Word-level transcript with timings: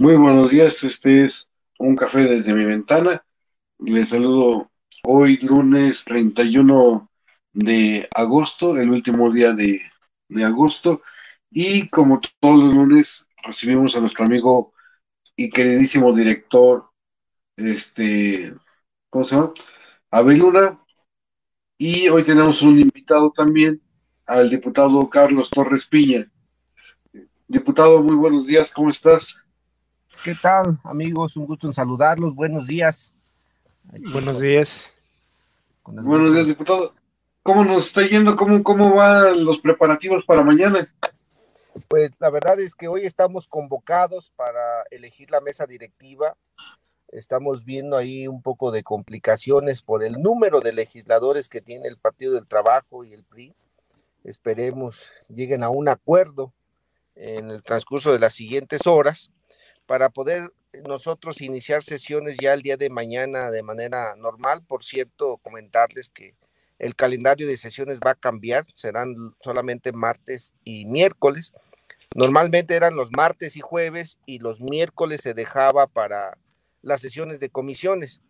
Muy 0.00 0.14
buenos 0.14 0.52
días, 0.52 0.84
este 0.84 1.24
es 1.24 1.50
un 1.80 1.96
café 1.96 2.20
desde 2.20 2.54
mi 2.54 2.64
ventana. 2.64 3.26
Les 3.80 4.10
saludo 4.10 4.70
hoy 5.02 5.38
lunes 5.38 6.04
31 6.04 7.10
de 7.52 8.08
agosto, 8.14 8.78
el 8.78 8.90
último 8.90 9.32
día 9.32 9.52
de, 9.52 9.82
agosto. 10.44 11.02
Y 11.50 11.88
como 11.88 12.20
todos 12.38 12.62
los 12.62 12.74
lunes, 12.76 13.28
recibimos 13.42 13.96
a 13.96 14.00
nuestro 14.00 14.24
amigo 14.24 14.72
y 15.34 15.50
queridísimo 15.50 16.12
director, 16.12 16.88
este, 17.56 18.54
¿cómo 19.10 19.24
se 19.24 19.34
llama? 19.34 19.52
Abel 20.12 20.38
Luna. 20.38 20.80
Y 21.76 22.08
hoy 22.08 22.22
tenemos 22.22 22.62
un 22.62 22.78
invitado 22.78 23.32
también, 23.32 23.82
al 24.28 24.48
diputado 24.48 25.10
Carlos 25.10 25.50
Torres 25.50 25.86
Piña. 25.86 26.30
Diputado, 27.48 28.00
muy 28.00 28.14
buenos 28.14 28.46
días, 28.46 28.72
¿cómo 28.72 28.90
estás? 28.90 29.42
¿Qué 30.24 30.34
tal, 30.34 30.78
amigos? 30.82 31.36
Un 31.36 31.46
gusto 31.46 31.66
en 31.66 31.72
saludarlos. 31.72 32.34
Buenos 32.34 32.66
días. 32.66 33.14
Buenos 34.12 34.40
días. 34.40 34.82
Buenos 35.84 36.34
días, 36.34 36.46
diputado. 36.46 36.92
¿Cómo 37.42 37.64
nos 37.64 37.86
está 37.86 38.06
yendo? 38.06 38.34
¿Cómo, 38.34 38.62
¿Cómo 38.62 38.94
van 38.94 39.44
los 39.44 39.60
preparativos 39.60 40.24
para 40.24 40.42
mañana? 40.42 40.92
Pues 41.86 42.10
la 42.18 42.30
verdad 42.30 42.58
es 42.60 42.74
que 42.74 42.88
hoy 42.88 43.06
estamos 43.06 43.46
convocados 43.46 44.30
para 44.34 44.82
elegir 44.90 45.30
la 45.30 45.40
mesa 45.40 45.66
directiva. 45.66 46.36
Estamos 47.12 47.64
viendo 47.64 47.96
ahí 47.96 48.26
un 48.26 48.42
poco 48.42 48.70
de 48.70 48.82
complicaciones 48.82 49.82
por 49.82 50.02
el 50.04 50.20
número 50.20 50.60
de 50.60 50.72
legisladores 50.72 51.48
que 51.48 51.62
tiene 51.62 51.88
el 51.88 51.96
Partido 51.96 52.34
del 52.34 52.46
Trabajo 52.46 53.04
y 53.04 53.14
el 53.14 53.24
PRI. 53.24 53.54
Esperemos 54.24 55.10
lleguen 55.28 55.62
a 55.62 55.70
un 55.70 55.88
acuerdo 55.88 56.52
en 57.14 57.50
el 57.50 57.62
transcurso 57.62 58.12
de 58.12 58.18
las 58.18 58.34
siguientes 58.34 58.86
horas 58.86 59.30
para 59.88 60.10
poder 60.10 60.52
nosotros 60.86 61.40
iniciar 61.40 61.82
sesiones 61.82 62.36
ya 62.38 62.52
el 62.52 62.60
día 62.60 62.76
de 62.76 62.90
mañana 62.90 63.50
de 63.50 63.62
manera 63.62 64.14
normal. 64.16 64.62
Por 64.62 64.84
cierto, 64.84 65.38
comentarles 65.38 66.10
que 66.10 66.34
el 66.78 66.94
calendario 66.94 67.48
de 67.48 67.56
sesiones 67.56 67.98
va 67.98 68.10
a 68.10 68.14
cambiar, 68.14 68.66
serán 68.74 69.34
solamente 69.40 69.92
martes 69.92 70.52
y 70.62 70.84
miércoles. 70.84 71.54
Normalmente 72.14 72.76
eran 72.76 72.96
los 72.96 73.08
martes 73.16 73.56
y 73.56 73.60
jueves 73.60 74.18
y 74.26 74.40
los 74.40 74.60
miércoles 74.60 75.22
se 75.22 75.32
dejaba 75.32 75.86
para 75.86 76.36
las 76.82 77.00
sesiones 77.00 77.40
de 77.40 77.48
comisiones. 77.48 78.20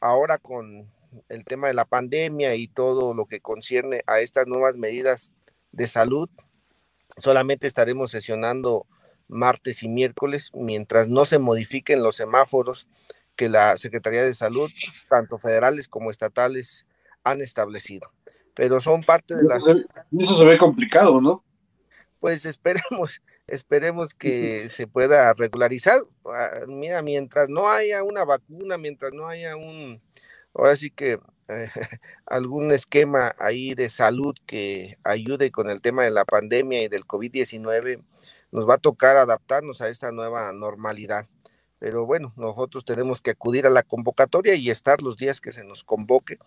Ahora 0.00 0.38
con 0.38 0.90
el 1.28 1.44
tema 1.44 1.68
de 1.68 1.74
la 1.74 1.84
pandemia 1.84 2.54
y 2.54 2.66
todo 2.66 3.12
lo 3.12 3.26
que 3.26 3.40
concierne 3.40 4.00
a 4.06 4.20
estas 4.20 4.46
nuevas 4.46 4.76
medidas 4.76 5.32
de 5.70 5.86
salud, 5.86 6.30
solamente 7.18 7.66
estaremos 7.66 8.10
sesionando 8.10 8.86
martes 9.28 9.82
y 9.82 9.88
miércoles, 9.88 10.50
mientras 10.54 11.08
no 11.08 11.24
se 11.24 11.38
modifiquen 11.38 12.02
los 12.02 12.16
semáforos 12.16 12.88
que 13.36 13.48
la 13.48 13.76
Secretaría 13.76 14.22
de 14.22 14.34
Salud, 14.34 14.70
tanto 15.08 15.38
federales 15.38 15.88
como 15.88 16.10
estatales, 16.10 16.86
han 17.24 17.40
establecido. 17.40 18.12
Pero 18.54 18.80
son 18.80 19.02
parte 19.02 19.34
de 19.34 19.42
las... 19.42 19.66
Eso 19.66 20.36
se 20.36 20.44
ve 20.44 20.58
complicado, 20.58 21.20
¿no? 21.20 21.44
Pues 22.20 22.46
esperemos, 22.46 23.20
esperemos 23.46 24.14
que 24.14 24.68
se 24.68 24.86
pueda 24.86 25.32
regularizar. 25.34 26.00
Ah, 26.24 26.60
mira, 26.66 27.02
mientras 27.02 27.48
no 27.48 27.68
haya 27.68 28.02
una 28.02 28.24
vacuna, 28.24 28.78
mientras 28.78 29.12
no 29.12 29.28
haya 29.28 29.56
un, 29.56 30.00
ahora 30.54 30.76
sí 30.76 30.90
que 30.90 31.18
eh, 31.48 31.68
algún 32.26 32.72
esquema 32.72 33.34
ahí 33.38 33.74
de 33.74 33.88
salud 33.88 34.34
que 34.46 34.98
ayude 35.04 35.50
con 35.50 35.70
el 35.70 35.80
tema 35.80 36.04
de 36.04 36.10
la 36.10 36.24
pandemia 36.24 36.82
y 36.82 36.88
del 36.88 37.04
COVID-19, 37.06 38.02
nos 38.52 38.68
va 38.68 38.74
a 38.74 38.78
tocar 38.78 39.16
adaptarnos 39.16 39.80
a 39.80 39.88
esta 39.88 40.12
nueva 40.12 40.52
normalidad. 40.52 41.26
Pero 41.78 42.06
bueno, 42.06 42.32
nosotros 42.36 42.84
tenemos 42.84 43.20
que 43.20 43.32
acudir 43.32 43.66
a 43.66 43.70
la 43.70 43.82
convocatoria 43.82 44.54
y 44.54 44.70
estar 44.70 45.02
los 45.02 45.16
días 45.16 45.40
que 45.40 45.52
se 45.52 45.64
nos 45.64 45.84
convoque. 45.84 46.38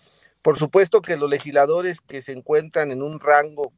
Por 0.41 0.57
supuesto 0.57 1.01
que 1.01 1.17
los 1.17 1.29
legisladores 1.29 2.01
que 2.01 2.21
se 2.21 2.31
encuentran 2.31 2.91
en 2.91 3.01
un 3.03 3.19
rango 3.19 3.73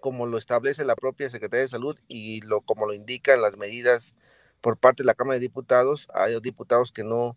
como 0.00 0.26
lo 0.26 0.38
establece 0.38 0.84
la 0.84 0.96
propia 0.96 1.30
Secretaría 1.30 1.62
de 1.62 1.68
Salud 1.68 1.98
y 2.08 2.40
lo 2.42 2.60
como 2.60 2.86
lo 2.86 2.94
indican 2.94 3.40
las 3.42 3.56
medidas 3.56 4.14
por 4.60 4.76
parte 4.76 5.02
de 5.02 5.06
la 5.06 5.14
Cámara 5.14 5.34
de 5.34 5.40
Diputados, 5.40 6.08
hay 6.14 6.38
diputados 6.40 6.92
que 6.92 7.04
no 7.04 7.36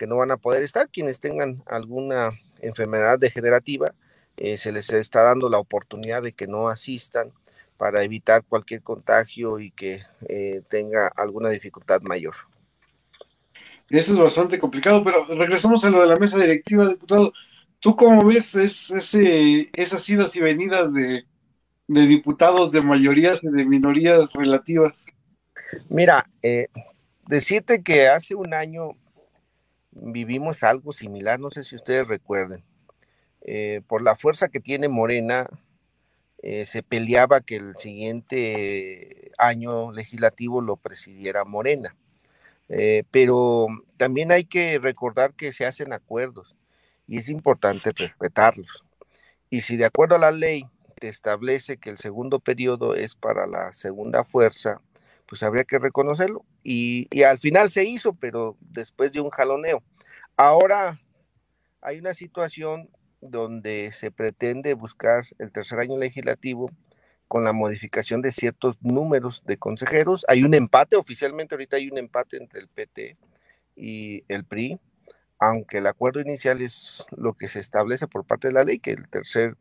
que 0.00 0.06
no 0.06 0.16
van 0.16 0.30
a 0.30 0.38
poder 0.38 0.62
estar, 0.62 0.88
quienes 0.88 1.20
tengan 1.20 1.62
alguna 1.66 2.30
enfermedad 2.62 3.18
degenerativa, 3.18 3.92
eh, 4.38 4.56
se 4.56 4.72
les 4.72 4.88
está 4.88 5.20
dando 5.20 5.50
la 5.50 5.58
oportunidad 5.58 6.22
de 6.22 6.32
que 6.32 6.46
no 6.46 6.70
asistan 6.70 7.32
para 7.76 8.02
evitar 8.02 8.42
cualquier 8.44 8.80
contagio 8.80 9.60
y 9.60 9.72
que 9.72 10.00
eh, 10.26 10.62
tenga 10.70 11.08
alguna 11.08 11.50
dificultad 11.50 12.00
mayor. 12.00 12.34
Eso 13.90 14.14
es 14.14 14.18
bastante 14.18 14.58
complicado, 14.58 15.04
pero 15.04 15.26
regresamos 15.26 15.84
a 15.84 15.90
lo 15.90 16.00
de 16.00 16.06
la 16.06 16.16
mesa 16.16 16.38
directiva, 16.38 16.88
diputado. 16.88 17.34
¿Tú 17.78 17.94
cómo 17.94 18.24
ves 18.24 18.54
ese, 18.54 19.68
esas 19.74 20.08
idas 20.08 20.34
y 20.34 20.40
venidas 20.40 20.94
de, 20.94 21.26
diputados 21.88 22.72
de 22.72 22.80
mayorías 22.80 23.44
y 23.44 23.48
de 23.48 23.66
minorías 23.66 24.32
relativas? 24.32 25.08
Mira, 25.90 26.24
eh, 26.42 26.68
decirte 27.26 27.82
que 27.82 28.08
hace 28.08 28.34
un 28.34 28.54
año 28.54 28.96
vivimos 29.92 30.62
algo 30.62 30.92
similar, 30.92 31.40
no 31.40 31.50
sé 31.50 31.64
si 31.64 31.76
ustedes 31.76 32.06
recuerden. 32.06 32.64
Eh, 33.42 33.82
por 33.86 34.02
la 34.02 34.16
fuerza 34.16 34.48
que 34.48 34.60
tiene 34.60 34.88
Morena, 34.88 35.48
eh, 36.42 36.64
se 36.64 36.82
peleaba 36.82 37.40
que 37.40 37.56
el 37.56 37.76
siguiente 37.76 39.30
año 39.38 39.92
legislativo 39.92 40.60
lo 40.60 40.76
presidiera 40.76 41.44
Morena. 41.44 41.94
Eh, 42.68 43.04
pero 43.10 43.66
también 43.96 44.30
hay 44.30 44.44
que 44.44 44.78
recordar 44.78 45.34
que 45.34 45.52
se 45.52 45.66
hacen 45.66 45.92
acuerdos 45.92 46.56
y 47.08 47.18
es 47.18 47.28
importante 47.28 47.90
respetarlos. 47.94 48.84
Y 49.50 49.62
si 49.62 49.76
de 49.76 49.86
acuerdo 49.86 50.14
a 50.14 50.18
la 50.18 50.30
ley 50.30 50.66
te 51.00 51.08
establece 51.08 51.78
que 51.78 51.90
el 51.90 51.98
segundo 51.98 52.38
periodo 52.38 52.94
es 52.94 53.14
para 53.16 53.46
la 53.46 53.72
segunda 53.72 54.22
fuerza, 54.22 54.80
pues 55.30 55.44
habría 55.44 55.62
que 55.62 55.78
reconocerlo. 55.78 56.44
Y, 56.64 57.08
al 57.22 57.38
final 57.38 57.70
se 57.70 57.84
hizo, 57.84 58.14
pero 58.14 58.56
después 58.60 59.12
de 59.12 59.20
un 59.20 59.30
jaloneo. 59.30 59.80
Ahora 60.36 61.00
hay 61.80 62.00
una 62.00 62.14
situación 62.14 62.90
donde 63.20 63.92
se 63.92 64.10
pretende 64.10 64.74
buscar 64.74 65.24
el 65.38 65.52
tercer 65.52 65.78
año 65.78 65.96
legislativo 65.96 66.68
con 67.28 67.44
la 67.44 67.52
modificación 67.52 68.22
de 68.22 68.32
ciertos 68.32 68.82
números 68.82 69.44
de 69.46 69.56
consejeros. 69.56 70.26
Hay 70.26 70.42
un 70.42 70.52
empate, 70.52 70.96
oficialmente 70.96 71.54
ahorita 71.54 71.76
hay 71.76 71.88
un 71.88 71.98
empate 71.98 72.36
entre 72.36 72.60
el 72.60 72.66
PT 72.66 73.16
y 73.76 74.24
el 74.26 74.44
PRI, 74.44 74.80
aunque 75.38 75.78
el 75.78 75.86
acuerdo 75.86 76.20
inicial 76.20 76.60
es 76.60 77.06
lo 77.16 77.34
que 77.34 77.46
se 77.46 77.60
establece 77.60 78.08
por 78.08 78.24
parte 78.24 78.48
de 78.48 78.54
la 78.54 78.64
ley, 78.64 78.80
que 78.80 78.92
el 78.92 79.08
tercer 79.08 79.56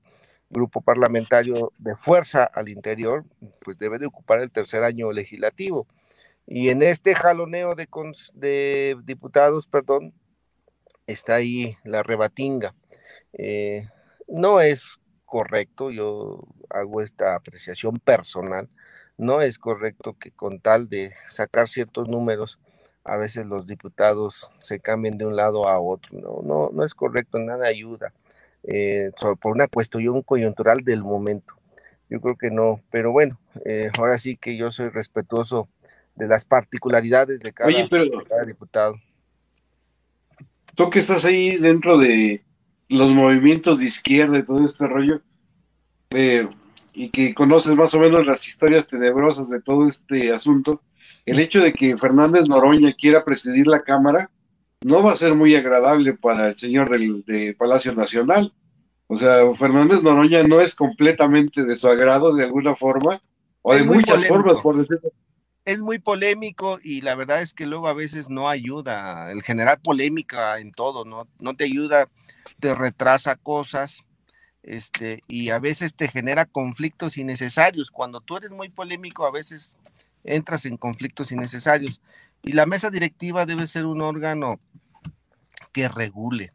grupo 0.49 0.81
parlamentario 0.81 1.71
de 1.77 1.95
fuerza 1.95 2.43
al 2.43 2.69
interior, 2.69 3.25
pues 3.63 3.77
debe 3.77 3.99
de 3.99 4.07
ocupar 4.07 4.39
el 4.41 4.51
tercer 4.51 4.83
año 4.83 5.11
legislativo. 5.11 5.87
Y 6.47 6.69
en 6.69 6.81
este 6.81 7.13
jaloneo 7.13 7.75
de, 7.75 7.87
de 8.33 8.97
diputados, 9.03 9.67
perdón, 9.67 10.13
está 11.05 11.35
ahí 11.35 11.75
la 11.83 12.03
rebatinga. 12.03 12.73
Eh, 13.33 13.87
no 14.27 14.61
es 14.61 14.99
correcto, 15.25 15.91
yo 15.91 16.43
hago 16.69 17.01
esta 17.01 17.35
apreciación 17.35 17.97
personal, 17.97 18.67
no 19.17 19.41
es 19.41 19.59
correcto 19.59 20.17
que 20.17 20.31
con 20.31 20.59
tal 20.59 20.89
de 20.89 21.13
sacar 21.27 21.67
ciertos 21.67 22.07
números, 22.07 22.59
a 23.03 23.17
veces 23.17 23.45
los 23.45 23.65
diputados 23.65 24.51
se 24.59 24.79
cambien 24.79 25.17
de 25.17 25.25
un 25.25 25.35
lado 25.35 25.67
a 25.67 25.79
otro, 25.79 26.17
no, 26.17 26.41
no, 26.43 26.69
no 26.71 26.83
es 26.83 26.93
correcto, 26.93 27.39
nada 27.39 27.67
ayuda, 27.67 28.13
eh, 28.63 29.11
por 29.41 29.53
una 29.53 29.67
cuestión 29.67 30.21
coyuntural 30.21 30.83
del 30.83 31.03
momento. 31.03 31.55
Yo 32.09 32.19
creo 32.21 32.35
que 32.37 32.51
no, 32.51 32.81
pero 32.91 33.11
bueno, 33.11 33.39
eh, 33.65 33.91
ahora 33.97 34.17
sí 34.17 34.35
que 34.35 34.57
yo 34.57 34.71
soy 34.71 34.89
respetuoso 34.89 35.69
de 36.15 36.27
las 36.27 36.43
particularidades 36.45 37.39
de 37.39 37.53
cada, 37.53 37.69
de 37.69 38.23
cada 38.27 38.45
diputado. 38.45 38.95
Tú 40.75 40.89
que 40.89 40.99
estás 40.99 41.25
ahí 41.25 41.57
dentro 41.57 41.97
de 41.97 42.43
los 42.89 43.11
movimientos 43.11 43.79
de 43.79 43.85
izquierda 43.85 44.39
y 44.39 44.43
todo 44.43 44.65
este 44.65 44.87
rollo, 44.87 45.21
eh, 46.09 46.47
y 46.93 47.09
que 47.09 47.33
conoces 47.33 47.75
más 47.75 47.93
o 47.93 47.99
menos 47.99 48.25
las 48.25 48.47
historias 48.47 48.87
tenebrosas 48.87 49.49
de 49.49 49.61
todo 49.61 49.87
este 49.87 50.31
asunto, 50.31 50.81
el 51.25 51.39
hecho 51.39 51.61
de 51.61 51.71
que 51.71 51.97
Fernández 51.97 52.45
Noroña 52.47 52.91
quiera 52.93 53.23
presidir 53.23 53.67
la 53.67 53.81
Cámara 53.81 54.31
no 54.81 55.03
va 55.03 55.11
a 55.11 55.15
ser 55.15 55.35
muy 55.35 55.55
agradable 55.55 56.13
para 56.13 56.49
el 56.49 56.55
señor 56.55 56.89
del 56.89 57.23
de 57.25 57.55
Palacio 57.57 57.93
Nacional. 57.93 58.53
O 59.07 59.17
sea, 59.17 59.53
Fernández 59.55 60.03
Noroña 60.03 60.43
no 60.43 60.61
es 60.61 60.75
completamente 60.75 61.63
de 61.63 61.75
su 61.75 61.87
agrado 61.87 62.33
de 62.33 62.45
alguna 62.45 62.75
forma, 62.75 63.21
o 63.61 63.73
de 63.73 63.83
muchas 63.83 64.25
formas, 64.27 64.55
por 64.61 64.77
decirlo 64.77 65.11
es 65.69 65.81
muy 65.81 65.99
polémico 65.99 66.79
y 66.83 67.01
la 67.01 67.13
verdad 67.13 67.43
es 67.43 67.53
que 67.53 67.67
luego 67.67 67.87
a 67.87 67.93
veces 67.93 68.27
no 68.27 68.49
ayuda. 68.49 69.31
El 69.31 69.43
generar 69.43 69.79
polémica 69.79 70.57
en 70.59 70.71
todo, 70.71 71.05
¿no? 71.05 71.27
No 71.39 71.55
te 71.55 71.65
ayuda, 71.65 72.07
te 72.59 72.73
retrasa 72.73 73.35
cosas, 73.35 74.03
este, 74.63 75.21
y 75.27 75.49
a 75.49 75.59
veces 75.59 75.93
te 75.93 76.07
genera 76.07 76.45
conflictos 76.45 77.17
innecesarios. 77.17 77.91
Cuando 77.91 78.19
tú 78.19 78.37
eres 78.37 78.51
muy 78.51 78.69
polémico, 78.69 79.27
a 79.27 79.31
veces 79.31 79.75
entras 80.23 80.65
en 80.65 80.75
conflictos 80.75 81.31
innecesarios. 81.31 82.01
Y 82.41 82.53
la 82.53 82.65
mesa 82.65 82.89
directiva 82.89 83.45
debe 83.45 83.67
ser 83.67 83.85
un 83.85 84.01
órgano 84.01 84.59
que 85.71 85.87
regule 85.87 86.53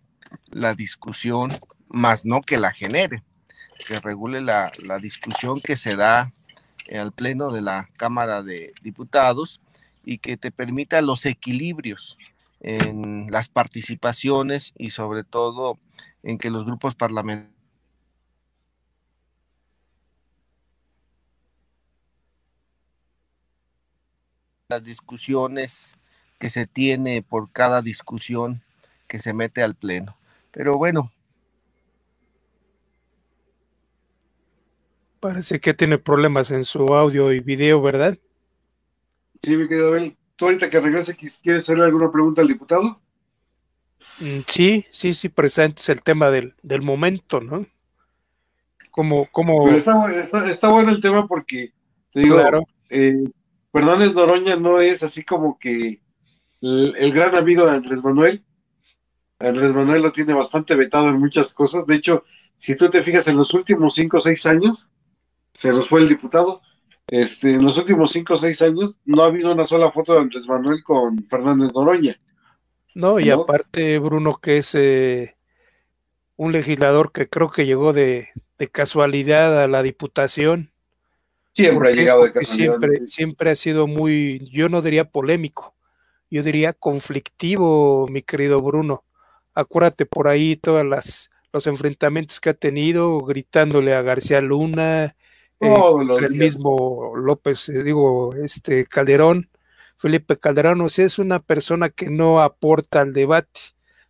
la 0.50 0.74
discusión, 0.74 1.58
más 1.88 2.24
no 2.24 2.42
que 2.42 2.58
la 2.58 2.72
genere, 2.72 3.22
que 3.86 4.00
regule 4.00 4.40
la, 4.40 4.72
la 4.82 4.98
discusión 4.98 5.60
que 5.60 5.76
se 5.76 5.96
da 5.96 6.32
al 6.92 7.12
pleno 7.12 7.50
de 7.50 7.62
la 7.62 7.88
Cámara 7.96 8.42
de 8.42 8.74
Diputados 8.82 9.60
y 10.04 10.18
que 10.18 10.36
te 10.36 10.50
permita 10.50 11.00
los 11.02 11.24
equilibrios 11.26 12.18
en 12.60 13.26
las 13.30 13.48
participaciones 13.48 14.72
y 14.76 14.90
sobre 14.90 15.24
todo 15.24 15.78
en 16.22 16.38
que 16.38 16.50
los 16.50 16.64
grupos 16.64 16.94
parlamentarios 16.94 17.54
las 24.68 24.82
discusiones 24.82 25.96
que 26.38 26.48
se 26.48 26.66
tiene 26.66 27.22
por 27.22 27.52
cada 27.52 27.82
discusión 27.82 28.63
que 29.14 29.20
se 29.20 29.32
mete 29.32 29.62
al 29.62 29.76
pleno. 29.76 30.16
Pero 30.50 30.76
bueno. 30.76 31.12
Parece 35.20 35.60
que 35.60 35.72
tiene 35.72 35.98
problemas 35.98 36.50
en 36.50 36.64
su 36.64 36.80
audio 36.92 37.32
y 37.32 37.38
video, 37.38 37.80
¿verdad? 37.80 38.18
Sí, 39.40 39.56
mi 39.56 39.68
querido 39.68 39.86
Abel. 39.86 40.16
¿Tú 40.34 40.46
ahorita 40.46 40.68
que 40.68 40.80
regrese 40.80 41.14
quieres 41.14 41.62
hacerle 41.62 41.84
alguna 41.84 42.10
pregunta 42.10 42.42
al 42.42 42.48
diputado? 42.48 43.00
Mm, 44.18 44.40
sí, 44.48 44.84
sí, 44.90 45.14
sí, 45.14 45.28
presente 45.28 45.80
es 45.80 45.88
el 45.90 46.02
tema 46.02 46.30
del, 46.30 46.56
del 46.64 46.82
momento, 46.82 47.40
¿no? 47.40 47.64
Como, 48.90 49.28
como... 49.30 49.64
Pero 49.66 49.76
está, 49.76 50.50
está, 50.50 50.70
bueno 50.70 50.90
el 50.90 51.00
tema 51.00 51.28
porque, 51.28 51.72
te 52.10 52.18
digo, 52.18 52.34
claro. 52.34 52.64
eh, 52.90 53.30
Fernández 53.72 54.12
Noroña 54.12 54.56
no 54.56 54.80
es 54.80 55.04
así 55.04 55.22
como 55.22 55.56
que 55.56 56.00
el, 56.60 57.12
gran 57.12 57.34
amigo 57.34 57.64
de 57.64 57.72
Andrés 57.72 58.02
Manuel. 58.02 58.42
Andrés 59.38 59.72
Manuel 59.72 60.02
lo 60.02 60.12
tiene 60.12 60.32
bastante 60.32 60.74
vetado 60.74 61.08
en 61.08 61.18
muchas 61.18 61.52
cosas. 61.52 61.86
De 61.86 61.96
hecho, 61.96 62.24
si 62.56 62.76
tú 62.76 62.90
te 62.90 63.02
fijas 63.02 63.26
en 63.28 63.36
los 63.36 63.52
últimos 63.54 63.94
cinco 63.94 64.18
o 64.18 64.20
seis 64.20 64.46
años, 64.46 64.88
se 65.54 65.70
nos 65.70 65.88
fue 65.88 66.00
el 66.00 66.08
diputado, 66.08 66.62
este, 67.06 67.54
en 67.54 67.64
los 67.64 67.76
últimos 67.76 68.12
cinco 68.12 68.34
o 68.34 68.36
seis 68.36 68.62
años 68.62 68.98
no 69.04 69.22
ha 69.22 69.26
habido 69.26 69.52
una 69.52 69.66
sola 69.66 69.90
foto 69.90 70.14
de 70.14 70.20
Andrés 70.20 70.46
Manuel 70.46 70.82
con 70.82 71.22
Fernández 71.24 71.72
Noroña. 71.74 72.16
No, 72.94 73.18
y 73.18 73.30
aparte, 73.30 73.98
Bruno, 73.98 74.38
que 74.40 74.58
es 74.58 74.70
eh, 74.74 75.36
un 76.36 76.52
legislador 76.52 77.12
que 77.12 77.28
creo 77.28 77.50
que 77.50 77.66
llegó 77.66 77.92
de, 77.92 78.28
de 78.58 78.68
casualidad 78.68 79.62
a 79.62 79.68
la 79.68 79.82
diputación 79.82 80.70
Siempre 81.54 81.90
ha 81.90 81.92
llegado 81.92 82.24
de 82.24 82.32
casualidad. 82.32 82.78
Siempre, 82.78 83.06
siempre 83.06 83.50
ha 83.52 83.54
sido 83.54 83.86
muy, 83.86 84.40
yo 84.50 84.68
no 84.68 84.82
diría 84.82 85.04
polémico, 85.04 85.74
yo 86.28 86.42
diría 86.42 86.72
conflictivo, 86.72 88.08
mi 88.08 88.22
querido 88.22 88.60
Bruno. 88.60 89.04
Acuérdate 89.54 90.06
por 90.06 90.28
ahí 90.28 90.56
todas 90.56 90.84
las 90.84 91.30
los 91.54 91.68
enfrentamientos 91.68 92.40
que 92.40 92.50
ha 92.50 92.54
tenido, 92.54 93.20
gritándole 93.20 93.94
a 93.94 94.02
García 94.02 94.40
Luna, 94.40 95.14
eh, 95.60 95.74
el 96.28 96.34
mismo 96.34 97.12
López, 97.16 97.68
eh, 97.68 97.84
digo, 97.84 98.34
este 98.34 98.86
Calderón, 98.86 99.48
Felipe 99.96 100.36
Calderón, 100.36 100.80
o 100.80 100.88
sea, 100.88 101.06
es 101.06 101.20
una 101.20 101.38
persona 101.38 101.90
que 101.90 102.10
no 102.10 102.40
aporta 102.42 103.00
al 103.00 103.12
debate, 103.12 103.60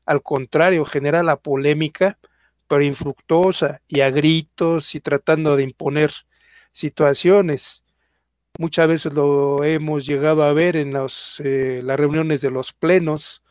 al 0.07 0.23
contrario, 0.23 0.87
genera 0.87 1.23
la 1.23 1.37
polémica, 1.37 2.19
pero 2.67 2.83
infructuosa 2.83 3.83
y 3.89 4.01
a 4.01 4.11
gritos 4.11 4.95
y 4.95 5.01
tratando 5.01 5.55
de 5.57 5.65
imponer 5.65 6.13
situaciones. 6.73 7.85
Muchas 8.59 8.89
veces 8.89 9.13
lo 9.13 9.65
hemos 9.65 10.07
llegado 10.07 10.45
a 10.45 10.53
ver 10.55 10.77
en 10.77 10.95
los, 10.95 11.43
eh, 11.45 11.83
las 11.85 12.01
reuniones 12.01 12.41
de 12.41 12.51
los 12.51 12.73
plenos, 12.73 13.43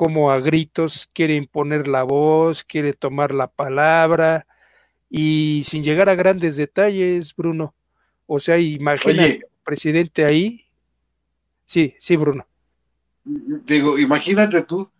como 0.00 0.30
a 0.30 0.40
gritos 0.40 1.10
quiere 1.12 1.34
imponer 1.34 1.86
la 1.86 2.04
voz, 2.04 2.64
quiere 2.64 2.94
tomar 2.94 3.34
la 3.34 3.48
palabra 3.48 4.46
y 5.10 5.62
sin 5.66 5.82
llegar 5.82 6.08
a 6.08 6.14
grandes 6.14 6.56
detalles, 6.56 7.36
Bruno. 7.36 7.74
O 8.24 8.40
sea, 8.40 8.56
imagina 8.56 9.26
presidente 9.62 10.24
ahí. 10.24 10.64
Sí, 11.66 11.96
sí, 12.00 12.16
Bruno. 12.16 12.46
Digo, 13.24 13.98
imagínate 13.98 14.62
tú, 14.62 14.90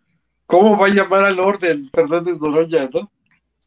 ¿cómo 0.44 0.78
va 0.78 0.88
a 0.88 0.90
llamar 0.90 1.24
al 1.24 1.40
orden 1.40 1.88
Fernández 1.94 2.38
Noroña, 2.38 2.90
no? 2.92 3.10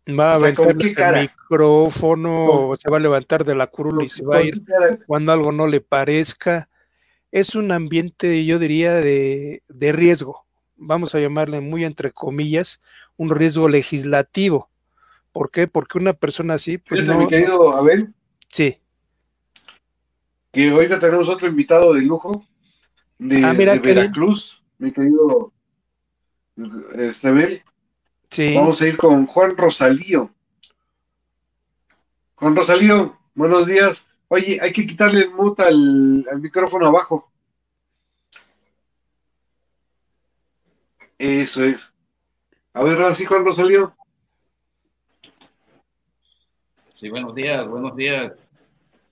Va 0.07 0.33
a 0.33 0.36
aventar 0.36 0.75
el 1.15 1.21
micrófono, 1.21 2.75
se 2.79 2.91
va 2.91 2.97
a 2.97 3.00
levantar 3.00 3.44
de 3.44 3.56
la 3.56 3.65
curula 3.65 4.03
y 4.03 4.09
se 4.09 4.24
va 4.24 4.38
a 4.38 4.44
ir 4.44 4.62
cuando 5.07 5.31
algo 5.31 5.51
no 5.51 5.65
le 5.65 5.81
parezca. 5.81 6.69
Es 7.31 7.56
un 7.56 7.71
ambiente, 7.71 8.45
yo 8.45 8.59
diría, 8.59 8.94
de, 8.94 9.63
de 9.68 9.91
riesgo. 9.94 10.44
Vamos 10.85 11.15
a 11.15 11.19
llamarle 11.19 11.62
muy 11.62 11.83
entre 11.85 12.12
comillas, 12.12 12.81
un 13.18 13.30
riesgo 13.30 13.69
legislativo. 13.69 14.69
¿Por 15.31 15.50
qué? 15.50 15.68
Porque 15.68 15.97
una 15.97 16.13
persona 16.13 16.56
así. 16.56 16.77
Pues 16.77 17.07
mi 17.15 17.27
querido 17.27 17.74
Abel. 17.74 18.13
Sí. 18.50 18.77
Que 20.51 20.69
ahorita 20.69 21.00
tenemos 21.00 21.30
otro 21.30 21.47
invitado 21.47 21.94
de 21.94 22.01
lujo 22.03 22.45
de, 23.18 23.44
ah, 23.44 23.53
Veracruz, 23.53 24.63
mi 24.77 24.91
querido 24.91 25.51
este, 26.95 27.27
Abel. 27.27 27.63
Vamos 28.56 28.81
a 28.81 28.88
ir 28.88 28.97
con 28.97 29.25
Juan 29.27 29.56
Rosalío. 29.57 30.31
Juan 32.36 32.56
Rosalío, 32.56 33.18
buenos 33.36 33.68
días. 33.68 34.06
Oye, 34.27 34.59
hay 34.62 34.71
que 34.71 34.86
quitarle 34.88 35.21
el 35.21 35.31
mute 35.31 35.63
al, 35.63 36.25
micrófono 36.41 36.88
abajo. 36.88 37.31
Eso 41.24 41.64
es. 41.64 41.90
A 42.74 42.84
ver, 42.84 43.02
ahora 43.02 43.16
sí, 43.16 43.24
Juan 43.24 43.46
Rosalío. 43.46 43.96
Sí, 46.90 47.10
buenos 47.10 47.34
días, 47.34 47.66
buenos 47.66 47.96
días. 47.96 48.34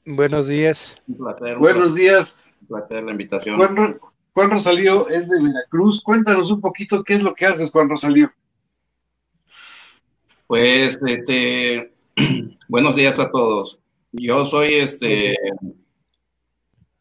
Buenos 0.05 0.47
días. 0.47 0.97
Un 1.07 1.15
placer. 1.15 1.57
buenos 1.57 1.95
días. 1.95 2.37
Un 2.63 2.67
placer 2.67 3.01
la 3.05 3.11
invitación. 3.13 3.55
Juan, 3.55 3.97
Juan 4.33 4.51
Rosalío 4.51 5.07
es 5.07 5.29
de 5.29 5.41
Veracruz. 5.41 6.01
Cuéntanos 6.01 6.51
un 6.51 6.59
poquito 6.59 7.01
qué 7.01 7.13
es 7.13 7.23
lo 7.23 7.33
que 7.33 7.45
haces, 7.45 7.71
Juan 7.71 7.87
Rosalío. 7.87 8.29
Pues, 10.47 10.99
este, 11.01 11.93
buenos 12.67 12.97
días 12.97 13.19
a 13.19 13.31
todos. 13.31 13.79
Yo 14.11 14.45
soy, 14.45 14.73
este, 14.73 15.37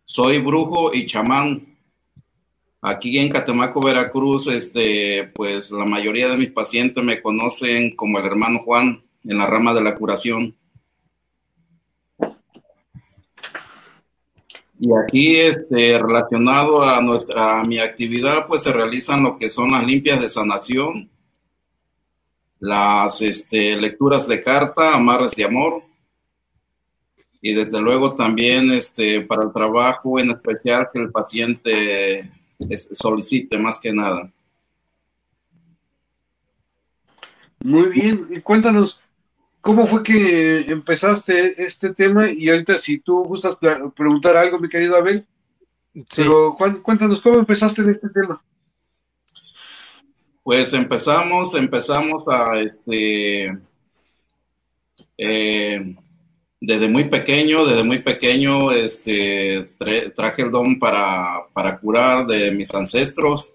soy 0.05 0.39
brujo 0.39 0.95
y 0.95 1.07
chamán. 1.07 1.70
Aquí 2.83 3.19
en 3.19 3.29
Catemaco, 3.29 3.83
Veracruz, 3.83 4.47
este, 4.47 5.31
pues 5.35 5.71
la 5.71 5.85
mayoría 5.85 6.29
de 6.29 6.39
mis 6.39 6.51
pacientes 6.51 7.05
me 7.05 7.21
conocen 7.21 7.95
como 7.95 8.19
el 8.19 8.25
hermano 8.25 8.61
Juan 8.61 9.05
en 9.25 9.37
la 9.37 9.47
rama 9.47 9.75
de 9.75 9.83
la 9.83 9.97
curación. 9.97 10.57
Y 14.79 14.89
aquí, 14.97 15.37
este, 15.37 15.99
relacionado 15.99 16.83
a 16.83 17.03
nuestra, 17.03 17.61
a 17.61 17.65
mi 17.65 17.79
actividad, 17.79 18.47
pues 18.47 18.63
se 18.63 18.73
realizan 18.73 19.23
lo 19.23 19.37
que 19.37 19.51
son 19.51 19.73
las 19.73 19.87
limpias 19.87 20.23
de 20.23 20.31
sanación, 20.31 21.11
las 22.61 23.21
este, 23.21 23.77
lecturas 23.77 24.27
de 24.27 24.43
carta, 24.43 24.95
amarres 24.95 25.33
de 25.33 25.45
amor, 25.45 25.83
y 27.43 27.53
desde 27.53 27.79
luego 27.79 28.15
también 28.15 28.71
este, 28.71 29.21
para 29.21 29.45
el 29.45 29.53
trabajo 29.53 30.19
en 30.19 30.31
especial 30.31 30.89
que 30.91 31.01
el 31.01 31.11
paciente 31.11 32.40
solicite 32.93 33.59
más 33.59 33.79
que 33.79 33.93
nada. 33.93 34.33
Muy 37.63 37.91
bien, 37.91 38.27
y 38.31 38.41
cuéntanos, 38.41 39.01
¿cómo 39.61 39.87
fue 39.87 40.03
que 40.03 40.61
empezaste 40.71 41.63
este 41.63 41.93
tema? 41.93 42.31
Y 42.31 42.49
ahorita 42.49 42.79
si 42.79 42.99
tú 42.99 43.25
gustas 43.25 43.59
preguntar 43.95 44.37
algo, 44.37 44.59
mi 44.59 44.69
querido 44.69 44.97
Abel, 44.97 45.27
pero 46.17 46.53
Juan, 46.53 46.81
cuéntanos, 46.81 47.21
¿cómo 47.21 47.39
empezaste 47.39 47.83
en 47.83 47.91
este 47.91 48.09
tema? 48.09 48.43
Pues 50.43 50.73
empezamos, 50.73 51.55
empezamos 51.55 52.27
a 52.29 52.59
este 52.59 53.59
eh, 55.19 55.97
desde 56.61 56.89
muy 56.89 57.05
pequeño, 57.05 57.65
desde 57.65 57.83
muy 57.83 58.01
pequeño, 58.01 58.71
este 58.71 59.71
traje 60.15 60.43
el 60.43 60.51
don 60.51 60.79
para, 60.79 61.47
curar 61.81 62.27
de 62.27 62.51
mis 62.51 62.75
ancestros. 62.75 63.55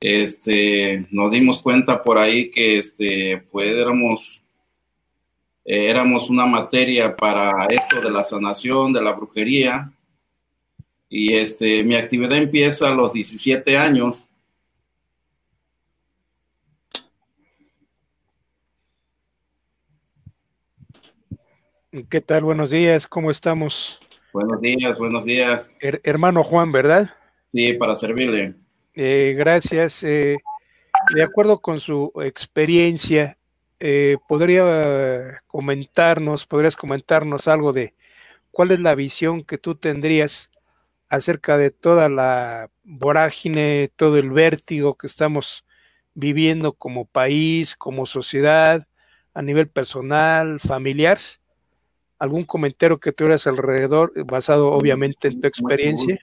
Este, 0.00 1.08
nos 1.10 1.32
dimos 1.32 1.58
cuenta 1.58 2.04
por 2.04 2.18
ahí 2.18 2.50
que 2.50 2.78
este, 2.78 3.38
pues 3.50 3.72
éramos, 3.72 4.44
éramos 5.64 6.30
una 6.30 6.46
materia 6.46 7.16
para 7.16 7.66
esto 7.68 8.00
de 8.00 8.10
la 8.10 8.22
sanación, 8.22 8.92
de 8.92 9.02
la 9.02 9.12
brujería. 9.12 9.92
Y 11.10 11.32
mi 11.84 11.96
actividad 11.96 12.36
empieza 12.36 12.88
a 12.90 12.94
los 12.94 13.12
17 13.12 13.76
años 13.76 14.27
¿Qué 22.10 22.20
tal? 22.20 22.44
Buenos 22.44 22.68
días, 22.68 23.06
¿cómo 23.06 23.30
estamos? 23.30 23.98
Buenos 24.34 24.60
días, 24.60 24.98
buenos 24.98 25.24
días. 25.24 25.74
hermano 25.80 26.44
Juan, 26.44 26.70
¿verdad? 26.70 27.08
Sí, 27.46 27.72
para 27.72 27.94
servirle. 27.94 28.56
Eh, 28.92 29.34
gracias. 29.38 30.02
Eh, 30.02 30.36
de 31.14 31.22
acuerdo 31.22 31.60
con 31.60 31.80
su 31.80 32.12
experiencia, 32.22 33.38
eh, 33.80 34.18
¿podría 34.28 35.42
comentarnos, 35.46 36.44
podrías 36.44 36.76
comentarnos 36.76 37.48
algo 37.48 37.72
de 37.72 37.94
cuál 38.50 38.72
es 38.72 38.80
la 38.80 38.94
visión 38.94 39.42
que 39.42 39.56
tú 39.56 39.74
tendrías 39.74 40.50
acerca 41.08 41.56
de 41.56 41.70
toda 41.70 42.10
la 42.10 42.68
vorágine, 42.84 43.90
todo 43.96 44.18
el 44.18 44.30
vértigo 44.30 44.98
que 44.98 45.06
estamos 45.06 45.64
viviendo 46.12 46.74
como 46.74 47.06
país, 47.06 47.76
como 47.76 48.04
sociedad, 48.04 48.86
a 49.32 49.40
nivel 49.40 49.68
personal, 49.68 50.60
familiar? 50.60 51.18
¿Algún 52.18 52.44
comentario 52.44 52.98
que 52.98 53.12
tuvieras 53.12 53.46
alrededor, 53.46 54.12
basado 54.26 54.72
obviamente 54.72 55.28
en 55.28 55.40
tu 55.40 55.46
experiencia? 55.46 56.18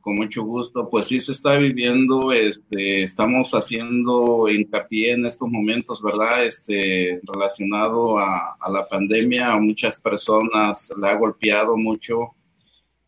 con 0.00 0.16
mucho 0.16 0.42
gusto. 0.44 0.88
Pues 0.88 1.06
sí 1.06 1.20
se 1.20 1.32
está 1.32 1.56
viviendo, 1.56 2.32
este, 2.32 3.02
estamos 3.02 3.52
haciendo 3.52 4.48
hincapié 4.48 5.12
en 5.12 5.26
estos 5.26 5.48
momentos, 5.48 6.02
¿verdad? 6.02 6.44
Este, 6.44 7.20
relacionado 7.22 8.18
a, 8.18 8.56
la 8.72 8.88
pandemia, 8.88 9.52
a 9.52 9.60
muchas 9.60 9.98
personas 10.00 10.90
le 11.00 11.08
ha 11.08 11.14
golpeado 11.14 11.76
mucho 11.76 12.34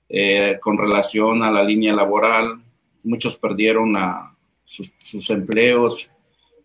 eh, 0.09 0.59
con 0.61 0.79
relación 0.79 1.43
a 1.43 1.51
la 1.51 1.65
línea 1.65 1.95
laboral. 1.95 2.63
Muchos 3.05 3.37
perdieron 3.37 3.97
a 3.97 4.37
sus, 4.65 5.29
empleos, 5.31 6.11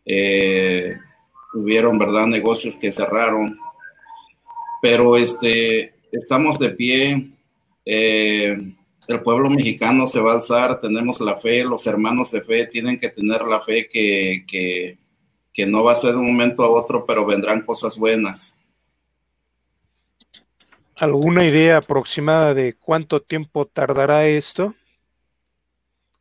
eh, 0.05 0.97
tuvieron, 1.51 1.97
¿verdad? 1.97 2.27
Negocios 2.27 2.77
que 2.77 2.91
cerraron. 2.91 3.57
Pero 4.81 5.17
este, 5.17 5.93
estamos 6.11 6.59
de 6.59 6.69
pie. 6.69 7.31
Eh, 7.85 8.57
el 9.07 9.21
pueblo 9.21 9.49
mexicano 9.49 10.05
se 10.05 10.19
va 10.19 10.31
a 10.31 10.35
alzar, 10.35 10.79
tenemos 10.79 11.21
la 11.21 11.37
fe, 11.37 11.63
los 11.63 11.87
hermanos 11.87 12.31
de 12.31 12.41
fe 12.41 12.65
tienen 12.65 12.97
que 12.97 13.09
tener 13.09 13.41
la 13.43 13.61
fe 13.61 13.87
que, 13.87 14.45
que, 14.45 14.97
no 15.65 15.83
va 15.83 15.93
a 15.93 15.95
ser 15.95 16.11
de 16.11 16.17
un 16.17 16.27
momento 16.27 16.63
a 16.63 16.69
otro, 16.69 17.05
pero 17.05 17.25
vendrán 17.25 17.61
cosas 17.61 17.97
buenas. 17.97 18.55
¿Alguna 20.97 21.45
idea 21.45 21.77
aproximada 21.77 22.53
de 22.53 22.73
cuánto 22.73 23.21
tiempo 23.21 23.65
tardará 23.65 24.27
esto? 24.27 24.75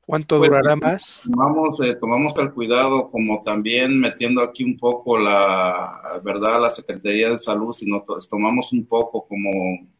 ¿Cuánto 0.06 0.38
pues, 0.38 0.48
durará 0.48 0.76
más? 0.76 1.22
Tomamos, 1.24 1.80
eh, 1.80 1.96
tomamos 1.98 2.36
el 2.38 2.52
cuidado, 2.52 3.10
como 3.10 3.42
también 3.42 3.98
metiendo 3.98 4.40
aquí 4.40 4.64
un 4.64 4.78
poco 4.78 5.18
la 5.18 6.20
verdad, 6.22 6.60
la 6.62 6.70
Secretaría 6.70 7.30
de 7.30 7.38
Salud, 7.38 7.72
sino 7.72 8.02
tomamos 8.30 8.72
un 8.72 8.86
poco 8.86 9.26
como, 9.26 9.50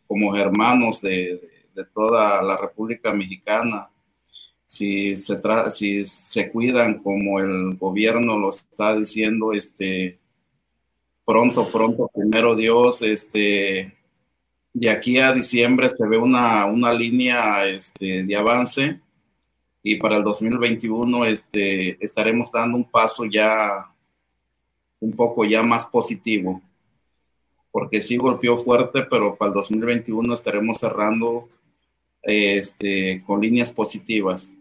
como 0.06 0.36
hermanos 0.36 1.00
de 1.02 1.56
de 1.76 1.84
toda 1.84 2.42
la 2.42 2.56
República 2.56 3.12
Mexicana, 3.12 3.90
si 4.64 5.14
se, 5.14 5.38
si 5.70 6.04
se 6.06 6.50
cuidan 6.50 7.02
como 7.02 7.38
el 7.38 7.76
gobierno 7.76 8.38
lo 8.38 8.50
está 8.50 8.96
diciendo, 8.96 9.52
este, 9.52 10.18
pronto, 11.24 11.68
pronto, 11.70 12.10
primero 12.12 12.56
Dios, 12.56 13.02
este, 13.02 13.94
de 14.72 14.90
aquí 14.90 15.18
a 15.18 15.32
diciembre 15.32 15.90
se 15.90 16.06
ve 16.06 16.16
una, 16.16 16.64
una 16.64 16.92
línea 16.92 17.66
este, 17.66 18.24
de 18.24 18.36
avance 18.36 19.00
y 19.88 19.94
para 19.98 20.16
el 20.16 20.24
2021 20.24 21.26
este, 21.26 22.04
estaremos 22.04 22.50
dando 22.50 22.76
un 22.76 22.90
paso 22.90 23.24
ya 23.24 23.88
un 24.98 25.12
poco 25.12 25.44
ya 25.44 25.62
más 25.62 25.86
positivo, 25.86 26.60
porque 27.70 28.00
sí 28.00 28.16
golpeó 28.16 28.58
fuerte, 28.58 29.04
pero 29.08 29.36
para 29.36 29.50
el 29.50 29.54
2021 29.54 30.34
estaremos 30.34 30.78
cerrando 30.78 31.48
este, 32.20 33.22
con 33.24 33.40
líneas 33.40 33.70
positivas. 33.70 34.56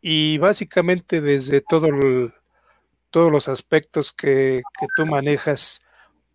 Y 0.00 0.38
básicamente 0.38 1.20
desde 1.20 1.60
todo 1.60 1.88
todos 3.10 3.30
los 3.30 3.48
aspectos 3.48 4.14
que, 4.14 4.62
tú 4.96 5.04
manejas, 5.04 5.82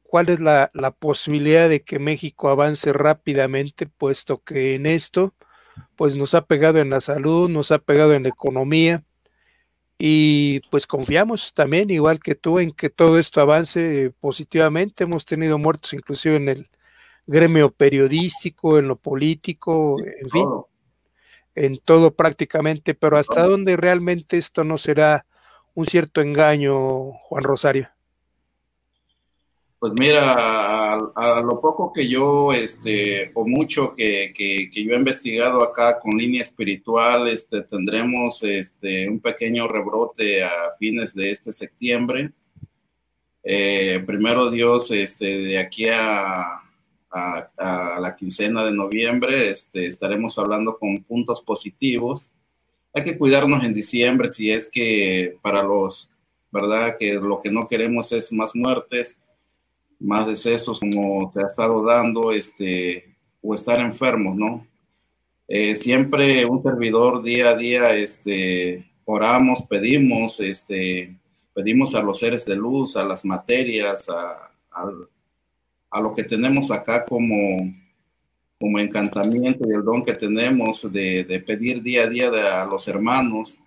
¿cuál 0.03 0.29
es 0.29 0.39
la, 0.39 0.69
la, 0.75 0.91
posibilidad 0.91 1.69
de 1.69 1.81
que 1.81 1.97
México 1.97 2.49
avance 2.49 2.93
rápidamente, 2.93 3.87
puesto 3.87 4.43
que 4.43 4.75
en 4.75 4.85
esto, 4.85 5.33
pues 5.95 6.15
nos 6.15 6.33
ha 6.33 6.45
pegado 6.45 6.79
en 6.79 6.89
la 6.89 7.01
salud, 7.01 7.49
nos 7.49 7.71
ha 7.71 7.79
pegado 7.79 8.13
en 8.13 8.23
la 8.23 8.29
economía, 8.29 9.03
y 9.97 10.61
pues 10.69 10.87
confiamos 10.87 11.53
también, 11.53 11.89
igual 11.89 12.19
que 12.21 12.35
tú, 12.35 12.59
en 12.59 12.71
que 12.71 12.89
todo 12.89 13.19
esto 13.19 13.41
avance 13.41 14.13
positivamente. 14.21 15.03
Hemos 15.03 15.25
tenido 15.25 15.57
muertos 15.57 15.93
inclusive 15.93 16.37
en 16.37 16.49
el, 16.49 16.69
gremio 17.29 17.69
periodístico, 17.69 18.79
en 18.79 18.87
lo 18.87 18.95
político, 18.95 19.97
en 19.99 20.29
fin, 20.31 20.45
en 21.53 21.77
todo 21.77 22.15
prácticamente, 22.15 22.95
pero 22.95 23.17
hasta 23.17 23.43
dónde 23.43 23.77
realmente 23.77 24.37
esto 24.37 24.63
no 24.63 24.79
será 24.79 25.27
un 25.75 25.85
cierto 25.85 26.21
engaño, 26.21 27.11
Juan 27.11 27.43
Rosario. 27.43 27.89
Pues 29.79 29.93
mira, 29.93 30.93
a, 30.93 31.41
lo 31.41 31.61
poco 31.61 31.93
que 31.93 32.09
yo, 32.09 32.51
este, 32.51 33.31
o 33.33 33.47
mucho 33.47 33.95
que, 33.95 34.33
que, 34.35 34.69
yo 34.83 34.91
he 34.93 34.97
investigado 34.97 35.63
acá 35.63 35.99
con 36.01 36.17
línea 36.17 36.41
espiritual, 36.41 37.29
este, 37.29 37.61
tendremos 37.61 38.43
este, 38.43 39.07
un 39.07 39.21
pequeño 39.21 39.69
rebrote 39.69 40.43
a 40.43 40.51
fines 40.77 41.15
de 41.15 41.31
este 41.31 41.53
septiembre. 41.53 42.33
Eh, 43.41 44.03
primero 44.05 44.51
Dios, 44.51 44.91
este, 44.91 45.25
de 45.43 45.57
aquí 45.57 45.85
a, 45.87 46.61
a, 47.09 47.99
la 48.01 48.15
quincena 48.17 48.65
de 48.65 48.73
noviembre, 48.73 49.49
este, 49.49 49.87
estaremos 49.87 50.37
hablando 50.37 50.75
con 50.75 51.03
puntos 51.03 51.39
positivos. 51.41 52.33
Hay 52.93 53.03
que 53.05 53.17
cuidarnos 53.17 53.63
en 53.63 53.71
diciembre 53.71 54.31
si 54.33 54.51
es 54.51 54.69
que 54.69 55.37
para 55.41 55.63
los, 55.63 56.09
¿verdad? 56.51 56.97
Que 56.99 57.13
lo 57.13 57.39
que 57.39 57.49
no 57.49 57.65
queremos 57.65 58.11
es 58.11 58.33
más 58.33 58.53
muertes, 58.55 59.21
más 59.99 60.27
decesos 60.27 60.79
como 60.79 61.29
se 61.31 61.41
ha 61.41 61.45
estado 61.45 61.83
dando, 61.83 62.31
este, 62.31 63.15
o 63.41 63.53
estar 63.53 63.79
enfermos, 63.79 64.37
¿no? 64.37 64.65
Eh, 65.47 65.75
siempre 65.75 66.45
un 66.45 66.61
servidor 66.61 67.23
día 67.23 67.49
a 67.49 67.55
día, 67.55 67.95
este, 67.95 68.89
oramos, 69.05 69.63
pedimos, 69.63 70.39
este, 70.39 71.15
pedimos 71.53 71.95
a 71.95 72.01
los 72.01 72.19
seres 72.19 72.45
de 72.45 72.55
luz, 72.55 72.95
a 72.95 73.03
las 73.03 73.25
materias, 73.25 74.07
a, 74.09 74.51
a 75.91 76.01
lo 76.01 76.13
que 76.13 76.23
tenemos 76.23 76.71
acá 76.71 77.05
como, 77.05 77.73
como 78.59 78.79
encantamiento 78.79 79.67
y 79.67 79.73
el 79.73 79.83
don 79.83 80.03
que 80.03 80.13
tenemos 80.13 80.91
de, 80.91 81.43
pedir 81.45 81.81
día 81.81 82.03
a 82.03 82.07
día 82.07 82.61
a 82.61 82.65
los 82.65 82.87
hermanos, 82.87 83.61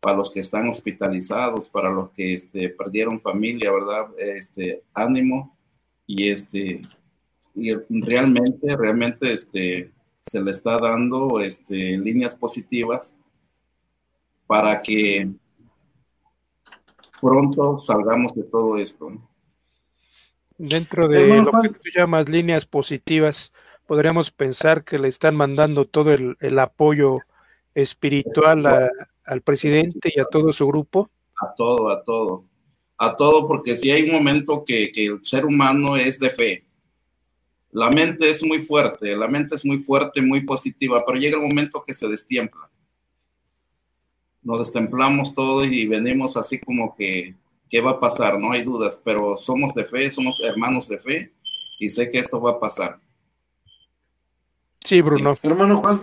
para 0.00 0.16
los 0.16 0.30
que 0.30 0.40
están 0.40 0.68
hospitalizados, 0.68 1.68
para 1.68 1.90
los 1.90 2.10
que 2.10 2.34
este, 2.34 2.68
perdieron 2.68 3.20
familia, 3.20 3.72
¿verdad? 3.72 4.06
Este, 4.16 4.84
ánimo 4.94 5.57
y 6.08 6.30
este, 6.30 6.80
y 7.54 7.74
realmente, 7.90 8.76
realmente 8.76 9.32
este, 9.32 9.92
se 10.20 10.42
le 10.42 10.50
está 10.50 10.78
dando 10.78 11.38
este, 11.40 11.98
líneas 11.98 12.34
positivas 12.34 13.16
para 14.46 14.82
que 14.82 15.30
pronto 17.20 17.76
salgamos 17.76 18.34
de 18.34 18.44
todo 18.44 18.78
esto. 18.78 19.12
Dentro 20.56 21.06
de 21.06 21.42
lo 21.42 21.52
que 21.62 21.68
tú 21.68 21.90
llamas 21.94 22.26
líneas 22.28 22.64
positivas, 22.64 23.52
podríamos 23.86 24.30
pensar 24.30 24.84
que 24.84 24.98
le 24.98 25.08
están 25.08 25.36
mandando 25.36 25.84
todo 25.86 26.12
el, 26.12 26.58
apoyo 26.58 27.18
espiritual 27.74 28.66
al 29.24 29.42
presidente 29.42 30.10
y 30.14 30.20
a 30.20 30.24
todo 30.24 30.54
su 30.54 30.66
grupo. 30.66 31.10
A 31.40 31.54
todo, 31.54 31.90
a 31.90 32.02
todo. 32.02 32.47
A 32.98 33.16
todo, 33.16 33.46
porque 33.46 33.76
si 33.76 33.90
hay 33.90 34.02
un 34.02 34.12
momento 34.12 34.64
que, 34.64 34.90
que 34.92 35.06
el 35.06 35.24
ser 35.24 35.44
humano 35.44 35.96
es 35.96 36.18
de 36.18 36.30
fe. 36.30 36.64
La 37.70 37.90
mente 37.90 38.28
es 38.28 38.42
muy 38.42 38.60
fuerte, 38.60 39.14
la 39.14 39.28
mente 39.28 39.54
es 39.54 39.64
muy 39.64 39.78
fuerte, 39.78 40.20
muy 40.22 40.40
positiva, 40.42 41.04
pero 41.06 41.18
llega 41.18 41.36
el 41.36 41.46
momento 41.46 41.84
que 41.86 41.94
se 41.94 42.08
destiempla. 42.08 42.70
Nos 44.42 44.58
destemplamos 44.60 45.34
todo 45.34 45.64
y 45.64 45.86
venimos 45.86 46.36
así 46.36 46.58
como 46.58 46.94
que 46.94 47.34
qué 47.68 47.80
va 47.80 47.92
a 47.92 48.00
pasar, 48.00 48.38
no 48.38 48.52
hay 48.52 48.62
dudas, 48.62 49.00
pero 49.04 49.36
somos 49.36 49.74
de 49.74 49.84
fe, 49.84 50.10
somos 50.10 50.40
hermanos 50.42 50.88
de 50.88 50.98
fe 50.98 51.32
y 51.78 51.88
sé 51.88 52.08
que 52.10 52.18
esto 52.18 52.40
va 52.40 52.52
a 52.52 52.58
pasar. 52.58 53.00
Sí, 54.84 55.02
Bruno. 55.02 55.36
Hermano 55.42 55.78
Juan, 55.78 56.02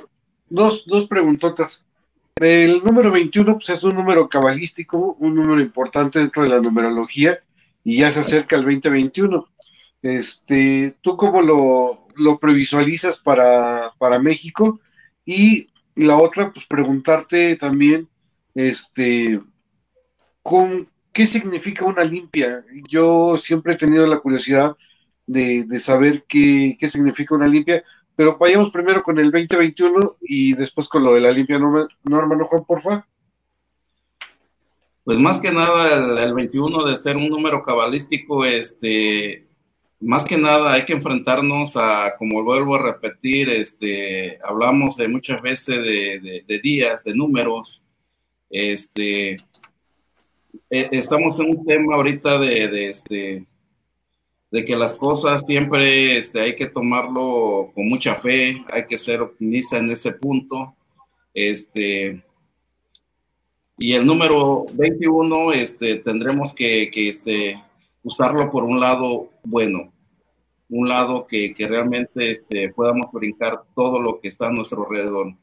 dos, 0.49 0.85
dos 0.85 1.07
preguntotas. 1.07 1.85
El 2.42 2.84
número 2.84 3.12
21 3.12 3.54
pues, 3.54 3.70
es 3.70 3.84
un 3.84 3.96
número 3.96 4.27
cabalístico, 4.27 5.15
un 5.20 5.36
número 5.36 5.62
importante 5.62 6.20
dentro 6.20 6.44
de 6.44 6.50
la 6.50 6.60
numerología 6.60 7.39
y 7.84 7.98
ya 8.00 8.12
se 8.12 8.20
acerca 8.20 8.58
el 8.58 8.63
2021. 8.63 9.48
Este, 10.01 10.98
¿Tú 11.01 11.15
cómo 11.15 11.42
lo, 11.42 12.08
lo 12.15 12.38
previsualizas 12.38 13.20
para, 13.20 13.92
para 13.98 14.20
México? 14.20 14.82
Y 15.24 15.70
la 15.96 16.18
otra, 16.18 16.51
pues 16.51 16.65
preguntarte 16.65 17.56
también, 17.56 18.10
este, 18.54 19.42
¿con, 20.44 20.89
¿qué 21.13 21.25
significa 21.25 21.86
una 21.86 22.04
limpia? 22.04 22.63
Yo 22.89 23.38
siempre 23.38 23.74
he 23.74 23.77
tenido 23.77 24.06
la 24.06 24.20
curiosidad 24.20 24.75
de, 25.25 25.65
saber 25.80 26.25
qué, 26.27 26.77
significa 26.82 27.36
una 27.36 27.48
limpia, 27.48 27.84
pero 28.15 28.38
vayamos 28.38 28.72
primero 28.72 29.01
con 29.03 29.17
el 29.19 29.31
2021 29.31 30.12
y 30.22 30.53
después 30.53 30.88
con 30.88 31.03
lo 31.03 31.13
de 31.13 31.22
la 31.22 31.31
limpia 31.31 31.60
norma, 31.60 31.88
¿no, 32.03 32.45
Juan, 32.48 32.65
porfa? 32.65 33.07
Pues 35.03 35.19
más 35.19 35.39
que 35.39 35.51
nada 35.51 36.24
el, 36.24 36.34
21 36.34 36.84
de 36.84 36.98
ser 36.98 37.15
un 37.17 37.27
número 37.27 37.62
cabalístico, 37.63 38.43
este, 38.43 39.45
más 40.00 40.25
que 40.25 40.38
nada 40.38 40.74
hay 40.74 40.86
que 40.86 40.93
enfrentarnos 40.93 41.75
a, 41.75 42.15
como 42.17 42.43
vuelvo 42.43 42.75
a 42.75 42.81
repetir, 42.81 43.50
este, 43.50 44.39
hablamos 44.43 44.95
de 44.98 45.07
muchas 45.07 45.41
veces 45.41 45.77
de, 45.77 46.60
días, 46.63 47.03
de 47.03 47.13
números, 47.13 47.84
este, 48.50 49.34
e, 50.69 50.89
estamos 50.91 51.39
en 51.39 51.50
un 51.51 51.65
tema 51.65 51.95
ahorita 51.95 52.39
de, 52.39 52.67
de, 52.67 52.89
este, 52.89 53.45
de 54.55 54.63
que 54.63 54.77
las 54.77 54.95
cosas 54.95 55.43
siempre 55.45 56.17
este, 56.17 56.39
hay 56.39 56.55
que 56.55 56.67
tomarlo 56.67 57.74
con 57.75 57.89
mucha 57.89 58.15
fe, 58.15 58.63
hay 58.71 58.85
que 58.88 58.97
ser 58.97 59.19
optimista 59.19 59.77
en 59.77 59.89
ese 59.89 60.13
punto, 60.13 60.74
este, 61.33 62.24
y 63.77 63.91
el 63.91 64.05
número 64.05 64.65
21 64.75 65.51
este, 65.51 65.97
tendremos 65.97 66.53
que, 66.53 66.89
que 66.89 67.09
este, 67.09 67.62
usarlo 68.01 68.50
por 68.50 68.63
un 68.63 68.79
lado 68.79 69.29
bueno, 69.43 69.91
un 70.69 70.88
lado 70.88 71.27
que, 71.27 71.53
que 71.53 71.67
realmente 71.67 72.31
este, 72.31 72.69
podamos 72.69 73.12
brincar 73.12 73.62
todo 73.75 74.01
lo 74.01 74.21
que 74.21 74.29
está 74.29 74.47
a 74.47 74.51
nuestro 74.51 74.85
alrededor. 74.85 75.33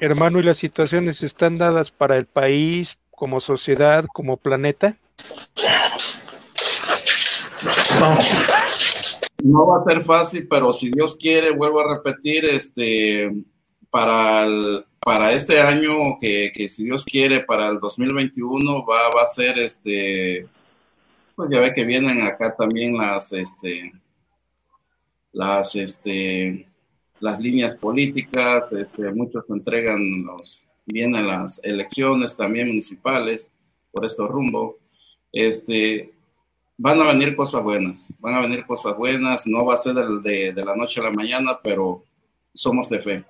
Hermano, 0.00 0.40
¿y 0.40 0.42
las 0.42 0.58
situaciones 0.58 1.22
están 1.22 1.56
dadas 1.56 1.92
para 1.92 2.16
el 2.16 2.26
país, 2.26 2.98
como 3.12 3.40
sociedad, 3.40 4.06
como 4.12 4.38
planeta? 4.38 4.96
No 9.42 9.66
va 9.66 9.80
a 9.80 9.84
ser 9.84 10.02
fácil, 10.02 10.48
pero 10.48 10.72
si 10.72 10.90
Dios 10.90 11.16
quiere, 11.16 11.50
vuelvo 11.50 11.80
a 11.80 11.96
repetir, 11.96 12.44
este, 12.44 13.32
para 13.90 14.46
para 15.08 15.32
este 15.32 15.58
año, 15.58 16.18
que, 16.20 16.68
si 16.68 16.84
Dios 16.84 17.02
quiere, 17.02 17.40
para 17.40 17.68
el 17.68 17.78
2021 17.78 18.84
va, 18.84 19.08
va 19.14 19.22
a 19.22 19.26
ser 19.26 19.58
este, 19.58 20.46
pues 21.34 21.48
ya 21.50 21.60
ve 21.60 21.72
que 21.72 21.86
vienen 21.86 22.20
acá 22.20 22.54
también 22.54 22.94
las, 22.94 23.32
este, 23.32 23.90
las, 25.32 25.74
este, 25.76 26.68
las 27.20 27.40
líneas 27.40 27.74
políticas, 27.76 28.70
este, 28.72 29.10
muchos 29.12 29.48
entregan 29.48 30.24
los, 30.24 30.68
vienen 30.84 31.26
las 31.26 31.58
elecciones 31.62 32.36
también 32.36 32.66
municipales 32.66 33.50
por 33.90 34.04
este 34.04 34.26
rumbo, 34.26 34.78
este, 35.32 36.12
van 36.78 37.00
a 37.00 37.06
venir 37.08 37.36
cosas 37.36 37.62
buenas, 37.62 38.08
van 38.20 38.34
a 38.34 38.40
venir 38.40 38.64
cosas 38.64 38.96
buenas, 38.96 39.46
no 39.46 39.66
va 39.66 39.74
a 39.74 39.78
ser 39.78 39.94
de, 39.94 40.52
de 40.52 40.64
la 40.64 40.74
noche 40.74 41.00
a 41.00 41.04
la 41.04 41.10
mañana, 41.10 41.58
pero 41.62 42.04
somos 42.54 42.88
de 42.88 43.02
fe. 43.02 43.24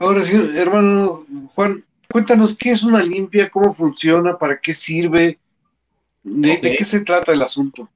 Ahora 0.00 0.22
sí, 0.22 0.36
hermano 0.54 1.26
Juan, 1.54 1.84
cuéntanos 2.10 2.56
qué 2.56 2.70
es 2.70 2.82
una 2.82 3.02
limpia, 3.02 3.50
cómo 3.50 3.74
funciona, 3.74 4.36
para 4.36 4.60
qué 4.60 4.74
sirve, 4.74 5.38
de, 6.22 6.60
qué 6.60 6.84
se 6.84 7.00
trata 7.00 7.32
el 7.32 7.42
asunto. 7.42 7.88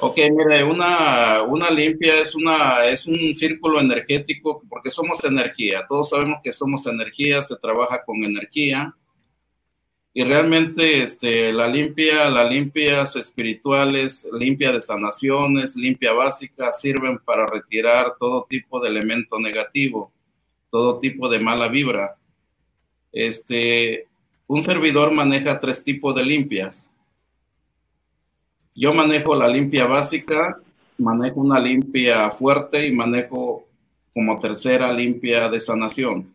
Ok, 0.00 0.16
mire, 0.16 0.62
una, 0.62 1.42
una 1.42 1.70
limpia 1.70 2.20
es, 2.20 2.34
una, 2.36 2.84
es 2.84 3.06
un 3.06 3.34
círculo 3.34 3.80
energético 3.80 4.62
porque 4.68 4.92
somos 4.92 5.24
energía. 5.24 5.84
Todos 5.88 6.10
sabemos 6.10 6.38
que 6.42 6.52
somos 6.52 6.86
energía, 6.86 7.42
se 7.42 7.56
trabaja 7.56 8.04
con 8.04 8.22
energía. 8.22 8.94
Y 10.18 10.24
realmente 10.24 11.02
este, 11.02 11.52
la 11.52 11.68
limpia, 11.68 12.28
las 12.28 12.50
limpias 12.50 13.14
espirituales, 13.14 14.26
limpia 14.32 14.72
de 14.72 14.80
sanaciones, 14.80 15.76
limpia 15.76 16.12
básica, 16.12 16.72
sirven 16.72 17.18
para 17.18 17.46
retirar 17.46 18.14
todo 18.18 18.46
tipo 18.48 18.80
de 18.80 18.88
elemento 18.88 19.38
negativo 19.38 20.10
todo 20.70 20.98
tipo 20.98 21.28
de 21.28 21.40
mala 21.40 21.68
vibra. 21.68 22.16
Este, 23.12 24.06
un 24.46 24.62
servidor 24.62 25.12
maneja 25.12 25.58
tres 25.58 25.82
tipos 25.82 26.14
de 26.14 26.24
limpias. 26.24 26.90
Yo 28.74 28.94
manejo 28.94 29.34
la 29.34 29.48
limpia 29.48 29.86
básica, 29.86 30.60
manejo 30.98 31.40
una 31.40 31.58
limpia 31.58 32.30
fuerte 32.30 32.86
y 32.86 32.92
manejo 32.92 33.66
como 34.12 34.38
tercera 34.38 34.92
limpia 34.92 35.48
de 35.48 35.60
sanación. 35.60 36.34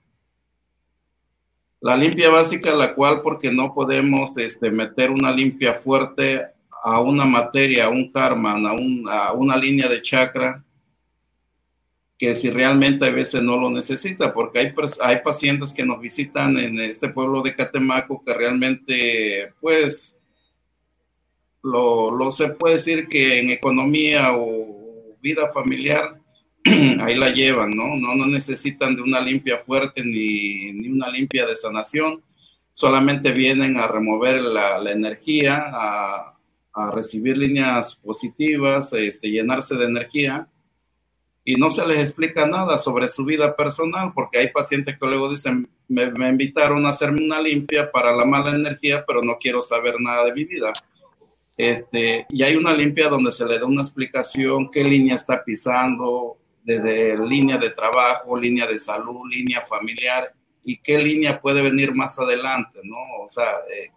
La 1.83 1.97
limpia 1.97 2.29
básica, 2.29 2.73
la 2.73 2.95
cual 2.95 3.21
porque 3.21 3.51
no 3.51 3.73
podemos 3.73 4.37
este, 4.37 4.71
meter 4.71 5.11
una 5.11 5.33
limpia 5.33 5.73
fuerte 5.73 6.41
a 6.81 7.01
una 7.01 7.25
materia, 7.25 7.85
a 7.85 7.89
un 7.89 8.09
karma, 8.09 8.53
a, 8.53 9.33
una 9.33 9.57
línea 9.57 9.89
de 9.89 10.01
chakra, 10.01 10.63
que 12.17 12.35
si 12.35 12.49
realmente 12.49 13.05
a 13.05 13.11
veces 13.11 13.41
no 13.41 13.57
lo 13.57 13.69
necesita, 13.69 14.33
porque 14.33 14.59
hay, 14.59 14.73
hay 15.01 15.17
pacientes 15.25 15.73
que 15.73 15.85
nos 15.85 15.99
visitan 15.99 16.57
en 16.57 16.79
este 16.79 17.09
pueblo 17.09 17.41
de 17.41 17.53
Catemaco 17.53 18.23
que 18.23 18.33
realmente, 18.33 19.53
pues, 19.59 20.17
lo, 21.63 22.15
lo 22.15 22.31
se 22.31 22.47
puede 22.47 22.75
decir 22.75 23.09
que 23.09 23.41
en 23.41 23.49
economía 23.49 24.37
o 24.37 25.17
vida 25.21 25.49
familiar, 25.49 26.22
ahí 27.01 27.15
la 27.15 27.29
llevan, 27.29 27.71
¿no? 27.71 27.95
¿no? 27.95 28.15
No 28.15 28.25
necesitan 28.27 28.95
de 28.95 29.01
una 29.01 29.19
limpia 29.21 29.59
fuerte 29.59 30.03
ni, 30.03 30.71
ni 30.71 30.87
una 30.87 31.09
limpia 31.09 31.45
de 31.45 31.55
sanación, 31.55 32.21
solamente 32.73 33.31
vienen 33.31 33.77
a 33.77 33.87
remover 33.87 34.41
la, 34.41 34.79
la 34.79 34.91
energía, 34.91 35.63
a, 35.67 36.37
a, 36.73 36.91
recibir 36.91 37.37
líneas 37.37 37.95
positivas, 37.95 38.93
este, 38.93 39.29
llenarse 39.29 39.75
de 39.75 39.85
energía 39.85 40.47
y 41.45 41.55
no 41.55 41.69
se 41.69 41.85
les 41.85 41.99
explica 41.99 42.45
nada 42.47 42.77
sobre 42.77 43.09
su 43.09 43.25
vida 43.25 43.55
personal, 43.55 44.11
porque 44.15 44.37
hay 44.37 44.51
pacientes 44.51 44.97
que 44.97 45.05
luego 45.05 45.29
dicen, 45.29 45.69
me, 45.89 46.29
invitaron 46.29 46.85
a 46.85 46.89
hacerme 46.89 47.25
una 47.25 47.41
limpia 47.41 47.91
para 47.91 48.15
la 48.15 48.23
mala 48.23 48.51
energía, 48.51 49.03
pero 49.05 49.21
no 49.21 49.37
quiero 49.39 49.61
saber 49.61 49.95
nada 49.99 50.25
de 50.25 50.33
mi 50.33 50.45
vida. 50.45 50.71
Este, 51.57 52.25
y 52.29 52.43
hay 52.43 52.55
una 52.55 52.73
limpia 52.73 53.09
donde 53.09 53.31
se 53.31 53.45
le 53.45 53.59
da 53.59 53.65
una 53.65 53.81
explicación, 53.81 54.71
qué 54.71 54.83
línea 54.83 55.15
está 55.15 55.43
pisando, 55.43 56.37
desde 56.63 57.17
línea 57.27 57.57
de 57.57 57.69
trabajo, 57.71 58.37
línea 58.39 58.65
de 58.65 58.79
salud, 58.79 59.29
línea 59.29 59.61
familiar, 59.61 60.33
y 60.63 60.77
qué 60.77 60.97
línea 60.97 61.41
puede 61.41 61.61
venir 61.61 61.93
más 61.93 62.17
adelante, 62.17 62.79
¿no? 62.83 62.97
O 63.21 63.27
sea, 63.27 63.51
eh, 63.69 63.91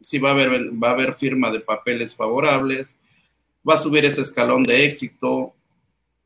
si 0.00 0.18
va 0.18 0.30
a 0.30 0.32
haber, 0.32 0.72
va 0.82 0.88
a 0.88 0.92
haber 0.92 1.14
firma 1.14 1.50
de 1.50 1.60
papeles 1.60 2.14
favorables, 2.14 2.96
va 3.68 3.74
a 3.74 3.78
subir 3.78 4.04
ese 4.04 4.22
escalón 4.22 4.64
de 4.64 4.84
éxito, 4.84 5.54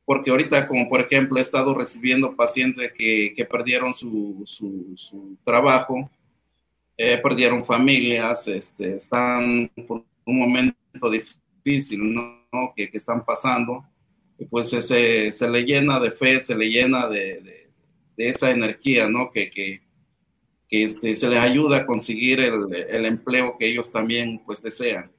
porque 0.04 0.30
ahorita, 0.30 0.68
como 0.68 0.88
por 0.88 1.00
ejemplo, 1.00 1.38
he 1.38 1.42
estado 1.42 1.74
recibiendo 1.74 2.36
pacientes 2.36 2.92
que, 2.96 3.34
que 3.36 3.44
perdieron 3.44 3.92
su, 3.94 4.42
su, 4.44 5.36
trabajo, 5.42 6.08
eh, 6.96 7.18
perdieron 7.18 7.64
familias, 7.64 8.46
este, 8.46 8.96
están 8.96 9.70
por 9.88 10.04
un 10.24 10.38
momento 10.38 11.10
difícil, 11.10 12.14
¿no? 12.14 12.72
Que, 12.76 12.88
que 12.88 12.98
están 12.98 13.24
pasando, 13.24 13.84
y 14.42 14.44
pues 14.46 14.70
se, 14.70 14.82
se, 15.30 15.48
le 15.48 15.62
llena 15.62 16.00
de 16.00 16.10
fe, 16.10 16.40
se 16.40 16.56
le 16.56 16.68
llena 16.68 17.06
de, 17.08 17.40
de, 18.16 18.28
esa 18.28 18.50
energía, 18.50 19.08
¿no? 19.08 19.30
Que, 19.30 19.50
que, 19.50 19.82
que, 20.68 20.84
este, 20.84 21.14
se 21.14 21.28
les 21.28 21.38
ayuda 21.38 21.78
a 21.78 21.86
conseguir 21.86 22.40
el, 22.40 22.74
el 22.74 23.06
empleo 23.06 23.56
que 23.56 23.68
ellos 23.68 23.92
también 23.92 24.42
pues 24.44 24.60
desean. 24.60 25.12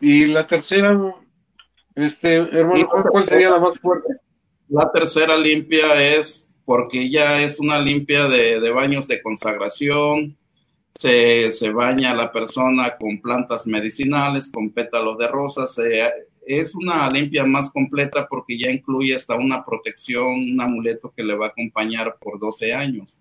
Y 0.00 0.26
la 0.26 0.46
tercera, 0.46 0.98
este, 1.94 2.36
hermano, 2.36 2.88
¿cuál 3.10 3.24
sería 3.24 3.50
la 3.50 3.58
más 3.58 3.78
fuerte? 3.78 4.08
La 4.68 4.90
tercera 4.90 5.36
limpia 5.36 6.16
es 6.16 6.46
porque 6.64 7.10
ya 7.10 7.42
es 7.42 7.60
una 7.60 7.78
limpia 7.78 8.26
de, 8.26 8.70
baños 8.70 9.06
de 9.06 9.20
consagración, 9.20 10.38
se, 10.94 11.52
se, 11.52 11.70
baña 11.70 12.14
la 12.14 12.32
persona 12.32 12.96
con 12.98 13.20
plantas 13.20 13.66
medicinales, 13.66 14.50
con 14.50 14.70
pétalos 14.70 15.18
de 15.18 15.28
rosas, 15.28 15.76
es 16.46 16.74
una 16.74 17.10
limpia 17.10 17.44
más 17.44 17.70
completa 17.70 18.26
porque 18.28 18.58
ya 18.58 18.70
incluye 18.70 19.14
hasta 19.14 19.36
una 19.36 19.64
protección, 19.64 20.26
un 20.26 20.60
amuleto 20.60 21.12
que 21.16 21.22
le 21.22 21.34
va 21.34 21.46
a 21.46 21.50
acompañar 21.50 22.16
por 22.20 22.38
12 22.38 22.74
años 22.74 23.20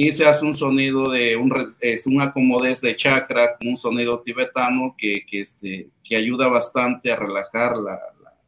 y 0.00 0.12
se 0.12 0.24
hace 0.26 0.44
un 0.44 0.54
sonido 0.54 1.10
de 1.10 1.36
un, 1.36 1.74
es 1.80 2.06
un 2.06 2.20
acomodez 2.20 2.80
de 2.80 2.94
chakra, 2.94 3.56
un 3.64 3.76
sonido 3.76 4.22
tibetano 4.22 4.94
que, 4.96 5.26
que, 5.28 5.40
este, 5.40 5.90
que 6.04 6.14
ayuda 6.14 6.46
bastante 6.46 7.10
a 7.10 7.16
relajar 7.16 7.76
la, 7.78 7.98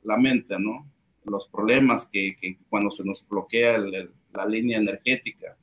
la, 0.05 0.17
mente, 0.17 0.55
¿no? 0.61 0.89
Los 1.25 1.49
problemas 1.49 2.07
que, 2.07 2.37
que 2.41 2.57
cuando 2.69 2.93
se 2.93 3.05
nos 3.05 3.27
bloquea 3.27 3.79
la 3.79 4.47
línea 4.47 4.79
energética, 4.79 5.57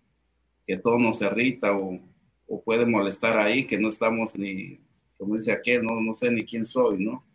que 0.66 0.76
todo 0.76 1.00
nos 1.00 1.22
irrita 1.22 1.72
o, 1.78 1.98
o, 2.48 2.62
puede 2.64 2.86
molestar 2.86 3.38
ahí, 3.38 3.66
que 3.68 3.78
no 3.78 3.90
estamos 3.90 4.36
ni, 4.36 4.80
como 5.18 5.36
dice 5.36 5.52
aquel, 5.52 5.84
no, 5.84 6.02
no 6.02 6.14
sé 6.14 6.32
ni 6.32 6.46
quién 6.46 6.66
soy, 6.66 7.04
¿no? 7.04 7.26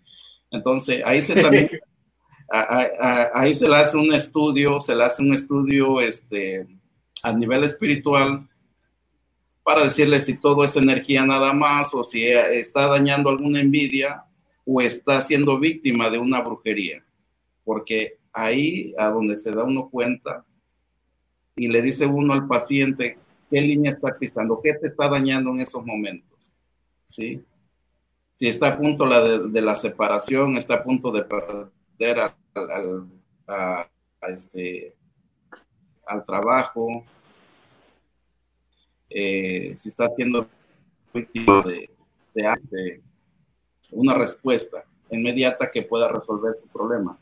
Entonces, 0.50 1.02
ahí 1.04 1.22
se 1.22 1.34
también, 1.34 1.70
ahí 3.34 3.54
se 3.54 3.68
le 3.68 3.76
hace 3.76 3.96
un 3.96 4.12
estudio, 4.12 4.80
se 4.80 4.94
le 4.94 5.04
hace 5.04 5.22
un 5.22 5.32
estudio, 5.34 6.00
este, 6.00 6.66
a 7.22 7.32
nivel 7.32 7.64
espiritual 7.64 8.48
para 9.62 9.84
decirle 9.84 10.20
si 10.20 10.38
todo 10.38 10.64
es 10.64 10.76
energía 10.76 11.24
nada 11.24 11.52
más 11.52 11.94
o 11.94 12.02
si 12.02 12.26
está 12.26 12.88
dañando 12.88 13.30
alguna 13.30 13.60
envidia 13.60 14.24
o 14.64 14.80
está 14.80 15.22
siendo 15.22 15.58
víctima 15.58 16.10
de 16.10 16.18
una 16.18 16.40
brujería. 16.40 17.04
Porque 17.64 18.18
ahí 18.32 18.92
a 18.98 19.08
donde 19.08 19.36
se 19.36 19.52
da 19.52 19.64
uno 19.64 19.88
cuenta 19.88 20.44
y 21.54 21.68
le 21.68 21.80
dice 21.82 22.06
uno 22.06 22.32
al 22.32 22.48
paciente 22.48 23.18
qué 23.52 23.60
línea 23.60 23.92
está 23.92 24.16
pisando, 24.18 24.60
qué 24.62 24.72
te 24.72 24.86
está 24.86 25.10
dañando 25.10 25.50
en 25.50 25.60
esos 25.60 25.84
momentos. 25.84 26.54
¿Sí? 27.04 27.44
Si 28.32 28.48
está 28.48 28.68
a 28.68 28.78
punto 28.78 29.04
la 29.04 29.20
de, 29.22 29.60
la 29.60 29.74
separación, 29.74 30.56
está 30.56 30.76
a 30.76 30.82
punto 30.82 31.12
de 31.12 31.22
perder 31.22 32.18
al, 32.18 33.10
este, 34.22 34.96
al 36.06 36.24
trabajo, 36.24 37.04
eh, 39.10 39.76
si 39.76 39.90
está 39.90 40.06
haciendo 40.06 40.48
víctima 41.12 41.62
de, 41.62 41.90
de, 42.32 43.02
una 43.90 44.14
respuesta 44.14 44.82
inmediata 45.10 45.70
que 45.70 45.82
pueda 45.82 46.08
resolver 46.08 46.54
su 46.58 46.66
problema. 46.68 47.18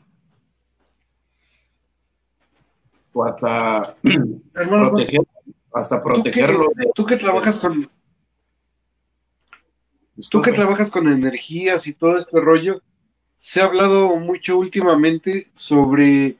O 3.11 3.25
hasta 3.25 3.93
proteger, 4.53 5.21
hasta 5.73 6.03
protegerlo. 6.03 6.71
Tú 6.95 7.05
que, 7.05 7.17
trabajas 7.17 7.59
con 7.59 7.89
tú 10.29 10.41
que 10.41 10.51
trabajas 10.51 10.91
con 10.91 11.07
energías 11.11 11.87
y 11.87 11.93
todo 11.93 12.17
este 12.17 12.39
rollo, 12.39 12.81
se 13.35 13.61
ha 13.61 13.65
hablado 13.65 14.15
mucho 14.17 14.57
últimamente 14.57 15.47
sobre 15.53 16.37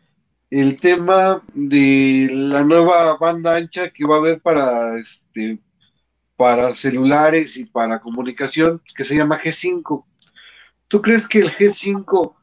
el 0.49 0.79
tema 0.79 1.41
de 1.53 2.27
la 2.31 2.63
nueva 2.63 3.17
banda 3.17 3.55
ancha 3.55 3.89
que 3.89 4.05
va 4.05 4.15
a 4.15 4.19
haber 4.19 4.41
para 4.41 4.97
este 4.97 5.59
para 6.35 6.73
celulares 6.73 7.55
y 7.57 7.65
para 7.65 7.99
comunicación 7.99 8.81
que 8.95 9.03
se 9.03 9.15
llama 9.15 9.39
G5. 9.39 10.03
¿Tú 10.87 11.01
crees 11.01 11.27
que 11.27 11.39
el 11.39 11.51
G5 11.51 12.33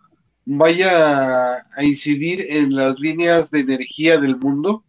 vaya 0.44 1.56
a 1.56 1.84
incidir 1.84 2.46
en 2.48 2.74
las 2.74 2.98
líneas 2.98 3.50
de 3.50 3.60
energía 3.60 4.18
del 4.18 4.36
mundo? 4.36 4.84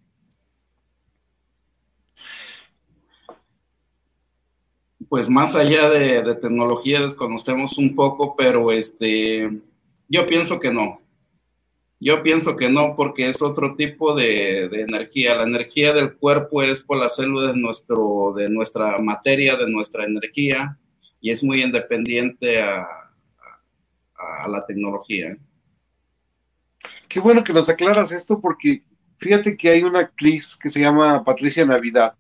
Pues 5.10 5.28
más 5.28 5.56
allá 5.56 5.90
de, 5.90 6.36
tecnología 6.36 7.02
desconocemos 7.02 7.80
un 7.80 7.96
poco, 7.96 8.36
pero 8.38 8.72
este, 8.72 9.60
yo 10.08 10.28
pienso 10.28 10.60
que 10.60 10.72
no. 10.72 11.02
Yo 12.00 12.22
pienso 12.22 12.56
que 12.56 12.70
no, 12.70 12.96
porque 12.96 13.28
es 13.28 13.42
otro 13.42 13.76
tipo 13.76 14.14
de, 14.14 14.66
energía. 14.66 15.36
La 15.36 15.44
energía 15.44 15.94
del 15.94 16.16
cuerpo 16.16 16.62
es 16.62 16.82
por 16.82 16.98
las 16.98 17.16
células 17.16 17.54
de, 17.54 17.60
nuestro, 17.60 18.34
de 18.38 18.50
nuestra 18.50 19.00
materia, 19.00 19.58
de 19.58 19.70
nuestra 19.70 20.06
energía, 20.06 20.78
y 21.20 21.32
es 21.32 21.44
muy 21.44 21.64
independiente 21.64 22.62
a, 22.62 22.88
la 24.48 24.66
tecnología. 24.66 25.38
Qué 27.08 27.20
bueno 27.20 27.44
que 27.44 27.54
nos 27.54 27.70
aclaras 27.70 28.12
esto, 28.12 28.40
porque 28.40 28.84
fíjate 29.18 29.56
que 29.58 29.70
hay 29.70 29.84
una 29.84 30.00
actriz 30.00 30.58
que 30.58 30.70
se 30.70 30.82
llama 30.82 31.24
Patricia 31.24 31.66
Navidad, 31.66 32.16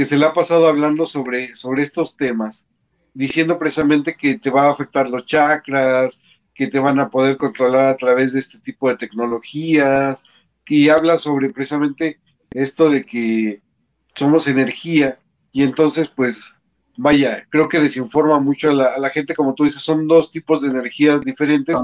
que 0.00 0.06
se 0.06 0.16
le 0.16 0.24
ha 0.24 0.32
pasado 0.32 0.66
hablando 0.66 1.04
sobre, 1.04 1.54
sobre 1.54 1.82
estos 1.82 2.16
temas, 2.16 2.66
diciendo 3.12 3.58
precisamente 3.58 4.16
que 4.16 4.38
te 4.38 4.48
va 4.48 4.62
a 4.62 4.70
afectar 4.70 5.10
los 5.10 5.26
chakras, 5.26 6.22
que 6.54 6.68
te 6.68 6.78
van 6.78 6.98
a 6.98 7.10
poder 7.10 7.36
controlar 7.36 7.88
a 7.88 7.96
través 7.98 8.32
de 8.32 8.40
este 8.40 8.56
tipo 8.60 8.88
de 8.88 8.96
tecnologías, 8.96 10.24
y 10.66 10.88
habla 10.88 11.18
sobre 11.18 11.50
precisamente 11.50 12.18
esto 12.50 12.88
de 12.88 13.04
que 13.04 13.60
somos 14.06 14.48
energía 14.48 15.18
y 15.52 15.64
entonces 15.64 16.08
pues 16.08 16.56
vaya, 16.96 17.46
creo 17.50 17.68
que 17.68 17.80
desinforma 17.80 18.40
mucho 18.40 18.70
a 18.70 18.72
la, 18.72 19.10
gente, 19.10 19.34
como 19.34 19.52
tú 19.52 19.64
dices, 19.64 19.82
son 19.82 20.08
dos 20.08 20.30
tipos 20.30 20.62
de 20.62 20.68
energías 20.68 21.20
diferentes, 21.20 21.76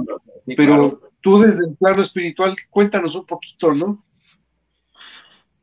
pero 0.57 1.03
tú 1.21 1.39
desde 1.39 1.67
el 1.67 1.77
plano 1.77 2.01
espiritual, 2.01 2.57
cuéntanos 2.71 3.15
un 3.15 3.27
poquito, 3.27 3.75
¿no? 3.75 4.06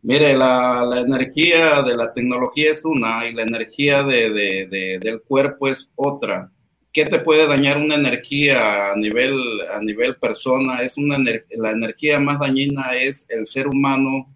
Mire, 0.03 0.35
la, 0.35 0.99
energía 0.99 1.81
de 1.81 1.95
la 1.95 2.13
tecnología 2.13 2.71
es 2.71 2.83
una 2.83 3.25
y 3.25 3.33
la 3.33 3.43
energía 3.43 4.03
del 4.03 5.21
cuerpo 5.25 5.69
es 5.69 5.89
otra. 5.95 6.51
¿Qué 6.91 7.05
te 7.05 7.19
puede 7.19 7.47
dañar 7.47 7.77
una 7.77 7.95
energía 7.95 8.91
a 8.91 8.95
nivel, 8.97 9.33
a 9.73 9.79
nivel 9.79 10.17
persona? 10.17 10.81
Es 10.81 10.97
una 10.97 11.17
la 11.51 11.71
energía 11.71 12.19
más 12.19 12.37
dañina 12.37 12.93
es 12.95 13.25
el 13.29 13.47
ser 13.47 13.67
humano 13.69 14.27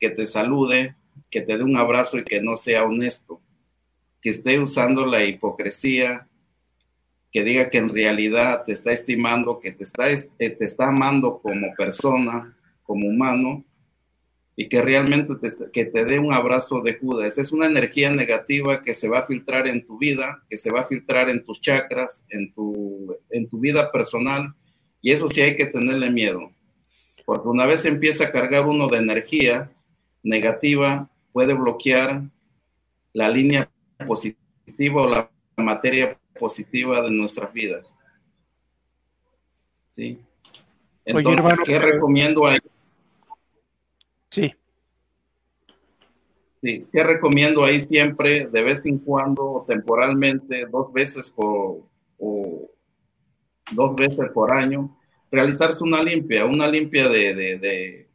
que 0.00 0.08
te 0.10 0.26
salude, 0.26 0.96
que 1.30 1.42
te 1.42 1.58
dé 1.58 1.62
un 1.62 1.76
abrazo 1.76 2.16
y 2.16 2.24
que 2.24 2.40
no 2.40 2.56
sea 2.56 2.84
honesto, 2.84 3.42
que 4.22 4.30
esté 4.30 4.58
usando 4.58 5.04
la 5.04 5.24
hipocresía, 5.24 6.26
que 7.30 7.44
diga 7.44 7.68
que 7.68 7.78
en 7.78 7.90
realidad 7.90 8.62
te 8.64 8.72
está 8.72 8.92
estimando, 8.92 9.60
que 9.60 9.72
te 9.72 9.84
está, 9.84 10.06
te 10.38 10.64
está 10.64 10.88
amando 10.88 11.38
como 11.38 11.74
persona, 11.74 12.56
como 12.82 13.06
humano, 13.06 13.66
y 14.60 14.68
que 14.68 14.82
realmente 14.82 15.36
te, 15.36 15.70
que 15.70 15.84
te 15.84 16.04
dé 16.04 16.18
un 16.18 16.32
abrazo 16.32 16.80
de 16.80 16.94
Judas. 16.94 17.38
Es 17.38 17.52
una 17.52 17.66
energía 17.66 18.10
negativa 18.10 18.82
que 18.82 18.92
se 18.92 19.08
va 19.08 19.20
a 19.20 19.24
filtrar 19.24 19.68
en 19.68 19.86
tu 19.86 19.98
vida, 19.98 20.42
que 20.50 20.58
se 20.58 20.72
va 20.72 20.80
a 20.80 20.84
filtrar 20.84 21.30
en 21.30 21.44
tus 21.44 21.60
chakras, 21.60 22.24
en 22.28 22.52
tu, 22.52 23.16
en 23.30 23.48
tu 23.48 23.60
vida 23.60 23.92
personal, 23.92 24.52
y 25.00 25.12
eso 25.12 25.28
sí 25.28 25.42
hay 25.42 25.54
que 25.54 25.66
tenerle 25.66 26.10
miedo, 26.10 26.50
porque 27.24 27.46
una 27.46 27.66
vez 27.66 27.84
empieza 27.84 28.24
a 28.24 28.32
cargar 28.32 28.66
uno 28.66 28.88
de 28.88 28.98
energía 28.98 29.70
negativa, 30.24 31.08
puede 31.32 31.54
bloquear 31.54 32.24
la 33.12 33.30
línea 33.30 33.70
positiva 34.08 35.02
o 35.02 35.08
la 35.08 35.30
materia 35.56 36.18
positiva 36.36 37.00
de 37.02 37.12
nuestras 37.12 37.52
vidas. 37.52 37.96
¿Sí? 39.86 40.18
Entonces, 41.04 41.58
¿qué 41.64 41.78
recomiendo 41.78 42.44
ahí? 42.44 42.58
Sí. 44.30 44.54
Sí, 46.54 46.86
¿qué 46.92 47.04
recomiendo 47.04 47.64
ahí 47.64 47.80
siempre, 47.80 48.46
de 48.46 48.62
vez 48.64 48.84
en 48.84 48.98
cuando, 48.98 49.64
temporalmente, 49.68 50.66
dos 50.66 50.92
veces 50.92 51.30
por, 51.30 51.84
o 52.18 52.70
dos 53.70 53.94
veces 53.94 54.30
por 54.34 54.50
año, 54.50 54.96
realizarse 55.30 55.84
una 55.84 56.02
limpia, 56.02 56.46
una 56.46 56.66
limpia 56.66 57.08
de, 57.08 57.34
de, 57.34 58.08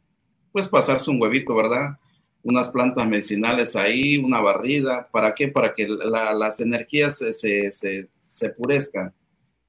pues 0.52 0.68
pasarse 0.68 1.10
un 1.10 1.20
huevito, 1.22 1.54
¿verdad? 1.54 1.98
Unas 2.42 2.68
plantas 2.68 3.08
medicinales 3.08 3.74
ahí, 3.76 4.18
una 4.18 4.40
barrida, 4.40 5.08
¿para 5.10 5.34
qué? 5.34 5.48
Para 5.48 5.72
que 5.72 5.88
las 5.88 6.60
energías 6.60 7.16
se, 7.16 7.32
se, 7.32 7.72
se, 7.72 8.08
se 8.10 8.50
purezcan, 8.50 9.14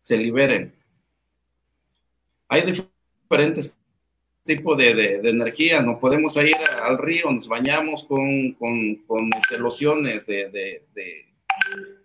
se 0.01 0.17
liberen. 0.17 0.75
Hay 2.49 2.63
diferentes 2.63 3.73
tipo 4.45 4.75
de, 4.75 4.93
de, 4.95 5.29
energía. 5.29 5.81
No 5.81 5.99
podemos 5.99 6.35
ir 6.37 6.55
al 6.55 6.97
río, 6.99 7.29
nos 7.31 7.47
bañamos 7.47 8.05
con, 8.05 8.53
con, 8.53 8.95
con 9.07 9.33
este, 9.33 9.57
lociones 9.57 10.25
de... 10.25 10.49
de 10.49 11.25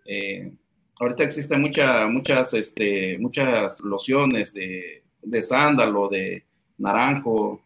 eh, 0.06 0.52
ahorita 0.98 1.22
existen 1.22 1.60
mucha, 1.60 2.08
muchas, 2.08 2.52
este, 2.54 3.18
muchas 3.18 3.80
lociones 3.80 4.52
de, 4.52 5.02
sándalo, 5.42 6.08
de 6.08 6.44
naranjo. 6.78 7.62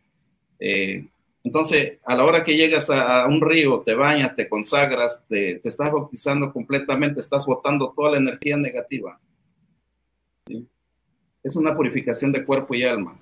Eh, 0.59 1.07
entonces, 1.45 1.99
a 2.05 2.17
la 2.17 2.25
hora 2.25 2.43
que 2.43 2.57
llegas 2.57 2.91
a, 2.91 3.27
un 3.27 3.41
río, 3.41 3.81
te 3.81 3.95
bañas, 3.95 4.35
te 4.35 4.49
consagras, 4.49 5.23
te, 5.29 5.57
te, 5.57 5.69
estás 5.69 5.93
bautizando 5.93 6.53
completamente, 6.53 7.21
estás 7.21 7.47
botando 7.47 7.93
toda 7.95 8.13
la 8.13 8.19
energía 8.19 8.57
negativa. 8.57 9.21
Es 11.43 11.57
una 11.57 11.77
purificación 11.77 12.33
de 12.33 12.45
cuerpo 12.45 12.75
y 12.75 12.85
alma. 12.85 13.21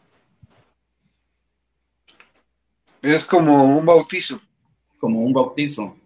Es 3.03 3.25
como 3.25 3.65
un 3.65 3.85
bautizo. 3.85 4.41
Como 4.99 5.21
un 5.21 5.33
bautizo. 5.33 5.97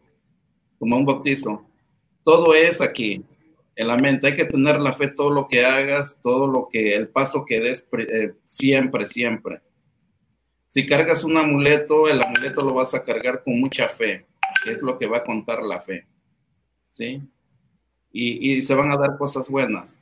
Como 0.78 0.96
un 0.96 1.04
bautizo. 1.04 1.62
Todo 2.22 2.54
es 2.54 2.80
aquí, 2.80 3.22
en 3.76 3.86
la 3.86 3.96
mente. 3.96 4.28
Hay 4.28 4.34
que 4.34 4.46
tener 4.46 4.80
la 4.80 4.94
fe, 4.94 5.08
todo 5.08 5.30
lo 5.30 5.46
que 5.46 5.64
hagas, 5.64 6.16
todo 6.22 6.46
lo 6.46 6.68
que, 6.70 6.96
el 6.96 7.08
paso 7.08 7.44
que 7.44 7.60
des, 7.60 7.86
eh, 7.98 8.32
siempre, 8.46 9.06
siempre. 9.06 9.60
Si 10.64 10.86
cargas 10.86 11.22
un 11.22 11.36
amuleto, 11.36 12.08
el 12.08 12.20
amuleto 12.22 12.62
lo 12.62 12.72
vas 12.72 12.94
a 12.94 13.04
cargar 13.04 13.42
con 13.42 13.60
mucha 13.60 13.88
fe, 13.88 14.26
que 14.64 14.72
es 14.72 14.80
lo 14.82 14.98
que 14.98 15.06
va 15.06 15.18
a 15.18 15.24
contar 15.24 15.62
la 15.62 15.80
fe. 15.80 16.06
¿Sí? 16.88 17.22
Y, 18.10 18.52
y 18.52 18.62
se 18.62 18.74
van 18.74 18.90
a 18.90 18.96
dar 18.96 19.18
cosas 19.18 19.50
buenas. 19.50 20.00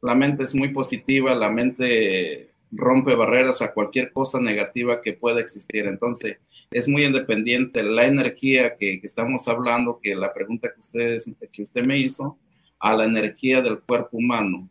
La 0.00 0.14
mente 0.14 0.44
es 0.44 0.54
muy 0.54 0.68
positiva, 0.68 1.34
la 1.34 1.50
mente 1.50 2.53
rompe 2.74 3.14
barreras 3.14 3.62
a 3.62 3.72
cualquier 3.72 4.12
cosa 4.12 4.40
negativa 4.40 5.00
que 5.00 5.14
pueda 5.14 5.40
existir. 5.40 5.86
Entonces, 5.86 6.38
es 6.70 6.88
muy 6.88 7.04
independiente 7.04 7.82
la 7.82 8.04
energía 8.04 8.76
que, 8.76 9.00
estamos 9.02 9.46
hablando, 9.48 10.00
que 10.02 10.14
la 10.14 10.32
pregunta 10.32 10.72
que, 10.72 10.80
ustedes, 10.80 11.30
que 11.52 11.62
usted 11.62 11.84
me 11.84 11.98
hizo, 11.98 12.38
a 12.78 12.96
la 12.96 13.04
energía 13.04 13.62
del 13.62 13.80
cuerpo 13.80 14.18
humano. 14.18 14.68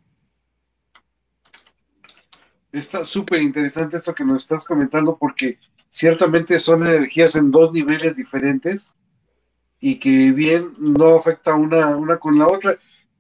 Está 2.72 3.06
súper 3.06 3.42
interesante 3.42 3.98
esto 3.98 4.16
que 4.16 4.26
nos 4.26 4.44
estás 4.44 4.66
comentando 4.66 5.18
porque 5.18 5.60
ciertamente 5.90 6.60
son 6.60 6.86
energías 6.88 7.36
en 7.36 7.52
dos 7.52 7.72
niveles 7.72 8.16
diferentes 8.16 8.94
y 9.80 10.00
que 10.00 10.32
bien 10.32 10.70
no 10.80 11.16
afecta 11.16 11.56
una, 11.56 11.96
una 11.98 12.18
con 12.18 12.40
la 12.40 12.48
otra. 12.48 12.80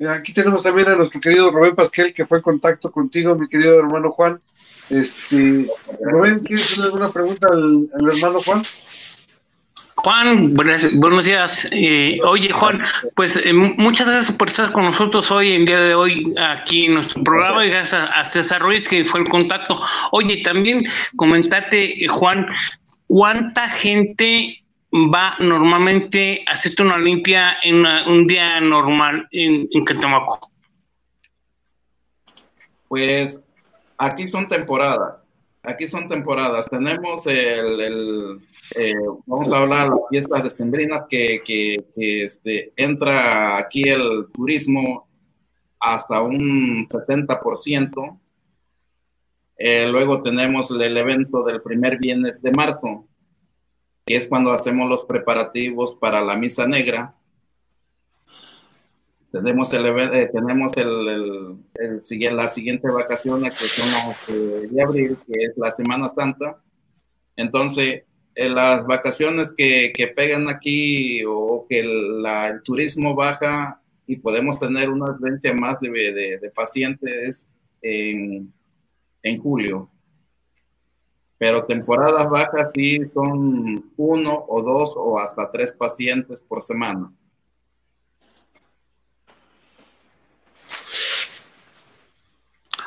Aquí 0.09 0.33
tenemos 0.33 0.63
también 0.63 0.87
a 0.87 0.95
nuestro 0.95 1.19
querido 1.19 1.51
Rubén 1.51 1.75
Pasquel, 1.75 2.13
que 2.13 2.25
fue 2.25 2.39
en 2.39 2.43
contacto 2.43 2.91
contigo, 2.91 3.35
mi 3.35 3.47
querido 3.47 3.79
hermano 3.79 4.11
Juan. 4.11 4.41
Este, 4.89 5.65
Rubén, 6.01 6.39
¿quieres 6.39 6.65
hacerle 6.65 6.85
alguna 6.85 7.11
pregunta 7.11 7.47
al, 7.51 7.89
hermano 8.09 8.41
Juan? 8.41 8.63
Juan, 9.95 10.53
buenos, 10.53 11.25
días. 11.25 11.67
Eh, 11.71 12.19
oye, 12.25 12.51
Juan, 12.51 12.83
pues 13.15 13.37
eh, 13.37 13.53
muchas 13.53 14.09
gracias 14.09 14.35
por 14.35 14.49
estar 14.49 14.71
con 14.71 14.83
nosotros 14.83 15.31
hoy, 15.31 15.53
en 15.53 15.65
día 15.65 15.79
de 15.79 15.95
hoy, 15.95 16.33
aquí 16.37 16.87
en 16.87 16.95
nuestro 16.95 17.23
programa, 17.23 17.65
y 17.65 17.69
gracias 17.69 18.09
a, 18.13 18.23
César 18.23 18.61
Ruiz, 18.61 18.89
que 18.89 19.05
fue 19.05 19.21
el 19.21 19.29
contacto. 19.29 19.81
Oye, 20.11 20.41
también 20.43 20.85
comentate, 21.15 22.05
Juan, 22.07 22.47
¿cuánta 23.07 23.69
gente 23.69 24.63
va 24.91 25.35
normalmente 25.39 26.43
a 26.47 26.53
hacerte 26.53 26.83
una 26.83 26.97
limpia 26.97 27.57
en 27.63 27.85
un 27.85 28.27
día 28.27 28.59
normal 28.59 29.27
en, 29.31 29.67
en 29.71 29.85
Catamaco? 29.85 30.51
Pues 32.89 33.42
aquí 34.05 34.27
son 34.27 34.47
temporadas. 34.47 35.25
Aquí 35.61 35.87
son 35.87 36.09
temporadas. 36.09 36.69
Tenemos 36.69 37.25
el, 37.25 38.41
eh, 38.75 38.95
vamos 39.25 39.51
a 39.51 39.57
hablar 39.59 39.89
de 39.89 39.95
las 39.95 40.09
fiestas 40.09 40.43
decembrinas 40.43 41.03
que, 41.09 41.41
que, 41.45 41.77
este, 41.95 42.73
entra 42.75 43.57
aquí 43.57 43.83
el 43.83 44.27
turismo 44.33 45.07
hasta 45.79 46.21
un 46.21 46.85
70%. 46.87 48.19
Eh, 49.57 49.87
luego 49.87 50.21
tenemos 50.21 50.69
el 50.71 50.97
evento 50.97 51.43
del 51.43 51.61
primer 51.61 51.97
viernes 51.97 52.41
de 52.41 52.51
marzo, 52.51 53.07
que 54.05 54.17
es 54.17 54.27
cuando 54.27 54.51
hacemos 54.51 54.89
los 54.89 55.05
preparativos 55.05 55.95
para 55.95 56.21
la 56.21 56.35
misa 56.35 56.67
negra. 56.67 57.15
Tenemos 59.33 59.73
el 59.73 59.85
eh, 59.87 60.29
tenemos 60.31 60.71
el, 60.77 61.57
las 62.37 62.53
siguientes 62.53 62.93
vacaciones 62.93 63.51
que 63.57 63.65
son 63.65 63.91
las 63.91 64.71
de 64.71 64.81
abril, 64.81 65.17
que 65.25 65.45
es 65.45 65.57
la 65.57 65.71
Semana 65.71 66.07
Santa. 66.09 66.61
Entonces, 67.35 68.03
en 68.35 68.55
las 68.55 68.85
vacaciones 68.85 69.51
que, 69.57 69.91
que 69.93 70.07
pegan 70.07 70.47
aquí 70.47 71.23
o 71.27 71.65
que 71.67 71.79
el, 71.79 72.23
turismo 72.63 73.15
baja 73.15 73.81
y 74.05 74.17
podemos 74.17 74.59
tener 74.59 74.89
una 74.89 75.11
afluencia 75.11 75.53
más 75.53 75.79
de, 75.81 75.89
de, 75.89 76.37
de 76.37 76.51
pacientes 76.51 77.47
en, 77.81 78.53
en 79.23 79.41
julio 79.41 79.89
pero 81.43 81.65
temporadas 81.65 82.29
bajas 82.29 82.71
sí 82.73 83.05
son 83.13 83.91
uno 83.97 84.45
o 84.47 84.61
dos 84.61 84.93
o 84.95 85.19
hasta 85.19 85.51
tres 85.51 85.73
pacientes 85.73 86.41
por 86.41 86.61
semana. 86.61 87.11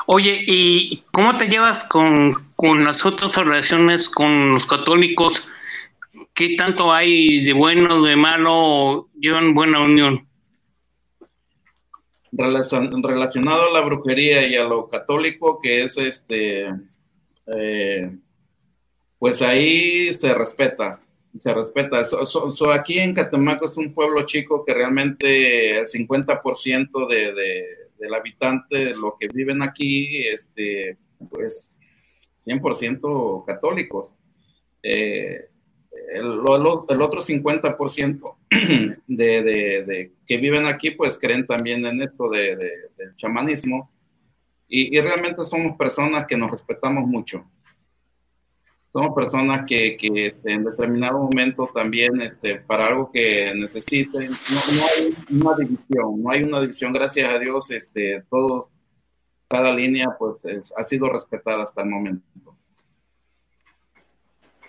Oye, 0.09 0.45
¿y 0.47 1.03
cómo 1.11 1.37
te 1.37 1.49
llevas 1.49 1.83
con, 1.83 2.33
las 2.85 3.05
otras 3.05 3.35
relaciones 3.35 4.09
con 4.09 4.53
los 4.53 4.64
católicos? 4.64 5.51
¿Qué 6.33 6.55
tanto 6.57 6.92
hay 6.92 7.42
de 7.42 7.53
bueno, 7.53 8.01
de 8.03 8.14
malo? 8.14 9.09
¿Llevan 9.19 9.53
buena 9.53 9.83
unión? 9.83 10.27
relacionado 12.33 13.71
a 13.71 13.73
la 13.73 13.81
brujería 13.81 14.47
y 14.47 14.57
a 14.57 14.64
lo 14.64 14.88
católico, 14.88 15.59
que 15.61 15.85
es 15.85 15.97
este, 15.97 16.71
eh, 17.47 18.14
pues 19.19 19.40
ahí 19.40 20.12
se 20.12 20.35
respeta, 20.35 21.01
se 21.40 21.55
respeta. 21.55 22.05
So, 22.05 22.71
aquí 22.71 22.99
en 22.99 23.14
Catemaco 23.14 23.64
es 23.64 23.77
un 23.79 23.95
pueblo 23.95 24.27
chico 24.27 24.64
que 24.66 24.75
realmente 24.75 25.79
el 25.79 25.87
50% 25.87 27.09
de, 27.09 27.33
de, 27.33 27.86
del 27.99 28.15
habitante, 28.15 28.95
lo 28.95 29.17
que 29.19 29.29
viven 29.29 29.63
aquí, 29.63 30.27
este, 30.27 30.99
pues 31.31 31.79
100% 32.45 33.45
católicos. 33.45 34.15
Eh, 34.83 35.49
el, 36.15 36.25
el, 36.25 37.03
otro 37.03 37.21
50% 37.21 38.37
de, 39.07 39.43
de, 39.43 40.13
que 40.27 40.37
viven 40.37 40.67
aquí, 40.67 40.93
pues 40.93 41.19
creen 41.19 41.47
también 41.47 41.85
en 41.87 42.03
esto 42.03 42.29
de, 42.31 42.57
del 42.57 43.17
chamanismo. 43.17 43.91
Y 44.69 44.99
realmente 45.01 45.45
somos 45.45 45.77
personas 45.77 46.27
que 46.27 46.37
nos 46.37 46.51
respetamos 46.51 47.07
mucho 47.07 47.49
somos 48.97 49.15
personas 49.15 49.67
que, 49.67 49.99
este, 50.01 50.53
en 50.55 50.65
determinado 50.65 51.19
momento 51.19 51.69
también 51.75 52.19
este, 52.23 52.57
para 52.57 52.87
algo 52.87 53.11
que 53.13 53.53
necesiten, 53.55 54.31
no, 54.31 54.59
hay 54.87 55.15
una 55.39 55.55
división, 55.55 56.23
no 56.23 56.31
hay 56.31 56.43
una 56.45 56.63
división, 56.63 56.95
gracias 56.95 57.31
a 57.31 57.39
Dios, 57.39 57.71
este, 57.71 58.25
todo, 58.31 58.71
cada 59.49 59.75
línea 59.75 60.17
pues 60.19 60.43
ha 60.75 60.83
sido 60.83 61.11
respetada 61.11 61.65
hasta 61.65 61.83
el 61.83 61.91
momento. 61.91 62.57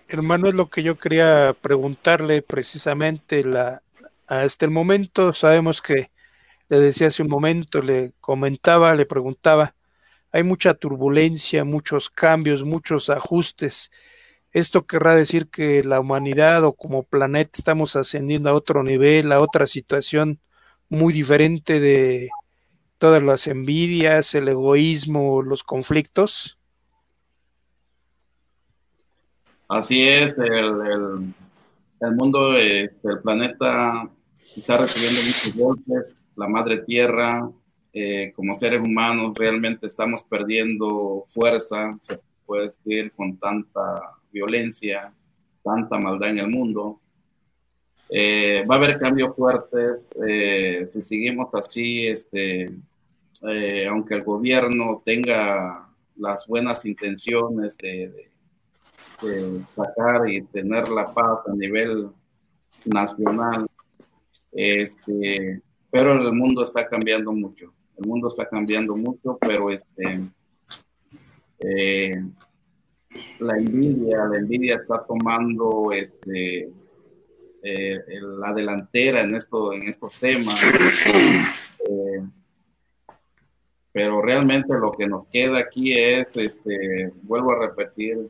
Hermano, 0.10 0.50
es 0.50 0.56
lo 0.56 0.70
que 0.70 0.84
yo 0.84 0.98
quería 0.98 1.56
preguntarle 1.62 2.42
precisamente 2.42 3.46
la, 3.46 3.82
hasta 4.28 4.66
el 4.66 4.72
momento, 4.72 5.34
sabemos 5.34 5.82
que 5.82 6.12
le 6.68 6.80
decía 6.82 7.08
hace 7.08 7.24
un 7.24 7.30
momento, 7.30 7.82
le 7.82 8.12
comentaba, 8.20 8.94
le 8.94 9.06
preguntaba, 9.06 9.74
hay 10.34 10.44
mucha 10.44 10.74
turbulencia, 10.74 11.63
muchos 11.63 12.10
cambios, 12.10 12.66
muchos 12.66 13.10
ajustes 13.10 13.90
esto 14.60 14.88
querrá 14.88 15.15
decir 15.15 15.50
que 15.50 15.84
la 15.84 16.00
humanidad 16.00 16.63
o 16.63 16.74
como 16.74 17.04
planeta 17.04 17.52
estamos 17.54 17.96
ascendiendo 17.96 18.50
a 18.50 18.56
otro 18.56 18.84
nivel, 18.84 19.32
a 19.32 19.39
otra 19.39 19.67
situación 19.67 20.39
muy 20.89 21.13
diferente 21.13 21.80
de 21.80 22.30
todas 22.98 23.22
las 23.22 23.46
envidias, 23.46 24.34
el 24.34 24.48
egoísmo, 24.48 25.43
los 25.43 25.63
conflictos. 25.63 26.58
Así 29.67 30.08
es, 30.08 30.36
el, 30.38 31.34
el, 32.00 32.12
mundo, 32.15 32.58
este, 32.58 33.10
el 33.10 33.20
planeta 33.20 34.10
está 34.56 34.78
recibiendo 34.78 35.20
muchos 35.22 35.56
golpes, 35.56 36.24
la 36.36 36.48
madre 36.48 36.80
tierra, 36.80 37.48
eh, 37.93 38.32
como 38.36 38.56
seres 38.56 38.82
humanos 38.82 39.34
realmente 39.36 39.86
estamos 39.86 40.24
perdiendo 40.24 41.26
fuerza, 41.28 41.93
puede 42.47 42.63
decir, 42.63 43.12
con 43.12 43.38
tanta 43.38 43.81
violencia, 44.31 45.13
tanta 45.63 45.99
maldad 45.99 46.29
en 46.29 46.39
el 46.39 46.47
mundo. 46.47 47.01
Eh, 48.10 48.65
va 48.65 48.75
a 48.75 48.77
haber 48.77 48.99
cambios 48.99 49.36
fuertes 49.36 50.07
eh, 50.25 50.86
si 50.86 51.01
seguimos 51.01 51.53
así, 51.53 52.07
este, 52.07 52.71
eh, 53.49 53.88
aunque 53.88 54.15
el 54.15 54.23
gobierno 54.23 55.03
tenga 55.05 55.89
las 56.15 56.47
buenas 56.47 56.86
intenciones 56.86 57.77
de, 57.77 58.31
sacar 59.75 60.29
y 60.29 60.41
tener 60.41 60.88
la 60.89 61.13
paz 61.13 61.39
a 61.47 61.53
nivel 61.53 62.10
nacional, 62.86 63.67
este, 64.51 65.62
pero 65.89 66.13
el 66.13 66.33
mundo 66.33 66.63
está 66.63 66.88
cambiando 66.88 67.31
mucho. 67.31 67.73
El 67.97 68.07
mundo 68.07 68.27
está 68.27 68.47
cambiando 68.47 68.95
mucho, 68.95 69.38
pero 69.41 69.71
este, 69.71 70.21
la 73.39 73.58
envidia, 73.58 74.26
la 74.26 74.38
envidia 74.38 74.76
está 74.76 75.04
tomando 75.06 75.91
este 75.91 76.72
eh, 77.63 78.00
la 78.39 78.54
delantera 78.54 79.22
en 79.22 79.36
esto, 79.36 79.74
en 79.74 79.84
estos 79.84 80.20
temas. 80.20 80.60
Eh, 81.89 82.22
pero 83.91 84.22
realmente 84.22 84.74
lo 84.74 84.91
que 84.91 85.08
nos 85.08 85.26
queda 85.28 85.60
aquí 85.60 85.93
es, 85.93 86.28
este, 86.36 87.12
vuelvo 87.24 87.52
a 87.52 87.67
repetir, 87.67 88.30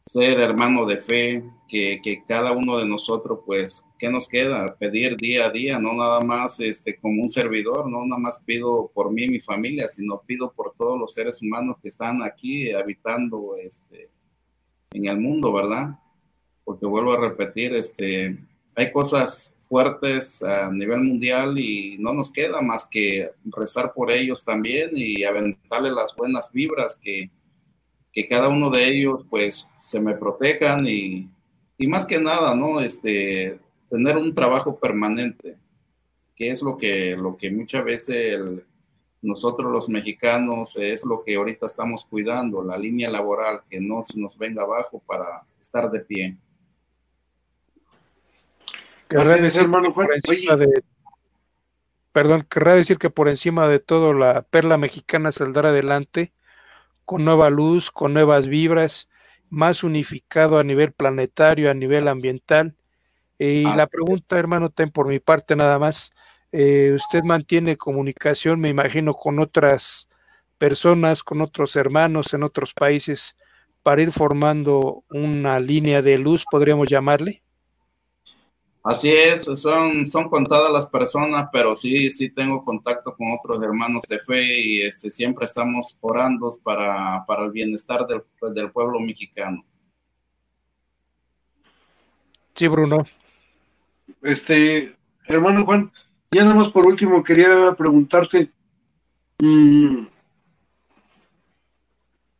ser 0.00 0.40
hermano 0.40 0.86
de 0.86 0.96
fe, 0.96 1.44
que, 1.68 2.00
que, 2.02 2.24
cada 2.24 2.52
uno 2.52 2.78
de 2.78 2.86
nosotros, 2.86 3.40
pues, 3.46 3.84
¿qué 3.98 4.08
nos 4.08 4.26
queda? 4.26 4.74
Pedir 4.76 5.16
día 5.16 5.46
a 5.46 5.50
día, 5.50 5.78
no 5.78 5.92
nada 5.92 6.20
más 6.20 6.58
este, 6.58 6.98
como 6.98 7.22
un 7.22 7.28
servidor, 7.28 7.88
no 7.88 8.04
nada 8.06 8.20
más 8.20 8.42
pido 8.44 8.90
por 8.92 9.12
mí 9.12 9.24
y 9.24 9.28
mi 9.28 9.40
familia, 9.40 9.86
sino 9.88 10.22
pido 10.26 10.52
por 10.52 10.74
todos 10.76 10.98
los 10.98 11.12
seres 11.12 11.40
humanos 11.42 11.76
que 11.82 11.90
están 11.90 12.22
aquí 12.22 12.72
habitando 12.72 13.52
este, 13.62 14.10
en 14.92 15.06
el 15.06 15.18
mundo, 15.18 15.52
¿verdad? 15.52 15.98
Porque 16.64 16.86
vuelvo 16.86 17.12
a 17.12 17.20
repetir, 17.20 17.74
este, 17.74 18.38
hay 18.74 18.92
cosas 18.92 19.54
fuertes 19.60 20.42
a 20.42 20.70
nivel 20.72 21.00
mundial 21.02 21.56
y 21.58 21.96
no 21.98 22.12
nos 22.12 22.32
queda 22.32 22.60
más 22.60 22.86
que 22.86 23.30
rezar 23.44 23.92
por 23.92 24.10
ellos 24.10 24.42
también 24.44 24.90
y 24.94 25.22
aventarle 25.22 25.92
las 25.92 26.16
buenas 26.16 26.50
vibras 26.50 26.96
que 26.96 27.30
que 28.12 28.26
cada 28.26 28.48
uno 28.48 28.70
de 28.70 28.88
ellos 28.88 29.24
pues 29.28 29.68
se 29.78 30.00
me 30.00 30.14
protejan 30.14 30.86
y, 30.86 31.28
y 31.78 31.86
más 31.86 32.06
que 32.06 32.20
nada, 32.20 32.54
¿no? 32.54 32.80
Este, 32.80 33.58
tener 33.88 34.16
un 34.16 34.34
trabajo 34.34 34.78
permanente, 34.78 35.56
que 36.34 36.50
es 36.50 36.62
lo 36.62 36.76
que, 36.76 37.16
lo 37.16 37.36
que 37.36 37.50
muchas 37.50 37.84
veces 37.84 38.38
nosotros 39.22 39.70
los 39.70 39.88
mexicanos 39.88 40.76
es 40.76 41.04
lo 41.04 41.22
que 41.22 41.36
ahorita 41.36 41.66
estamos 41.66 42.04
cuidando, 42.04 42.62
la 42.62 42.78
línea 42.78 43.10
laboral, 43.10 43.62
que 43.68 43.80
no 43.80 44.02
se 44.04 44.18
nos 44.20 44.38
venga 44.38 44.62
abajo 44.62 45.02
para 45.06 45.42
estar 45.60 45.90
de 45.90 46.00
pie. 46.00 46.36
Querrá 49.08 49.36
decir, 49.36 49.62
hermano 49.62 49.92
Juan, 49.92 50.08
de, 50.08 50.82
perdón, 52.12 52.46
querrá 52.48 52.74
decir 52.74 52.96
que 52.98 53.10
por 53.10 53.28
encima 53.28 53.68
de 53.68 53.80
todo 53.80 54.14
la 54.14 54.42
perla 54.42 54.78
mexicana 54.78 55.32
saldrá 55.32 55.70
adelante 55.70 56.32
con 57.10 57.24
nueva 57.24 57.50
luz, 57.50 57.90
con 57.90 58.14
nuevas 58.14 58.46
vibras, 58.46 59.08
más 59.48 59.82
unificado 59.82 60.58
a 60.58 60.62
nivel 60.62 60.92
planetario, 60.92 61.68
a 61.68 61.74
nivel 61.74 62.06
ambiental. 62.06 62.76
y 63.36 63.64
ah. 63.66 63.74
la 63.74 63.88
pregunta, 63.88 64.38
hermano, 64.38 64.70
ten 64.70 64.92
por 64.92 65.08
mi 65.08 65.18
parte 65.18 65.56
nada 65.56 65.80
más. 65.80 66.12
Eh, 66.52 66.92
usted 66.94 67.24
mantiene 67.24 67.76
comunicación, 67.76 68.60
me 68.60 68.68
imagino, 68.68 69.14
con 69.14 69.40
otras 69.40 70.08
personas, 70.56 71.24
con 71.24 71.40
otros 71.40 71.74
hermanos 71.74 72.32
en 72.32 72.44
otros 72.44 72.74
países 72.74 73.34
para 73.82 74.02
ir 74.02 74.12
formando 74.12 75.02
una 75.10 75.58
línea 75.58 76.02
de 76.02 76.16
luz, 76.16 76.44
podríamos 76.48 76.86
llamarle. 76.88 77.42
Así 78.82 79.10
es, 79.10 79.44
son, 79.44 80.06
son 80.06 80.28
contadas 80.30 80.72
las 80.72 80.86
personas, 80.86 81.48
pero 81.52 81.74
sí, 81.74 82.08
sí 82.10 82.30
tengo 82.30 82.64
contacto 82.64 83.14
con 83.14 83.32
otros 83.32 83.62
hermanos 83.62 84.04
de 84.08 84.18
fe 84.18 84.42
y 84.42 84.80
este, 84.80 85.10
siempre 85.10 85.44
estamos 85.44 85.98
orando 86.00 86.50
para, 86.62 87.24
para 87.26 87.44
el 87.44 87.50
bienestar 87.50 88.06
del, 88.06 88.22
del 88.54 88.72
pueblo 88.72 88.98
mexicano. 88.98 89.62
Sí, 92.54 92.68
Bruno. 92.68 93.06
Este, 94.22 94.96
hermano 95.26 95.64
Juan, 95.64 95.92
ya 96.30 96.44
nada 96.44 96.56
más 96.56 96.68
por 96.70 96.86
último 96.86 97.22
quería 97.22 97.74
preguntarte, 97.76 98.50
mm, 99.40 100.06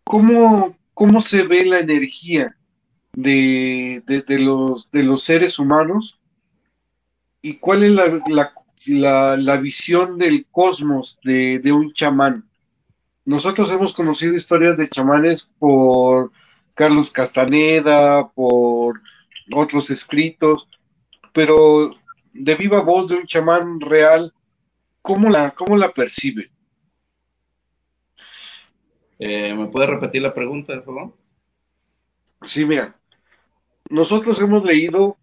¿cómo, 0.04 0.76
¿cómo 0.94 1.20
se 1.20 1.42
ve 1.42 1.66
la 1.66 1.80
energía 1.80 2.56
de, 3.12 4.02
los, 4.38 4.90
de 4.90 5.02
los 5.02 5.22
seres 5.22 5.58
humanos? 5.58 6.19
¿Y 7.42 7.54
cuál 7.54 7.82
es 7.84 7.92
la, 8.86 9.56
visión 9.58 10.18
del 10.18 10.46
cosmos 10.50 11.18
de, 11.24 11.58
de 11.58 11.72
un 11.72 11.92
chamán? 11.92 12.48
Nosotros 13.24 13.70
hemos 13.72 13.94
conocido 13.94 14.34
historias 14.34 14.76
de 14.76 14.88
chamanes 14.88 15.50
por 15.58 16.32
Carlos 16.74 17.10
Castaneda, 17.10 18.28
por 18.30 19.00
otros 19.52 19.90
escritos, 19.90 20.66
pero 21.32 21.90
de 22.32 22.54
viva 22.54 22.80
voz 22.80 23.08
de 23.08 23.16
un 23.16 23.26
chamán 23.26 23.80
real, 23.80 24.32
¿cómo 25.02 25.28
la, 25.28 25.50
cómo 25.50 25.76
la 25.76 25.92
percibe? 25.92 26.50
Eh, 29.18 29.54
¿Me 29.54 29.66
puede 29.66 29.86
repetir 29.86 30.22
la 30.22 30.32
pregunta, 30.32 30.74
por 30.82 30.96
favor? 30.96 31.16
Sí, 32.42 32.64
mira, 32.64 32.98
nosotros 33.90 34.40
hemos 34.40 34.64
leído 34.64 35.18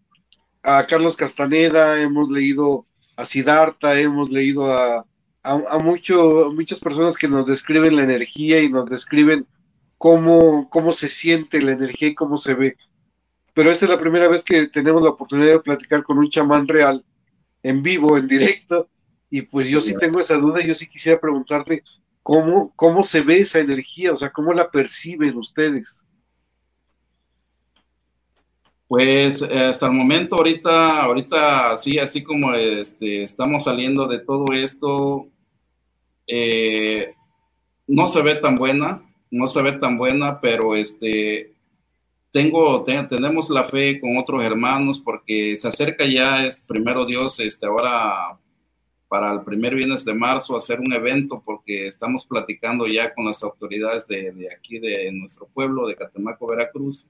a 0.67 0.85
Carlos 0.85 1.15
Castaneda, 1.15 2.01
hemos 2.01 2.29
leído 2.29 2.85
a 3.15 3.25
Siddhartha, 3.25 3.99
hemos 3.99 4.29
leído 4.29 4.71
a, 4.71 5.05
a, 5.43 5.77
muchas 5.79 6.79
personas 6.79 7.17
que 7.17 7.27
nos 7.27 7.47
describen 7.47 7.95
la 7.95 8.03
energía 8.03 8.61
y 8.61 8.69
nos 8.69 8.89
describen 8.89 9.47
cómo, 9.97 10.69
cómo 10.69 10.93
se 10.93 11.09
siente 11.09 11.61
la 11.61 11.71
energía 11.71 12.09
y 12.09 12.15
cómo 12.15 12.37
se 12.37 12.53
ve 12.53 12.77
pero 13.57 13.71
esta 13.71 13.85
es 13.85 13.89
la 13.89 13.99
primera 13.99 14.27
vez 14.27 14.43
que 14.43 14.67
tenemos 14.67 15.01
la 15.01 15.09
oportunidad 15.09 15.53
de 15.53 15.59
platicar 15.59 16.03
con 16.03 16.19
un 16.19 16.29
chamán 16.29 16.67
real, 16.67 17.03
en 17.63 17.81
vivo, 17.81 18.15
en 18.15 18.27
directo, 18.27 18.87
y 19.31 19.41
pues 19.41 19.67
yo 19.67 19.81
sí 19.81 19.95
tengo 19.99 20.19
esa 20.19 20.37
duda, 20.37 20.63
yo 20.63 20.75
sí 20.75 20.85
quisiera 20.85 21.19
preguntarte 21.19 21.83
cómo, 22.21 22.71
cómo 22.75 23.03
se 23.03 23.21
ve 23.21 23.39
esa 23.39 23.57
energía, 23.57 24.13
o 24.13 24.15
sea, 24.15 24.29
cómo 24.29 24.53
la 24.53 24.69
perciben 24.69 25.35
ustedes. 25.37 26.05
Pues 28.87 29.41
eh, 29.41 29.65
hasta 29.65 29.87
el 29.87 29.91
momento, 29.93 30.37
ahorita, 30.37 31.03
ahorita 31.03 31.75
sí, 31.77 31.99
así 31.99 32.23
como 32.23 32.53
este, 32.53 33.23
estamos 33.23 33.65
saliendo 33.65 34.07
de 34.07 34.19
todo 34.19 34.53
esto, 34.53 35.27
eh, 36.25 37.13
no 37.87 38.07
se 38.07 38.21
ve 38.21 38.35
tan 38.35 38.55
buena, 38.55 39.03
no 39.29 39.47
se 39.47 39.61
ve 39.61 39.73
tan 39.73 39.97
buena, 39.97 40.39
pero 40.39 40.75
este, 40.75 41.53
tengo, 42.31 42.83
tenemos 42.83 43.49
la 43.49 43.63
fe 43.65 43.99
con 43.99 44.17
otros 44.17 44.43
hermanos 44.43 44.99
porque 44.99 45.57
se 45.57 45.67
acerca 45.67 46.05
ya, 46.05 46.45
es 46.45 46.61
primero 46.61 47.05
Dios, 47.05 47.39
este, 47.39 47.65
ahora 47.65 48.39
para 49.09 49.31
el 49.31 49.41
primer 49.41 49.73
viernes 49.75 50.03
de 50.05 50.13
marzo 50.13 50.55
hacer 50.57 50.79
un 50.79 50.91
evento 50.93 51.41
porque 51.45 51.87
estamos 51.87 52.25
platicando 52.25 52.87
ya 52.87 53.13
con 53.13 53.25
las 53.25 53.41
autoridades 53.43 54.07
de, 54.07 54.49
aquí 54.55 54.79
de 54.79 55.11
nuestro 55.13 55.47
pueblo, 55.47 55.87
de 55.87 55.95
Catemaco, 55.95 56.47
Veracruz, 56.47 57.07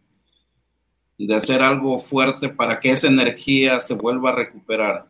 de 1.17 1.35
hacer 1.35 1.61
algo 1.61 1.99
fuerte 1.99 2.49
para 2.49 2.79
que 2.79 2.91
esa 2.91 3.07
energía 3.07 3.79
se 3.79 3.95
vuelva 3.95 4.29
a 4.29 4.35
recuperar. 4.35 5.07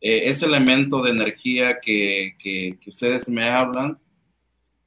Eh, 0.00 0.28
ese 0.30 0.46
elemento 0.46 1.02
de 1.02 1.10
energía 1.10 1.80
que, 1.80 2.36
que 2.38 2.78
ustedes 2.86 3.28
me 3.28 3.48
hablan, 3.48 3.98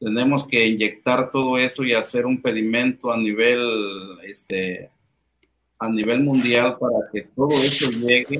tenemos 0.01 0.47
que 0.47 0.67
inyectar 0.67 1.29
todo 1.29 1.59
eso 1.59 1.83
y 1.83 1.93
hacer 1.93 2.25
un 2.25 2.41
pedimento 2.41 3.11
a 3.11 3.17
nivel, 3.17 3.61
este, 4.23 4.89
a 5.77 5.87
nivel 5.87 6.23
mundial 6.23 6.77
para 6.79 7.07
que 7.13 7.21
todo 7.35 7.49
eso 7.61 7.91
llegue 7.91 8.39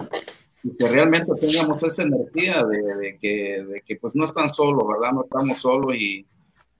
y 0.63 0.75
que 0.75 0.87
realmente 0.87 1.31
tengamos 1.39 1.83
esa 1.83 2.01
energía 2.01 2.63
de, 2.63 3.17
que, 3.19 3.63
de 3.63 3.81
que, 3.81 3.95
pues 3.95 4.15
no 4.15 4.25
están 4.25 4.51
solos, 4.51 4.83
¿verdad? 4.87 5.13
No 5.13 5.23
estamos 5.23 5.59
solos 5.59 5.95
y, 5.95 6.25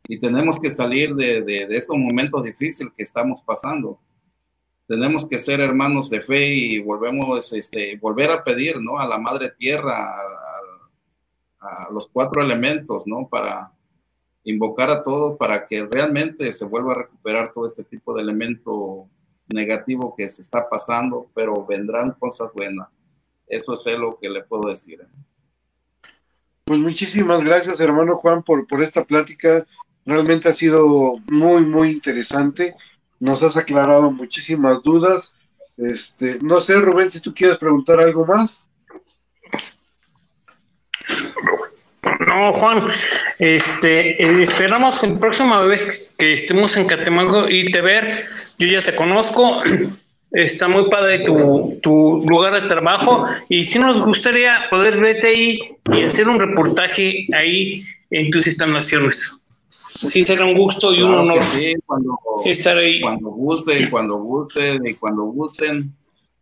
y 0.08 0.20
tenemos 0.20 0.60
que 0.60 0.72
salir 0.72 1.14
de, 1.14 1.44
de, 1.44 1.68
estos 1.78 1.98
momentos 1.98 2.44
difíciles 2.44 2.92
que 2.98 3.04
estamos 3.04 3.44
pasando. 3.44 4.00
Tenemos 4.92 5.26
que 5.26 5.40
ser 5.40 5.62
hermanos 5.62 6.10
de 6.10 6.20
fe 6.20 6.54
y 6.54 6.80
volvemos, 6.80 7.54
este, 7.54 7.96
volver 7.96 8.30
a 8.30 8.44
pedir, 8.44 8.82
¿no? 8.82 9.00
A 9.00 9.08
la 9.08 9.18
Madre 9.18 9.54
Tierra, 9.58 10.14
a, 11.62 11.88
los 11.94 12.10
cuatro 12.10 12.42
elementos, 12.44 13.08
¿no? 13.08 13.26
Para, 13.30 13.72
invocar 14.44 14.90
a 14.90 15.02
todos 15.02 15.38
para 15.38 15.66
que 15.66 15.86
realmente 15.86 16.52
se 16.52 16.66
vuelva 16.66 16.92
a 16.92 16.98
recuperar 17.04 17.54
todo 17.54 17.68
este 17.68 17.86
tipo 17.86 18.14
de 18.14 18.22
elemento 18.22 19.08
negativo 19.48 20.14
que 20.14 20.28
se 20.28 20.42
está 20.42 20.68
pasando, 20.68 21.32
pero 21.34 21.66
vendrán 21.66 22.12
cosas 22.20 22.52
buenas. 22.54 22.90
Eso 23.48 23.72
es 23.76 23.98
lo 23.98 24.20
que 24.20 24.30
le 24.30 24.44
puedo 24.44 24.68
decir. 24.68 25.08
Pues 26.66 26.80
muchísimas 26.82 27.42
gracias, 27.42 27.80
hermano 27.80 28.18
Juan, 28.18 28.44
por, 28.44 28.68
por 28.68 28.84
esta 28.84 29.06
plática. 29.06 29.66
Realmente 30.06 30.50
ha 30.50 30.54
sido 30.54 31.14
muy, 31.30 31.64
muy 31.64 31.92
interesante. 31.92 32.74
Nos 33.22 33.44
has 33.44 33.56
aclarado 33.56 34.12
muchísimas 34.12 34.82
dudas. 34.82 35.32
Este, 35.78 36.40
no 36.42 36.60
sé, 36.60 36.82
Rubén, 36.82 37.12
si 37.12 37.20
tú 37.20 37.34
quieres 37.34 37.58
preguntar 37.60 38.00
algo 38.00 38.26
más. 38.26 38.68
No, 42.26 42.52
Juan, 42.54 42.88
este, 43.38 44.24
eh, 44.24 44.44
esperamos 44.44 45.04
la 45.04 45.20
próxima 45.20 45.62
vez 45.62 46.14
que 46.18 46.34
estemos 46.34 46.76
en 46.78 46.88
Catemaco 46.88 47.48
y 47.48 47.72
te 47.72 47.82
ver. 47.82 48.26
Yo 48.58 48.68
ya 48.68 48.82
te 48.82 48.96
conozco, 48.96 49.62
está 50.32 50.68
muy 50.68 50.90
padre 50.90 51.20
tu, 51.20 51.62
tu 51.84 52.26
lugar 52.28 52.60
de 52.60 52.68
trabajo 52.68 53.28
y 53.50 53.64
sí 53.66 53.78
nos 53.78 54.00
gustaría 54.04 54.68
poder 54.72 55.00
verte 55.00 55.28
ahí 55.28 55.60
y 55.94 56.04
hacer 56.04 56.28
un 56.28 56.40
reportaje 56.40 57.28
ahí 57.36 57.86
en 58.10 58.32
tus 58.32 58.48
instalaciones. 58.48 59.41
Sí, 59.72 60.24
será 60.24 60.46
un 60.46 60.54
gusto 60.54 60.94
y 60.94 61.02
un 61.02 61.14
honor 61.14 61.40
cuando, 61.86 62.20
estar 62.46 62.78
ahí. 62.78 63.02
Cuando 63.02 63.30
gusten, 63.30 63.90
cuando 63.90 64.18
gusten 64.18 64.82
y 64.86 64.94
cuando 64.96 65.24
gusten, 65.24 65.96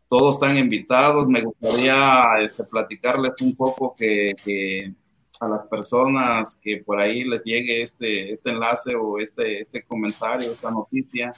todos 0.08 0.36
están 0.36 0.58
invitados. 0.58 1.28
Me 1.28 1.42
gustaría 1.42 2.24
este, 2.42 2.64
platicarles 2.64 3.34
un 3.42 3.56
poco 3.56 3.96
que, 3.96 4.34
que 4.44 4.94
a 5.40 5.48
las 5.48 5.66
personas 5.68 6.56
que 6.56 6.78
por 6.78 7.00
ahí 7.00 7.24
les 7.24 7.44
llegue 7.44 7.82
este, 7.82 8.34
este 8.34 8.50
enlace 8.50 8.96
o 8.96 9.20
este, 9.20 9.62
este 9.62 9.84
comentario, 9.84 10.52
esta 10.52 10.72
noticia, 10.72 11.34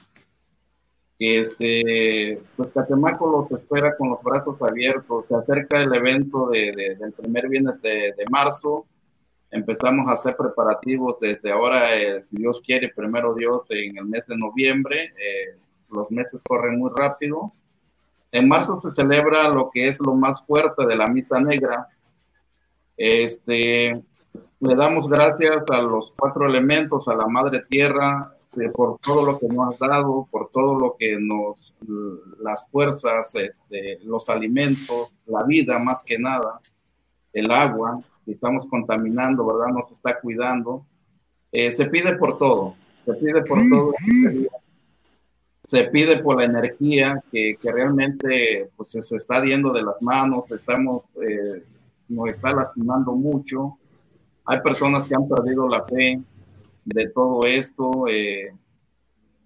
que 1.20 1.40
este, 1.40 2.42
pues 2.56 2.72
Catemaco 2.72 3.30
los 3.30 3.60
espera 3.60 3.96
con 3.96 4.10
los 4.10 4.24
brazos 4.24 4.60
abiertos, 4.62 5.26
se 5.26 5.36
acerca 5.36 5.82
el 5.82 5.94
evento 5.94 6.50
de, 6.50 6.96
del 7.00 7.12
primer 7.12 7.48
viernes 7.48 7.80
de, 7.82 8.14
marzo, 8.32 8.88
empezamos 9.52 10.08
a 10.08 10.14
hacer 10.14 10.36
preparativos 10.38 11.20
desde 11.20 11.52
ahora, 11.52 11.96
eh, 11.96 12.22
si 12.22 12.38
Dios 12.38 12.62
quiere, 12.66 12.90
primero 12.96 13.34
Dios, 13.36 13.70
en 13.70 13.98
el 13.98 14.06
mes 14.06 14.26
de 14.28 14.38
noviembre, 14.38 15.06
eh, 15.06 15.54
los 15.92 16.10
meses 16.12 16.42
corren 16.44 16.80
muy 16.80 16.92
rápido. 16.96 17.50
En 18.32 18.48
marzo 18.48 18.80
se 18.82 18.92
celebra 18.94 19.50
lo 19.50 19.70
que 19.74 19.90
es 19.90 20.00
lo 20.00 20.16
más 20.16 20.46
fuerte 20.46 20.86
de 20.86 20.96
la 20.96 21.08
misa 21.08 21.40
negra, 21.40 21.86
este, 23.04 23.98
le 24.60 24.76
damos 24.76 25.10
gracias 25.10 25.64
a 25.72 25.78
los 25.78 26.14
cuatro 26.16 26.46
elementos, 26.46 27.08
a 27.08 27.16
la 27.16 27.26
Madre 27.26 27.62
Tierra, 27.68 28.32
eh, 28.58 28.70
por 28.76 29.00
todo 29.00 29.26
lo 29.26 29.40
que 29.40 29.48
nos 29.48 29.74
has 29.74 29.80
dado, 29.80 30.24
por 30.32 30.52
todo 30.52 30.78
lo 30.78 30.96
que 31.00 31.18
nos, 31.20 31.74
las 32.40 32.68
fuerzas, 32.70 33.34
este, 33.34 33.98
los 34.04 34.30
alimentos, 34.30 35.10
la 35.26 35.44
vida 35.44 35.80
más 35.80 36.04
que 36.04 36.20
nada, 36.20 36.62
el 37.34 37.50
agua, 37.50 38.00
estamos 38.28 38.68
contaminando, 38.68 39.46
¿verdad? 39.46 39.74
Nos 39.74 39.92
está 39.92 40.20
cuidando. 40.20 40.86
Eh, 41.52 41.72
se 41.72 41.86
pide 41.86 42.16
por 42.18 42.38
todo, 42.38 42.76
se 43.06 43.14
pide 43.16 43.42
por 43.44 43.60
todo. 43.70 43.92
se 45.58 45.84
pide 45.86 46.18
por 46.18 46.38
la 46.38 46.46
energía 46.46 47.24
que, 47.32 47.56
realmente 47.74 48.70
pues, 48.76 48.92
se 48.92 49.16
está 49.16 49.44
yendo 49.44 49.72
de 49.72 49.84
las 49.84 50.02
manos, 50.02 50.52
estamos, 50.52 51.04
eh, 51.22 51.64
nos 52.10 52.30
está 52.30 52.54
lastimando 52.54 53.14
mucho. 53.14 53.78
Hay 54.46 54.60
personas 54.62 55.06
que 55.06 55.16
han 55.16 55.28
perdido 55.28 55.68
la 55.68 55.84
fe 55.86 56.20
de 56.84 57.08
todo 57.10 57.46
esto, 57.46 58.08
eh, 58.08 58.54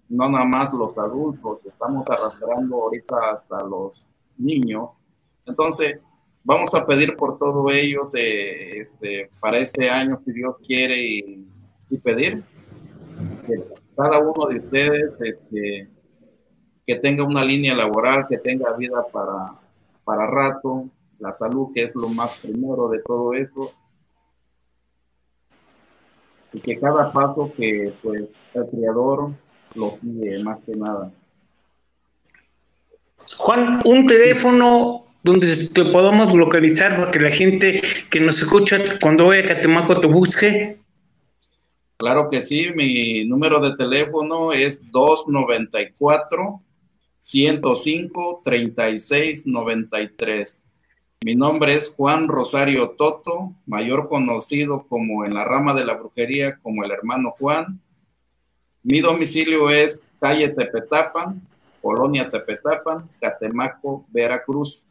no 0.08 0.28
nada 0.28 0.44
más 0.44 0.72
los 0.72 0.96
adultos, 0.96 1.64
estamos 1.66 2.08
arrastrando 2.08 2.82
ahorita 2.82 3.16
hasta 3.34 3.62
los 3.64 4.08
niños. 4.38 4.98
Entonces, 5.44 6.00
vamos 6.46 6.72
a 6.74 6.86
pedir 6.86 7.16
por 7.16 7.38
todos 7.38 7.72
ellos 7.72 8.14
eh, 8.14 8.78
este, 8.78 9.28
para 9.40 9.58
este 9.58 9.90
año, 9.90 10.18
si 10.24 10.32
Dios 10.32 10.56
quiere, 10.64 10.96
y, 10.96 11.46
pedir 12.02 12.44
que 13.46 13.64
cada 13.96 14.18
uno 14.20 14.46
de 14.48 14.58
ustedes 14.58 15.14
este, 15.20 15.88
que 16.86 16.94
tenga 16.96 17.24
una 17.24 17.44
línea 17.44 17.74
laboral, 17.74 18.26
que 18.28 18.38
tenga 18.38 18.72
vida 18.76 19.04
para, 19.12 19.58
para 20.04 20.26
rato, 20.26 20.88
la 21.18 21.32
salud, 21.32 21.70
que 21.74 21.82
es 21.82 21.94
lo 21.96 22.08
más 22.10 22.40
primero 22.40 22.88
de 22.88 23.00
todo 23.00 23.32
eso, 23.32 23.72
y 26.52 26.60
que 26.60 26.78
cada 26.78 27.12
paso 27.12 27.50
que 27.56 27.92
pues 28.02 28.24
el 28.54 28.66
Creador 28.68 29.32
lo 29.74 29.96
pide 29.96 30.44
más 30.44 30.58
que 30.60 30.76
nada. 30.76 31.10
Juan, 33.36 33.80
un 33.84 34.06
teléfono 34.06 35.05
donde 35.26 35.68
te 35.68 35.84
podamos 35.84 36.34
localizar 36.34 36.96
para 36.96 37.10
que 37.10 37.18
la 37.18 37.28
gente 37.30 37.82
que 38.10 38.20
nos 38.20 38.38
escucha 38.38 38.98
cuando 39.00 39.26
vaya 39.26 39.42
a 39.42 39.48
Catemaco 39.48 40.00
te 40.00 40.06
busque. 40.06 40.78
Claro 41.96 42.30
que 42.30 42.40
sí, 42.42 42.68
mi 42.74 43.24
número 43.24 43.58
de 43.60 43.74
teléfono 43.76 44.52
es 44.52 44.80
294 44.92 46.62
105 47.18 48.42
3693. 48.44 50.64
Mi 51.24 51.34
nombre 51.34 51.74
es 51.74 51.88
Juan 51.88 52.28
Rosario 52.28 52.90
Toto, 52.90 53.52
mayor 53.66 54.08
conocido 54.08 54.86
como 54.86 55.24
en 55.24 55.34
la 55.34 55.44
rama 55.44 55.74
de 55.74 55.84
la 55.84 55.94
brujería 55.94 56.60
como 56.62 56.84
el 56.84 56.92
hermano 56.92 57.32
Juan. 57.36 57.80
Mi 58.84 59.00
domicilio 59.00 59.70
es 59.70 60.00
calle 60.20 60.50
Tepetapan, 60.50 61.42
Colonia 61.82 62.30
Tepetapan, 62.30 63.08
Catemaco, 63.20 64.04
Veracruz. 64.12 64.86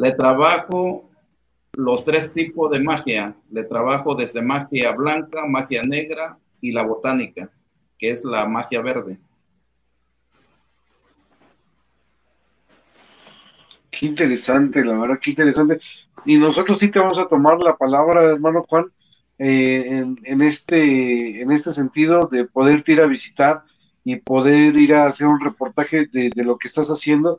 Le 0.00 0.12
trabajo 0.12 1.10
los 1.74 2.06
tres 2.06 2.32
tipos 2.32 2.70
de 2.70 2.80
magia. 2.80 3.36
Le 3.50 3.64
trabajo 3.64 4.14
desde 4.14 4.40
magia 4.40 4.92
blanca, 4.92 5.44
magia 5.44 5.82
negra 5.82 6.38
y 6.58 6.72
la 6.72 6.84
botánica, 6.84 7.50
que 7.98 8.10
es 8.10 8.24
la 8.24 8.46
magia 8.46 8.80
verde. 8.80 9.20
Qué 13.90 14.06
interesante, 14.06 14.82
la 14.82 14.96
verdad, 14.96 15.18
qué 15.20 15.32
interesante. 15.32 15.80
Y 16.24 16.38
nosotros 16.38 16.78
sí 16.78 16.90
te 16.90 16.98
vamos 16.98 17.18
a 17.18 17.28
tomar 17.28 17.58
la 17.60 17.76
palabra, 17.76 18.22
hermano 18.22 18.62
Juan, 18.66 18.86
eh, 19.36 20.02
en, 20.24 20.40
este, 20.40 21.42
en 21.42 21.50
este 21.50 21.72
sentido 21.72 22.26
de 22.32 22.46
poder 22.46 22.82
ir 22.86 23.02
a 23.02 23.06
visitar 23.06 23.64
y 24.02 24.16
poder 24.16 24.76
ir 24.76 24.94
a 24.94 25.04
hacer 25.04 25.26
un 25.26 25.40
reportaje 25.40 26.06
de, 26.06 26.30
lo 26.36 26.56
que 26.56 26.68
estás 26.68 26.88
haciendo 26.88 27.38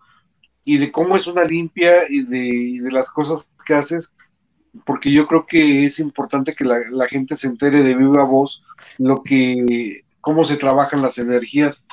y 0.66 0.78
de 0.78 0.92
cómo 0.92 1.16
es 1.16 1.28
una 1.28 1.44
limpia 1.44 2.04
y 2.10 2.24
de, 2.24 2.92
las 2.92 3.12
cosas 3.12 3.50
que 3.66 3.74
haces, 3.74 4.14
porque 4.86 5.12
yo 5.12 5.28
creo 5.28 5.46
que 5.46 5.86
es 5.86 6.00
importante 6.00 6.54
que 6.54 6.66
la, 6.66 7.08
gente 7.08 7.36
se 7.36 7.48
entere 7.48 7.84
de 7.84 7.96
viva 7.96 8.24
voz 8.24 8.64
lo 8.98 9.24
que, 9.24 10.02
cómo 10.22 10.44
se 10.44 10.58
trabajan 10.58 11.02
las 11.02 11.18
energías. 11.18 11.84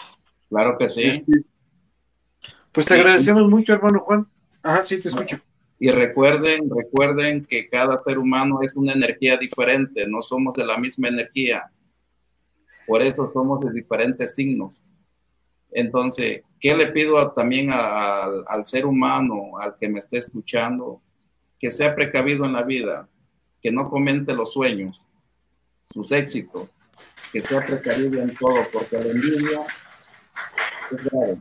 Claro 0.48 0.76
que 0.78 0.88
sí. 0.88 1.02
Este, 1.02 1.44
pues 2.72 2.86
te 2.86 2.94
agradecemos 2.94 3.48
mucho, 3.48 3.72
hermano 3.72 4.00
Juan. 4.00 4.28
Ajá, 4.62 4.84
sí, 4.84 5.00
te 5.00 5.08
escucho. 5.08 5.40
Y 5.80 5.90
recuerden, 5.90 6.68
recuerden 6.70 7.44
que 7.44 7.68
cada 7.68 8.02
ser 8.02 8.18
humano 8.18 8.60
es 8.62 8.74
una 8.74 8.92
energía 8.92 9.36
diferente, 9.36 10.06
no 10.08 10.22
somos 10.22 10.54
de 10.54 10.66
la 10.66 10.76
misma 10.76 11.08
energía. 11.08 11.70
Por 12.86 13.02
eso 13.02 13.30
somos 13.32 13.60
de 13.60 13.72
diferentes 13.72 14.34
signos. 14.34 14.84
Entonces, 15.70 16.42
¿qué 16.60 16.76
le 16.76 16.88
pido 16.88 17.32
también 17.32 17.70
al 17.72 18.66
ser 18.66 18.86
humano, 18.86 19.58
al 19.60 19.76
que 19.78 19.88
me 19.88 19.98
esté 19.98 20.18
escuchando? 20.18 21.00
Que 21.58 21.70
sea 21.70 21.94
precavido 21.94 22.44
en 22.44 22.52
la 22.52 22.62
vida, 22.62 23.08
que 23.60 23.72
no 23.72 23.88
comente 23.88 24.34
los 24.34 24.52
sueños, 24.52 25.06
sus 25.82 26.12
éxitos, 26.12 26.78
que 27.32 27.40
sea 27.40 27.60
precavido 27.60 28.20
en 28.20 28.34
todo, 28.34 28.58
porque 28.72 28.98
la 28.98 29.04
envidia 29.04 29.58
es 30.90 31.04
grave. 31.04 31.38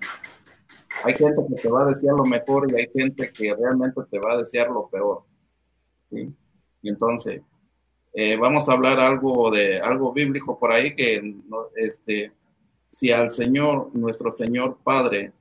Hay 1.04 1.14
gente 1.14 1.42
que 1.48 1.62
te 1.62 1.70
va 1.70 1.84
a 1.84 1.88
desear 1.88 2.16
lo 2.16 2.26
mejor 2.26 2.72
y 2.72 2.76
hay 2.76 2.88
gente 2.94 3.32
que 3.32 3.56
realmente 3.56 4.02
te 4.10 4.20
va 4.20 4.34
a 4.34 4.38
desear 4.38 4.70
lo 4.70 4.90
peor. 4.90 5.24
¿sí? 6.10 6.34
Entonces, 6.84 7.42
eh, 8.14 8.36
vamos 8.36 8.68
a 8.68 8.74
hablar 8.74 9.00
algo 9.00 9.52
de 9.52 9.80
algo 9.80 10.12
bíblico 10.12 10.58
por 10.58 10.72
ahí 10.72 10.96
que 10.96 11.36
este, 11.76 12.32
si 12.88 13.12
al 13.12 13.32
Señor, 13.32 13.90
nuestro 13.94 14.32
Señor 14.32 14.78
Padre, 14.84 15.34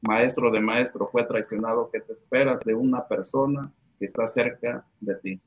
Maestro 0.00 0.50
de 0.50 0.60
Maestro, 0.60 1.08
fue 1.10 1.24
traicionado, 1.24 1.90
¿qué 1.92 2.00
te 2.00 2.12
esperas 2.12 2.60
de 2.60 2.74
una 2.74 3.06
persona 3.06 3.72
que 3.98 4.06
está 4.06 4.26
cerca 4.26 4.86
de 5.00 5.14
ti? 5.16 5.40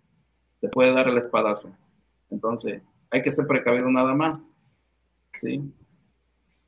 Te 0.61 0.69
puede 0.69 0.93
dar 0.93 1.07
el 1.07 1.17
espadazo. 1.17 1.75
Entonces, 2.29 2.81
hay 3.11 3.21
que 3.21 3.31
ser 3.31 3.47
precavido 3.47 3.89
nada 3.91 4.13
más. 4.13 4.53
¿sí? 5.39 5.61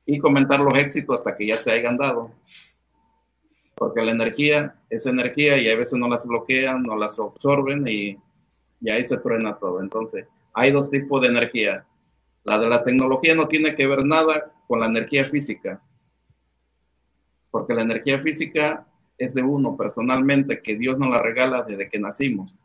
Y 0.05 0.19
comentar 0.19 0.59
los 0.59 0.77
éxitos 0.77 1.17
hasta 1.17 1.35
que 1.35 1.47
ya 1.47 1.57
se 1.57 1.71
hayan 1.71 1.97
dado 1.97 2.31
porque 3.77 4.03
la 4.03 4.11
energía 4.11 4.75
es 4.89 5.05
energía 5.05 5.57
y 5.57 5.69
a 5.69 5.77
veces 5.77 5.93
no 5.99 6.09
las 6.09 6.25
bloquean, 6.25 6.81
no 6.81 6.95
las 6.95 7.19
absorben 7.19 7.87
y, 7.87 8.17
y 8.81 8.89
ahí 8.89 9.03
se 9.03 9.17
truena 9.17 9.57
todo. 9.59 9.81
Entonces, 9.81 10.25
hay 10.53 10.71
dos 10.71 10.89
tipos 10.89 11.21
de 11.21 11.27
energía. 11.27 11.85
La 12.43 12.57
de 12.57 12.69
la 12.69 12.83
tecnología 12.83 13.35
no 13.35 13.47
tiene 13.47 13.75
que 13.75 13.85
ver 13.85 14.03
nada 14.03 14.51
con 14.67 14.79
la 14.79 14.87
energía 14.87 15.25
física, 15.25 15.81
porque 17.51 17.73
la 17.73 17.81
energía 17.81 18.19
física 18.19 18.85
es 19.17 19.33
de 19.33 19.41
uno 19.41 19.75
personalmente, 19.75 20.61
que 20.61 20.75
Dios 20.75 20.99
nos 20.99 21.09
la 21.09 21.21
regala 21.21 21.63
desde 21.63 21.89
que 21.89 21.99
nacimos. 21.99 22.61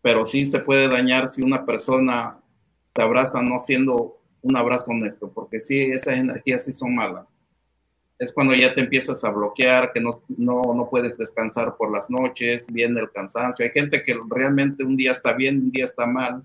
Pero 0.00 0.24
sí 0.24 0.46
se 0.46 0.60
puede 0.60 0.88
dañar 0.88 1.28
si 1.28 1.42
una 1.42 1.66
persona 1.66 2.38
te 2.92 3.02
abraza 3.02 3.42
no 3.42 3.60
siendo 3.60 4.18
un 4.42 4.56
abrazo 4.56 4.92
honesto, 4.92 5.30
porque 5.30 5.60
sí, 5.60 5.78
esas 5.78 6.16
energías 6.16 6.64
sí 6.64 6.72
son 6.72 6.94
malas 6.94 7.36
es 8.20 8.34
cuando 8.34 8.54
ya 8.54 8.74
te 8.74 8.82
empiezas 8.82 9.24
a 9.24 9.30
bloquear, 9.30 9.92
que 9.92 10.00
no, 10.00 10.22
no, 10.28 10.88
puedes 10.90 11.16
descansar 11.16 11.74
por 11.78 11.90
las 11.90 12.10
noches, 12.10 12.66
viene 12.70 13.00
el 13.00 13.10
cansancio. 13.10 13.64
Hay 13.64 13.72
gente 13.72 14.02
que 14.02 14.14
realmente 14.28 14.84
un 14.84 14.94
día 14.94 15.12
está 15.12 15.32
bien, 15.32 15.56
un 15.56 15.70
día 15.70 15.86
está 15.86 16.06
mal, 16.06 16.44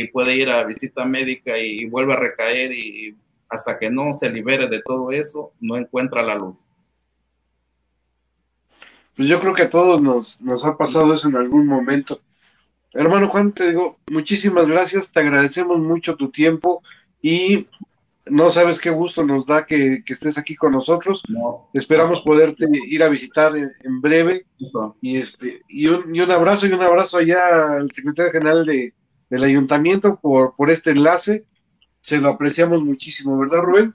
y 0.00 0.08
puede 0.08 0.34
ir 0.36 0.50
a 0.50 0.64
visita 0.64 1.04
médica 1.04 1.58
y, 1.58 1.86
vuelve 1.86 2.14
a 2.14 2.18
recaer 2.18 2.72
y 2.72 3.16
hasta 3.48 3.78
que 3.78 3.90
no 3.90 4.14
se 4.18 4.30
libere 4.30 4.66
de 4.66 4.82
todo 4.82 5.10
eso, 5.10 5.52
no 5.60 5.76
encuentra 5.76 6.22
la 6.22 6.34
luz. 6.34 6.66
Pues 9.14 9.28
yo 9.28 9.40
creo 9.40 9.54
que 9.54 9.62
a 9.62 9.70
todos 9.70 10.02
nos, 10.02 10.42
nos 10.42 10.64
ha 10.66 10.76
pasado 10.76 11.14
eso 11.14 11.28
en 11.28 11.36
algún 11.36 11.66
momento. 11.66 12.20
Hermano 12.92 13.28
Juan, 13.28 13.52
te 13.52 13.70
digo, 13.70 13.98
muchísimas 14.10 14.68
gracias, 14.68 15.10
te 15.10 15.20
agradecemos 15.20 15.78
mucho 15.78 16.16
tu 16.16 16.30
tiempo 16.30 16.82
y 17.22 17.66
no 18.26 18.50
sabes 18.50 18.80
qué 18.80 18.90
gusto 18.90 19.24
nos 19.24 19.46
da 19.46 19.66
que, 19.66 20.02
estés 20.06 20.38
aquí 20.38 20.56
con 20.56 20.72
nosotros. 20.72 21.22
Esperamos 21.72 22.22
poderte 22.22 22.66
ir 22.88 23.02
a 23.02 23.08
visitar 23.08 23.56
en, 23.56 24.00
breve. 24.00 24.46
Y 25.00 25.18
este 25.18 25.60
y 25.68 25.86
un, 25.86 26.14
y 26.14 26.20
un, 26.20 26.30
abrazo 26.30 26.66
y 26.66 26.72
un 26.72 26.82
abrazo 26.82 27.18
allá 27.18 27.68
al 27.70 27.90
secretario 27.92 28.32
general 28.32 28.66
de, 28.66 28.92
del 29.30 29.44
ayuntamiento 29.44 30.16
por, 30.16 30.54
por 30.54 30.70
este 30.70 30.90
enlace. 30.90 31.44
Se 32.00 32.18
lo 32.18 32.28
apreciamos 32.28 32.82
muchísimo, 32.82 33.38
¿verdad, 33.38 33.62
Rubén? 33.62 33.94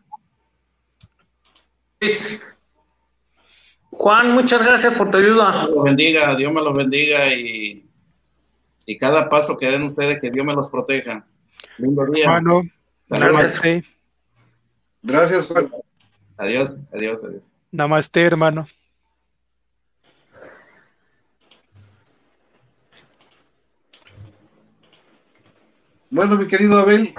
Juan, 3.91 4.31
muchas 4.31 4.65
gracias 4.65 4.93
por 4.93 5.11
tu 5.11 5.17
ayuda. 5.17 5.51
Dios 5.51 5.69
me 5.69 5.75
los 5.75 5.83
bendiga, 5.83 6.35
Dios 6.35 6.53
me 6.53 6.61
los 6.61 6.75
bendiga 6.75 7.33
y, 7.33 7.85
y 8.85 8.97
cada 8.97 9.29
paso 9.29 9.57
que 9.57 9.67
den 9.67 9.83
ustedes, 9.83 10.19
que 10.19 10.31
Dios 10.31 10.45
me 10.45 10.53
los 10.53 10.69
proteja. 10.69 11.25
Lindo 11.77 12.05
día. 12.07 12.41
gracias. 13.07 13.61
Gracias, 15.03 15.47
Juan. 15.47 15.71
Adiós, 16.37 16.77
adiós, 16.93 17.23
adiós. 17.23 17.49
Namaste, 17.71 18.21
hermano. 18.21 18.67
Bueno, 26.11 26.35
mi 26.35 26.45
querido 26.45 26.77
Abel, 26.77 27.13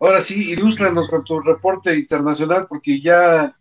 ahora 0.00 0.22
sí, 0.22 0.50
ilústranos 0.50 1.10
con 1.10 1.22
tu 1.24 1.40
reporte 1.40 1.94
internacional, 1.94 2.66
porque 2.66 2.98
ya, 2.98 3.52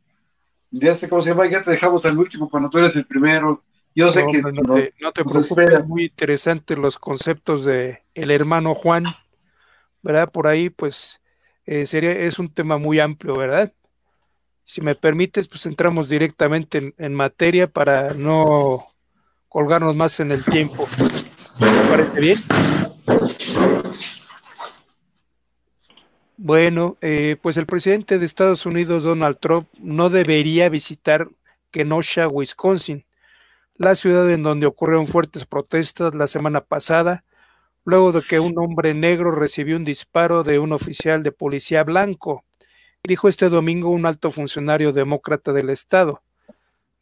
ya 0.72 0.96
sé 0.96 1.10
cómo 1.10 1.22
se 1.22 1.32
llama, 1.32 1.48
ya 1.48 1.62
te 1.62 1.72
dejamos 1.72 2.06
al 2.06 2.18
último 2.18 2.50
cuando 2.50 2.70
tú 2.70 2.78
eres 2.78 2.96
el 2.96 3.06
primero. 3.06 3.62
Yo 3.94 4.10
sé 4.10 4.26
que 4.32 4.42
no, 4.42 4.76
te, 4.76 4.94
no 5.02 5.12
te 5.12 5.26
preocupes, 5.26 5.86
muy 5.86 6.06
interesantes 6.06 6.78
los 6.78 6.98
conceptos 6.98 7.66
de 7.66 8.04
el 8.14 8.32
hermano 8.32 8.74
Juan, 8.74 9.04
¿verdad? 10.02 10.32
Por 10.32 10.48
ahí, 10.48 10.70
pues, 10.70 11.20
eh, 11.66 11.86
sería, 11.86 12.14
es 12.14 12.40
un 12.40 12.54
tema 12.54 12.78
muy 12.78 13.02
amplio, 13.02 13.34
¿verdad? 13.36 13.74
Si 14.64 14.80
me 14.80 14.96
permites, 14.96 15.50
pues 15.50 15.66
entramos 15.66 16.08
directamente 16.08 16.94
en, 16.98 17.14
materia 17.14 17.68
para 17.68 18.14
no 18.14 18.88
colgarnos 19.50 19.94
más 19.94 20.22
en 20.22 20.32
el 20.32 20.46
tiempo. 20.46 20.88
¿Me 21.60 21.90
parece 21.90 22.22
bien? 22.22 22.38
Bueno, 26.44 26.98
eh, 27.02 27.38
pues 27.40 27.56
el 27.58 27.68
presidente 27.68 28.18
de 28.18 28.26
Estados 28.26 28.66
Unidos, 28.66 29.04
Donald 29.04 29.38
Trump, 29.40 29.68
no 29.78 30.10
debería 30.10 30.70
visitar 30.70 31.30
Kenosha, 31.70 32.28
Wisconsin, 32.28 33.06
la 33.76 33.96
ciudad 33.96 34.28
en 34.28 34.42
donde 34.42 34.66
ocurrieron 34.66 35.06
fuertes 35.06 35.46
protestas 35.46 36.16
la 36.16 36.26
semana 36.26 36.62
pasada, 36.62 37.24
luego 37.86 38.12
de 38.12 38.24
que 38.28 38.40
un 38.40 38.58
hombre 38.58 38.96
negro 38.96 39.30
recibió 39.30 39.76
un 39.78 39.86
disparo 39.86 40.42
de 40.44 40.58
un 40.58 40.74
oficial 40.74 41.22
de 41.22 41.32
policía 41.32 41.84
blanco, 41.84 42.44
dijo 43.04 43.30
este 43.30 43.48
domingo 43.50 43.92
un 43.92 44.08
alto 44.08 44.32
funcionario 44.32 44.94
demócrata 44.94 45.54
del 45.54 45.70
estado. 45.70 46.24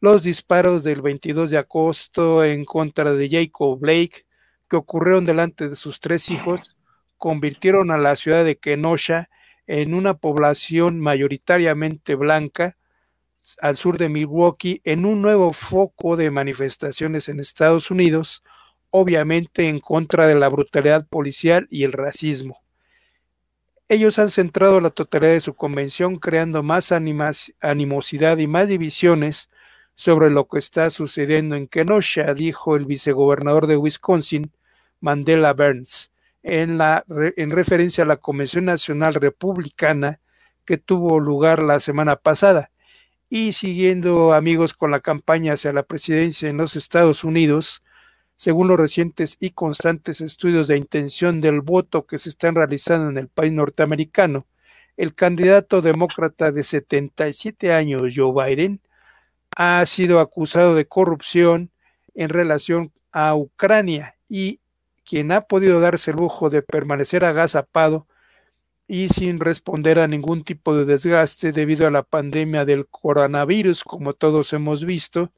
Los 0.02 0.22
disparos 0.22 0.84
del 0.84 1.00
22 1.00 1.48
de 1.48 1.56
agosto 1.56 2.44
en 2.44 2.66
contra 2.66 3.14
de 3.14 3.30
Jacob 3.30 3.80
Blake, 3.80 4.26
que 4.68 4.76
ocurrieron 4.76 5.24
delante 5.24 5.70
de 5.70 5.76
sus 5.76 5.98
tres 5.98 6.28
hijos, 6.28 6.76
convirtieron 7.20 7.90
a 7.90 7.98
la 7.98 8.16
ciudad 8.16 8.46
de 8.46 8.56
Kenosha 8.56 9.28
en 9.66 9.92
una 9.92 10.14
población 10.14 10.98
mayoritariamente 10.98 12.14
blanca 12.14 12.76
al 13.60 13.76
sur 13.76 13.98
de 13.98 14.08
Milwaukee 14.08 14.80
en 14.84 15.04
un 15.04 15.20
nuevo 15.20 15.52
foco 15.52 16.16
de 16.16 16.30
manifestaciones 16.30 17.28
en 17.28 17.38
Estados 17.38 17.90
Unidos, 17.90 18.42
obviamente 18.88 19.68
en 19.68 19.80
contra 19.80 20.26
de 20.26 20.34
la 20.34 20.48
brutalidad 20.48 21.06
policial 21.06 21.68
y 21.70 21.84
el 21.84 21.92
racismo. 21.92 22.62
Ellos 23.88 24.18
han 24.18 24.30
centrado 24.30 24.80
la 24.80 24.90
totalidad 24.90 25.32
de 25.32 25.40
su 25.40 25.54
convención 25.54 26.16
creando 26.16 26.62
más 26.62 26.90
animosidad 26.90 28.38
y 28.38 28.46
más 28.46 28.66
divisiones 28.66 29.50
sobre 29.94 30.30
lo 30.30 30.48
que 30.48 30.58
está 30.58 30.88
sucediendo 30.88 31.54
en 31.54 31.66
Kenosha, 31.66 32.32
dijo 32.32 32.76
el 32.76 32.86
vicegobernador 32.86 33.66
de 33.66 33.76
Wisconsin, 33.76 34.52
Mandela 35.00 35.52
Burns, 35.52 36.09
en, 36.42 36.78
la, 36.78 37.04
en 37.36 37.50
referencia 37.50 38.04
a 38.04 38.06
la 38.06 38.16
Convención 38.16 38.64
Nacional 38.64 39.14
Republicana 39.14 40.20
que 40.64 40.78
tuvo 40.78 41.20
lugar 41.20 41.62
la 41.62 41.80
semana 41.80 42.16
pasada. 42.16 42.70
Y 43.28 43.52
siguiendo 43.52 44.32
amigos 44.32 44.74
con 44.74 44.90
la 44.90 45.00
campaña 45.00 45.54
hacia 45.54 45.72
la 45.72 45.84
presidencia 45.84 46.48
en 46.48 46.56
los 46.56 46.76
Estados 46.76 47.24
Unidos, 47.24 47.82
según 48.36 48.68
los 48.68 48.80
recientes 48.80 49.36
y 49.38 49.50
constantes 49.50 50.20
estudios 50.20 50.66
de 50.66 50.76
intención 50.76 51.40
del 51.40 51.60
voto 51.60 52.06
que 52.06 52.18
se 52.18 52.30
están 52.30 52.54
realizando 52.54 53.10
en 53.10 53.18
el 53.18 53.28
país 53.28 53.52
norteamericano, 53.52 54.46
el 54.96 55.14
candidato 55.14 55.82
demócrata 55.82 56.50
de 56.50 56.64
77 56.64 57.72
años, 57.72 58.02
Joe 58.14 58.32
Biden, 58.32 58.80
ha 59.56 59.84
sido 59.86 60.20
acusado 60.20 60.74
de 60.74 60.86
corrupción 60.86 61.70
en 62.14 62.28
relación 62.28 62.92
a 63.12 63.34
Ucrania 63.34 64.16
y 64.28 64.60
quien 65.10 65.32
ha 65.32 65.40
podido 65.40 65.80
darse 65.80 66.12
el 66.12 66.18
lujo 66.18 66.50
de 66.50 66.62
permanecer 66.62 67.24
agazapado 67.24 68.06
y 68.86 69.08
sin 69.08 69.40
responder 69.40 69.98
a 69.98 70.06
ningún 70.06 70.44
tipo 70.44 70.76
de 70.76 70.84
desgaste 70.84 71.50
debido 71.50 71.88
a 71.88 71.90
la 71.90 72.04
pandemia 72.04 72.64
del 72.64 72.86
coronavirus, 72.86 73.82
como 73.82 74.12
todos 74.12 74.52
hemos 74.52 74.84
visto, 74.84 75.32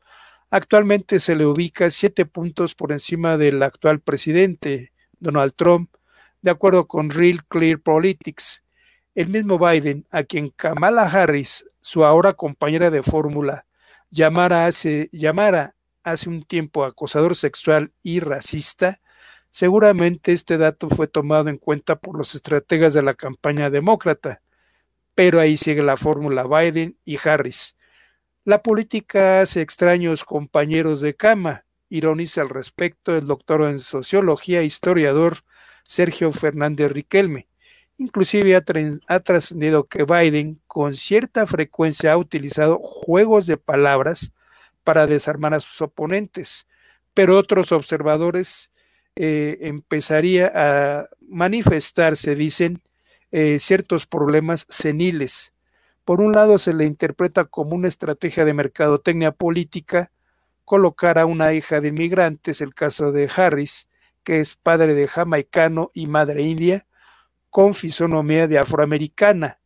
actualmente 0.51 1.21
se 1.21 1.37
le 1.37 1.47
ubica 1.47 1.91
siete 1.91 2.27
puntos 2.27 2.75
por 2.75 2.93
encima 2.93 3.39
del 3.39 3.63
actual 3.63 4.01
presidente, 4.01 4.93
Donald 5.19 5.55
Trump, 5.57 5.89
de 6.43 6.51
acuerdo 6.51 6.87
con 6.87 7.09
Real 7.09 7.43
Clear 7.47 7.79
Politics. 7.79 8.63
El 9.15 9.29
mismo 9.29 9.59
Biden, 9.59 10.05
a 10.11 10.25
quien 10.25 10.51
Kamala 10.51 11.05
Harris, 11.05 11.67
su 11.81 12.05
ahora 12.05 12.35
compañera 12.35 12.91
de 12.91 13.03
fórmula, 13.03 13.65
llamara 14.11 14.67
hace, 14.67 15.09
llamara 15.13 15.75
hace 16.03 16.29
un 16.29 16.43
tiempo 16.43 16.85
acosador 16.85 17.37
sexual 17.37 17.91
y 18.03 18.21
racista, 18.21 19.01
Seguramente 19.53 20.33
este 20.33 20.57
dato 20.57 20.89
fue 20.89 21.09
tomado 21.09 21.51
en 21.51 21.59
cuenta 21.59 21.97
por 21.97 22.17
los 22.17 22.35
estrategas 22.35 22.95
de 22.95 23.03
la 23.03 23.13
campaña 23.13 23.69
demócrata, 23.69 24.41
pero 25.15 25.39
ahí 25.39 25.59
sigue 25.59 25.83
la 25.83 25.99
fórmula 25.99 26.45
Biden 26.45 26.97
y 27.05 27.19
Harris. 27.23 27.77
La 28.45 28.63
política 28.63 29.43
hace 29.43 29.61
extraños 29.61 30.25
compañeros 30.25 31.03
de 31.03 31.15
cama, 31.15 31.67
ironiza 31.91 32.41
al 32.41 32.49
respecto 32.49 33.15
el 33.15 33.27
doctor 33.27 33.63
en 33.69 33.79
sociología 33.79 34.63
e 34.63 34.65
historiador 34.65 35.45
Sergio 35.85 36.33
Fernández 36.33 36.91
Riquelme. 36.91 37.47
Inclusive 37.99 38.57
ha 38.57 39.21
trascendido 39.21 39.85
que 39.85 40.05
Biden 40.05 40.63
con 40.67 40.95
cierta 40.95 41.47
frecuencia 41.47 42.15
ha 42.15 42.17
utilizado 42.17 42.79
juegos 42.79 43.47
de 43.47 43.59
palabras 43.59 44.33
para 44.83 45.07
desarmar 45.07 45.53
a 45.53 45.61
sus 45.61 45.83
oponentes, 45.83 46.67
pero 47.13 47.37
otros 47.37 47.71
observadores 47.71 48.72
eh, 49.17 49.59
empezaría 49.63 50.53
a 50.55 51.09
manifestarse, 51.21 52.35
dicen, 52.35 52.81
eh, 53.31 53.59
ciertos 53.61 54.07
problemas 54.07 54.67
seniles. 54.69 55.53
Por 56.05 56.21
un 56.21 56.33
lado, 56.33 56.59
se 56.59 56.75
le 56.75 56.85
interpreta 56.85 57.45
como 57.45 57.75
una 57.75 57.89
estrategia 57.89 58.45
de 58.45 58.55
mercadotecnia 58.55 59.33
política 59.33 60.11
colocar 60.65 61.19
a 61.19 61.27
una 61.27 61.53
hija 61.55 61.81
de 61.81 61.89
inmigrantes, 61.89 62.61
el 62.61 62.75
caso 62.75 63.13
de 63.13 63.31
Harris, 63.35 63.89
que 64.25 64.41
es 64.41 64.57
padre 64.57 64.95
de 64.95 65.09
jamaicano 65.09 65.91
y 65.95 66.07
madre 66.07 66.43
india, 66.43 66.87
con 67.51 67.75
fisonomía 67.75 68.49
de 68.49 68.59
afroamericana, 68.59 69.59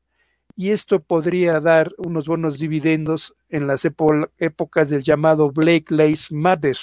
y 0.57 0.70
esto 0.70 1.01
podría 1.01 1.61
dar 1.61 1.92
unos 1.99 2.26
buenos 2.26 2.59
dividendos 2.59 3.34
en 3.49 3.66
las 3.66 3.84
épocas 3.84 4.90
del 4.90 5.03
llamado 5.03 5.53
Blake 5.53 5.86
Lace 5.90 6.34
Matter, 6.34 6.76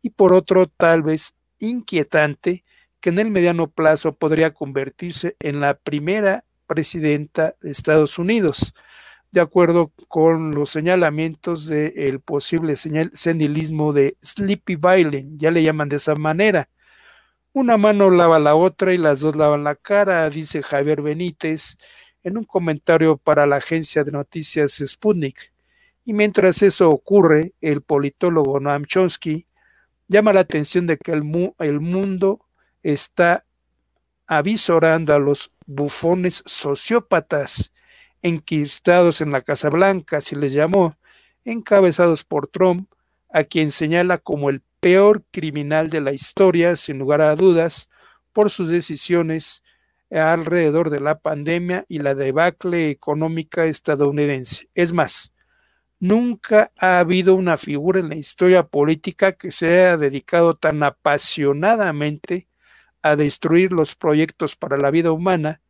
y 0.00 0.10
por 0.10 0.32
otro, 0.32 0.68
tal 0.68 1.02
vez 1.02 1.34
inquietante 1.58 2.64
que 3.00 3.10
en 3.10 3.18
el 3.18 3.30
mediano 3.30 3.68
plazo 3.68 4.14
podría 4.14 4.52
convertirse 4.52 5.36
en 5.40 5.60
la 5.60 5.74
primera 5.74 6.44
presidenta 6.66 7.54
de 7.60 7.70
Estados 7.70 8.18
Unidos, 8.18 8.74
de 9.30 9.40
acuerdo 9.40 9.92
con 10.08 10.52
los 10.52 10.70
señalamientos 10.70 11.66
del 11.66 12.20
posible 12.20 12.76
senilismo 12.76 13.92
de 13.92 14.16
Sleepy 14.22 14.76
Biden, 14.76 15.38
ya 15.38 15.50
le 15.50 15.62
llaman 15.62 15.88
de 15.88 15.96
esa 15.96 16.14
manera. 16.14 16.68
Una 17.52 17.76
mano 17.76 18.10
lava 18.10 18.38
la 18.38 18.54
otra 18.54 18.94
y 18.94 18.98
las 18.98 19.20
dos 19.20 19.36
lavan 19.36 19.64
la 19.64 19.74
cara, 19.74 20.28
dice 20.30 20.62
Javier 20.62 21.02
Benítez 21.02 21.76
en 22.22 22.38
un 22.38 22.44
comentario 22.44 23.16
para 23.16 23.46
la 23.46 23.56
agencia 23.56 24.04
de 24.04 24.12
noticias 24.12 24.82
Sputnik. 24.84 25.52
Y 26.04 26.12
mientras 26.12 26.62
eso 26.62 26.88
ocurre, 26.88 27.52
el 27.60 27.82
politólogo 27.82 28.60
Noam 28.60 28.84
Chomsky 28.86 29.46
llama 30.08 30.32
la 30.32 30.40
atención 30.40 30.86
de 30.86 30.96
que 30.98 31.12
el, 31.12 31.22
mundo 31.22 32.40
está 32.82 33.44
avisorando 34.26 35.14
a 35.14 35.18
los 35.18 35.52
bufones 35.66 36.42
sociópatas 36.46 37.72
enquistados 38.22 39.20
en 39.20 39.30
la 39.30 39.42
Casa 39.42 39.68
Blanca, 39.68 40.20
si 40.20 40.34
les 40.34 40.52
llamó, 40.52 40.96
encabezados 41.44 42.24
por 42.24 42.48
Trump, 42.48 42.90
a 43.30 43.44
quien 43.44 43.70
señala 43.70 44.18
como 44.18 44.50
el 44.50 44.62
peor 44.80 45.22
criminal 45.30 45.90
de 45.90 46.00
la 46.00 46.12
historia, 46.12 46.76
sin 46.76 46.98
lugar 46.98 47.20
a 47.20 47.36
dudas, 47.36 47.88
por 48.32 48.50
sus 48.50 48.68
decisiones 48.68 49.62
alrededor 50.10 50.90
de 50.90 51.00
la 51.00 51.18
pandemia 51.18 51.84
y 51.88 51.98
la 51.98 52.14
debacle 52.14 52.90
económica 52.90 53.66
estadounidense. 53.66 54.68
Es 54.74 54.92
más, 54.92 55.32
Nunca 56.00 56.70
ha 56.78 57.00
habido 57.00 57.34
una 57.34 57.56
figura 57.56 57.98
en 57.98 58.08
la 58.08 58.16
historia 58.16 58.62
política 58.62 59.32
que 59.32 59.50
se 59.50 59.66
haya 59.66 59.96
dedicado 59.96 60.54
tan 60.54 60.82
apasionadamente 60.84 62.46
a 63.02 63.16
destruir 63.16 63.72
los 63.72 63.96
proyectos 63.96 64.54
para 64.54 64.76
la 64.76 64.90
vida 64.92 65.10
humana 65.10 65.60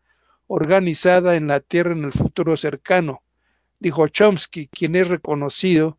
organizada 0.47 1.37
en 1.37 1.47
la 1.47 1.61
Tierra 1.61 1.93
en 1.93 2.05
el 2.05 2.13
futuro 2.13 2.57
cercano, 2.59 3.23
dijo 3.79 4.09
Chomsky, 4.09 4.69
quien 4.69 4.97
es 4.97 5.09
reconocido 5.09 5.99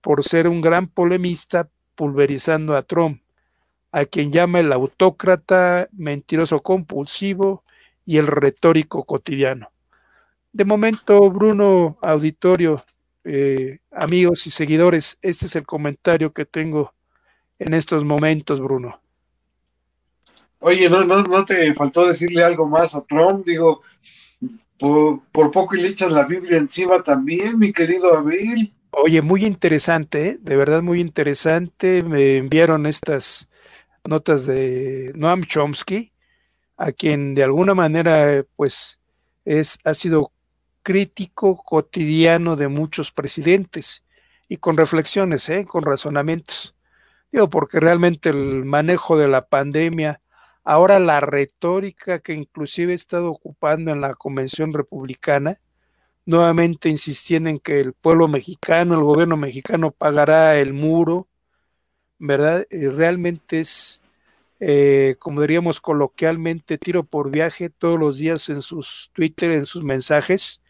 por 0.00 0.24
ser 0.24 0.48
un 0.48 0.62
gran 0.62 0.86
polemista 0.86 1.68
pulverizando 1.96 2.76
a 2.76 2.82
Trump, 2.82 3.20
a 3.92 4.06
quien 4.06 4.32
llama 4.32 4.60
el 4.60 4.72
autócrata, 4.72 5.88
mentiroso 5.92 6.60
compulsivo 6.60 7.62
y 8.06 8.18
el 8.18 8.26
retórico 8.26 9.04
cotidiano. 9.04 9.70
De 10.52 10.64
momento, 10.64 11.30
Bruno 11.30 11.98
Auditorio, 12.02 12.82
eh, 13.26 13.80
amigos 13.90 14.46
y 14.46 14.50
seguidores, 14.50 15.18
este 15.20 15.46
es 15.46 15.56
el 15.56 15.66
comentario 15.66 16.32
que 16.32 16.44
tengo 16.44 16.94
en 17.58 17.74
estos 17.74 18.04
momentos, 18.04 18.60
Bruno. 18.60 19.00
Oye, 20.60 20.88
¿no, 20.88 21.04
no, 21.04 21.44
te 21.44 21.74
faltó 21.74 22.06
decirle 22.06 22.42
algo 22.42 22.66
más 22.66 22.94
a 22.94 23.04
Trump? 23.04 23.44
Digo, 23.44 23.82
por, 24.78 25.50
poco 25.50 25.74
y 25.74 25.82
le 25.82 25.88
echas 25.88 26.12
la 26.12 26.24
Biblia 26.24 26.56
encima 26.58 27.02
también, 27.02 27.58
mi 27.58 27.72
querido 27.72 28.16
Abel. 28.16 28.72
Oye, 28.90 29.20
muy 29.22 29.44
interesante, 29.44 30.28
¿eh? 30.28 30.38
de 30.40 30.56
verdad 30.56 30.82
muy 30.82 31.00
interesante. 31.00 32.02
Me 32.02 32.38
enviaron 32.38 32.86
estas 32.86 33.48
notas 34.04 34.46
de 34.46 35.12
Noam 35.14 35.44
Chomsky, 35.44 36.12
a 36.76 36.92
quien 36.92 37.34
de 37.34 37.42
alguna 37.42 37.74
manera, 37.74 38.44
pues, 38.56 38.98
es, 39.44 39.78
ha 39.84 39.94
sido 39.94 40.30
crítico 40.86 41.64
cotidiano 41.64 42.54
de 42.54 42.68
muchos 42.68 43.10
presidentes 43.10 44.04
y 44.48 44.58
con 44.58 44.76
reflexiones, 44.76 45.48
¿eh? 45.48 45.66
con 45.66 45.82
razonamientos. 45.82 46.76
Digo, 47.32 47.50
porque 47.50 47.80
realmente 47.80 48.28
el 48.28 48.64
manejo 48.64 49.18
de 49.18 49.26
la 49.26 49.46
pandemia, 49.48 50.20
ahora 50.62 51.00
la 51.00 51.18
retórica 51.18 52.20
que 52.20 52.34
inclusive 52.34 52.92
he 52.92 52.94
estado 52.94 53.32
ocupando 53.32 53.90
en 53.90 54.00
la 54.00 54.14
convención 54.14 54.72
republicana, 54.72 55.58
nuevamente 56.24 56.88
insistiendo 56.88 57.50
en 57.50 57.58
que 57.58 57.80
el 57.80 57.92
pueblo 57.92 58.28
mexicano, 58.28 58.94
el 58.94 59.02
gobierno 59.02 59.36
mexicano 59.36 59.90
pagará 59.90 60.56
el 60.56 60.72
muro, 60.72 61.26
¿verdad? 62.20 62.64
Y 62.70 62.86
realmente 62.86 63.58
es, 63.58 64.00
eh, 64.60 65.16
como 65.18 65.40
diríamos 65.40 65.80
coloquialmente, 65.80 66.78
tiro 66.78 67.02
por 67.02 67.32
viaje 67.32 67.70
todos 67.70 67.98
los 67.98 68.18
días 68.18 68.48
en 68.50 68.62
sus 68.62 69.10
Twitter, 69.14 69.50
en 69.50 69.66
sus 69.66 69.82
mensajes. 69.82 70.60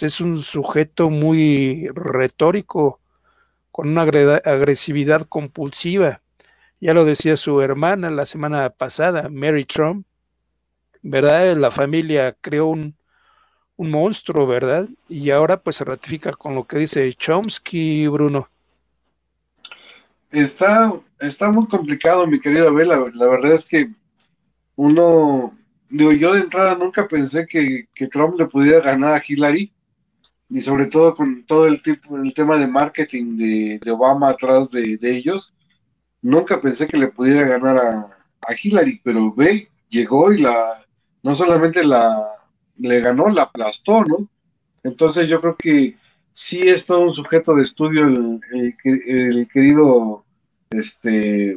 Es 0.00 0.20
un 0.20 0.42
sujeto 0.42 1.10
muy 1.10 1.88
retórico, 1.94 3.00
con 3.72 3.88
una 3.88 4.02
agresividad 4.02 5.26
compulsiva. 5.28 6.22
Ya 6.80 6.94
lo 6.94 7.04
decía 7.04 7.36
su 7.36 7.60
hermana 7.60 8.10
la 8.10 8.26
semana 8.26 8.70
pasada, 8.70 9.28
Mary 9.30 9.64
Trump, 9.64 10.06
¿verdad? 11.02 11.56
La 11.56 11.70
familia 11.70 12.36
creó 12.40 12.68
un, 12.68 12.96
monstruo, 13.78 14.46
¿verdad? 14.46 14.88
Y 15.08 15.30
ahora 15.30 15.60
pues 15.60 15.76
se 15.76 15.84
ratifica 15.84 16.32
con 16.32 16.54
lo 16.54 16.66
que 16.66 16.78
dice 16.78 17.14
Chomsky, 17.14 18.06
Bruno. 18.08 18.48
Está, 20.30 20.92
está 21.20 21.52
muy 21.52 21.68
complicado, 21.68 22.26
mi 22.26 22.40
querido 22.40 22.68
Abel. 22.68 22.88
La, 22.88 23.28
verdad 23.28 23.52
es 23.52 23.66
que 23.66 23.90
uno, 24.74 25.56
digo, 25.90 26.12
yo 26.12 26.32
de 26.32 26.40
entrada 26.40 26.74
nunca 26.74 27.06
pensé 27.06 27.46
que, 27.46 27.88
Trump 28.10 28.38
le 28.38 28.46
pudiera 28.46 28.80
ganar 28.80 29.14
a 29.14 29.22
Hillary, 29.26 29.72
y 30.48 30.60
sobre 30.60 30.86
todo 30.86 31.14
con 31.14 31.44
todo 31.44 31.66
el, 31.66 31.82
tipo, 31.82 32.16
el 32.18 32.32
tema 32.34 32.56
de 32.56 32.68
marketing 32.68 33.36
de, 33.36 33.90
Obama 33.90 34.30
atrás 34.30 34.70
de, 34.70 34.98
ellos. 35.02 35.52
Nunca 36.22 36.60
pensé 36.60 36.86
que 36.86 36.96
le 36.96 37.08
pudiera 37.08 37.46
ganar 37.46 37.76
a, 37.78 38.00
a 38.02 38.54
Hillary, 38.60 39.00
pero 39.02 39.32
ve, 39.34 39.68
llegó 39.88 40.32
y 40.32 40.38
la, 40.38 40.84
no 41.22 41.34
solamente 41.34 41.84
la, 41.84 42.28
le 42.76 43.00
ganó, 43.00 43.28
la 43.28 43.42
aplastó, 43.42 44.04
¿no? 44.04 44.28
Entonces 44.82 45.28
yo 45.28 45.40
creo 45.40 45.56
que 45.56 45.96
sí 46.32 46.68
es 46.68 46.86
todo 46.86 47.00
un 47.00 47.14
sujeto 47.14 47.54
de 47.54 47.62
estudio 47.62 48.06
el, 48.06 49.48
querido 49.48 50.24
este 50.70 51.56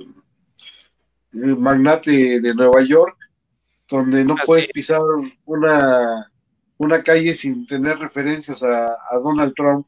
magnate 1.32 2.40
de 2.40 2.56
Nueva 2.56 2.82
York, 2.82 3.18
donde 3.90 4.24
no 4.24 4.36
puedes 4.46 4.68
pisar 4.68 5.02
una, 5.46 6.32
una 6.80 7.04
calle 7.04 7.34
sin 7.34 7.68
tener 7.68 8.00
referencias 8.00 8.64
a, 8.64 8.98
Donald 9.22 9.54
Trump, 9.54 9.86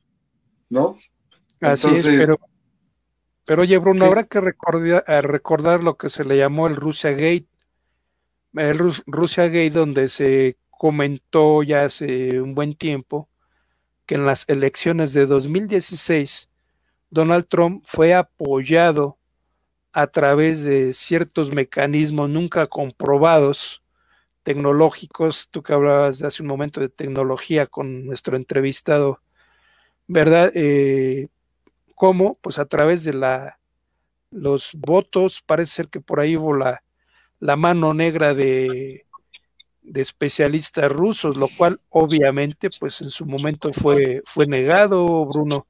¿no? 0.70 0.98
Así 1.62 1.88
es, 1.88 2.06
pero, 2.06 2.38
pero 3.46 3.62
oye, 3.62 3.78
Bruno, 3.78 4.06
habrá 4.06 4.26
que 4.26 4.42
recordar, 4.42 5.04
recordar 5.26 5.84
lo 5.84 5.98
que 5.98 6.10
se 6.10 6.26
le 6.26 6.38
llamó 6.38 6.68
el 6.68 6.76
Russia 6.76 7.12
Gate, 7.12 7.48
el 8.54 8.78
Russia 9.08 9.46
Gate 9.46 9.72
donde 9.72 10.10
se 10.10 10.58
comentó 10.70 11.64
ya 11.64 11.86
hace 11.86 12.42
un 12.42 12.56
buen 12.56 12.76
tiempo 12.76 13.30
que 14.06 14.16
en 14.16 14.26
las 14.26 14.44
elecciones 14.50 15.14
de 15.14 15.26
2016 15.26 16.50
Donald 17.10 17.48
Trump 17.48 17.86
fue 17.88 18.14
apoyado 18.14 19.18
a 19.94 20.08
través 20.08 20.64
de 20.64 20.94
ciertos 20.94 21.54
mecanismos 21.54 22.30
nunca 22.30 22.68
comprobados 22.68 23.82
tecnológicos, 24.44 25.50
tú 25.52 25.64
que 25.64 25.74
hablabas 25.74 26.24
hace 26.24 26.42
un 26.42 26.48
momento 26.48 26.82
de 26.82 26.89
tecnología 26.89 27.68
con 27.68 28.06
nuestro 28.06 28.38
entrevistado, 28.38 29.22
¿verdad? 30.08 30.52
Eh, 30.56 31.28
¿Cómo? 31.96 32.38
Pues 32.42 32.60
a 32.60 32.66
través 32.66 33.04
de 33.04 33.14
la 33.14 33.58
los 34.32 34.72
votos, 34.74 35.44
parece 35.46 35.74
ser 35.74 35.88
que 35.89 36.00
por 36.00 36.22
ahí 36.22 36.38
hubo 36.38 36.56
la, 36.56 36.84
la 37.39 37.58
mano 37.58 37.94
negra 37.94 38.34
de 38.34 39.06
de 39.82 40.02
especialistas 40.02 40.92
rusos, 40.92 41.38
lo 41.38 41.48
cual 41.58 41.80
obviamente 41.89 42.70
pues 42.80 43.02
en 43.02 43.10
su 43.10 43.26
momento 43.26 43.74
fue, 43.74 44.22
fue 44.26 44.46
negado, 44.46 45.26
Bruno, 45.26 45.66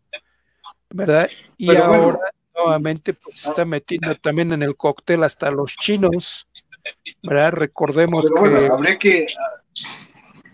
¿verdad? 0.90 1.30
Y 1.58 1.76
ahora 1.76 2.20
nuevamente 2.56 3.14
pues 3.14 3.46
está 3.46 3.66
metiendo 3.66 4.14
también 4.16 4.52
en 4.52 4.64
el 4.64 4.76
cóctel 4.76 5.24
hasta 5.24 5.50
los 5.52 5.76
chinos, 5.78 6.48
¿verdad? 7.24 7.52
Recordemos 7.52 8.24
que... 8.24 8.40
Bueno, 8.40 8.74
habría 8.74 8.98
que, 8.98 9.28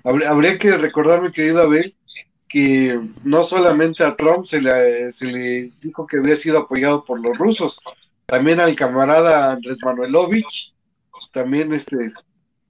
habría, 0.04 0.58
que 0.58 0.78
recordar, 0.78 1.22
mi 1.22 1.32
querido 1.32 1.62
Abel, 1.62 1.96
que 2.48 3.00
no 3.24 3.44
solamente 3.44 4.04
a 4.04 4.16
Trump 4.16 4.46
se 4.46 4.62
le, 4.62 5.12
se 5.12 5.26
le 5.26 5.72
dijo 5.82 6.08
que 6.08 6.18
había 6.18 6.36
sido 6.36 6.60
apoyado 6.60 7.04
por 7.04 7.20
los 7.20 7.38
rusos, 7.38 7.80
también 8.26 8.60
al 8.60 8.76
camarada 8.76 9.54
Andrés 9.54 9.78
Manuelovich, 9.84 10.74
también 11.32 11.74
este 11.74 12.12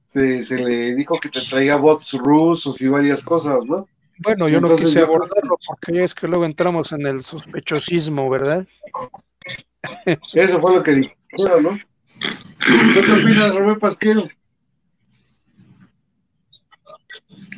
se, 0.08 0.58
le 0.58 0.96
dijo 0.96 1.20
que 1.20 1.30
te 1.30 1.42
traiga 1.42 1.76
bots 1.76 2.14
rusos 2.14 2.82
y 2.82 2.88
varias 2.88 3.24
cosas, 3.24 3.66
¿no? 3.66 3.88
Bueno, 4.20 4.48
yo 4.48 4.60
no 4.60 4.76
quise 4.76 5.02
abordarlo 5.02 5.60
porque 5.68 6.04
es 6.04 6.16
que 6.16 6.28
luego 6.28 6.46
entramos 6.46 6.92
en 6.92 7.06
el 7.06 7.24
sospechosismo, 7.24 8.30
¿verdad? 8.30 8.66
Eso 10.34 10.60
fue 10.60 10.76
lo 10.76 10.84
que 10.84 10.92
dijeron, 10.92 11.64
¿no? 11.64 11.78
¿Qué 12.94 13.00
opinas, 13.12 13.56
Robert 13.56 13.80
Pasquero? 13.80 14.28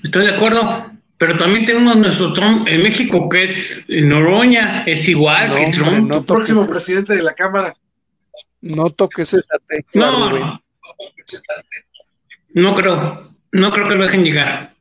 Estoy 0.04 0.28
de 0.28 0.36
acuerdo, 0.36 0.92
pero 1.18 1.36
también 1.38 1.66
tenemos 1.66 1.96
nuestro 1.98 2.34
Trump 2.34 2.68
en 2.68 2.84
México 2.84 3.28
que 3.30 3.44
es 3.44 3.86
Noroña, 3.90 4.84
es 4.84 5.08
igual 5.08 5.56
que 5.56 5.72
Trump. 5.72 6.10
No 6.10 6.26
próximo 6.26 6.66
presidente 6.66 7.16
de 7.16 7.24
la 7.24 7.34
Cámara. 7.34 7.76
No 8.62 8.90
toques 8.90 9.34
esa 9.34 9.58
tecla. 9.68 10.12
No, 10.12 10.62
no 12.54 12.76
creo, 12.76 13.32
no 13.52 13.72
creo 13.72 13.88
que 13.88 13.96
lo 13.96 14.04
dejen 14.04 14.24
llegar. 14.24 14.76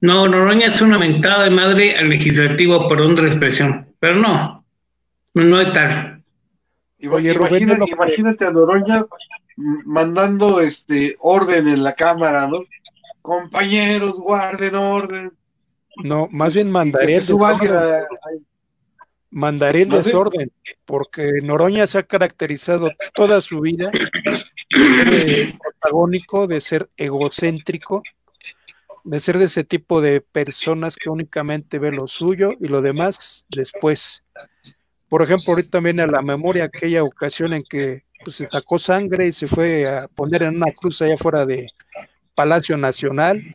No, 0.00 0.28
Noroña 0.28 0.66
es 0.66 0.80
una 0.80 0.98
mentada 0.98 1.44
de 1.44 1.50
madre 1.50 1.96
al 1.96 2.08
legislativo, 2.08 2.88
perdón 2.88 3.16
de 3.16 3.22
la 3.22 3.28
expresión, 3.28 3.88
pero 3.98 4.16
no, 4.16 4.64
no 5.34 5.60
es 5.60 5.72
tal. 5.72 6.13
Imagínate, 6.98 7.90
imagínate 7.90 8.44
a 8.46 8.50
Noroña 8.50 9.06
mandando 9.84 10.60
este 10.60 11.16
orden 11.20 11.68
en 11.68 11.82
la 11.82 11.94
cámara, 11.94 12.46
¿no? 12.46 12.64
Compañeros, 13.22 14.14
guarden 14.18 14.74
orden. 14.74 15.32
No, 16.02 16.28
más 16.30 16.54
bien 16.54 16.70
mandaré. 16.70 17.20
Mandaré 19.30 19.82
el 19.82 19.88
desorden, 19.88 20.52
porque 20.84 21.40
Noroña 21.42 21.86
se 21.88 21.98
ha 21.98 22.02
caracterizado 22.04 22.90
toda 23.14 23.40
su 23.40 23.60
vida 23.60 23.90
de 24.70 25.58
protagónico, 25.60 26.46
de 26.46 26.60
ser 26.60 26.88
egocéntrico, 26.96 28.02
de 29.02 29.20
ser 29.20 29.38
de 29.38 29.46
ese 29.46 29.64
tipo 29.64 30.00
de 30.00 30.20
personas 30.20 30.94
que 30.94 31.10
únicamente 31.10 31.80
ve 31.80 31.90
lo 31.90 32.06
suyo 32.06 32.50
y 32.60 32.68
lo 32.68 32.80
demás 32.80 33.44
después. 33.48 34.22
Por 35.14 35.22
ejemplo, 35.22 35.52
ahorita 35.52 35.78
viene 35.78 36.02
a 36.02 36.08
la 36.08 36.22
memoria 36.22 36.64
aquella 36.64 37.04
ocasión 37.04 37.52
en 37.52 37.62
que 37.62 38.02
pues, 38.24 38.34
se 38.34 38.48
sacó 38.48 38.80
sangre 38.80 39.28
y 39.28 39.32
se 39.32 39.46
fue 39.46 39.88
a 39.88 40.08
poner 40.08 40.42
en 40.42 40.56
una 40.56 40.72
cruz 40.72 41.00
allá 41.00 41.16
fuera 41.16 41.46
de 41.46 41.68
Palacio 42.34 42.76
Nacional, 42.76 43.54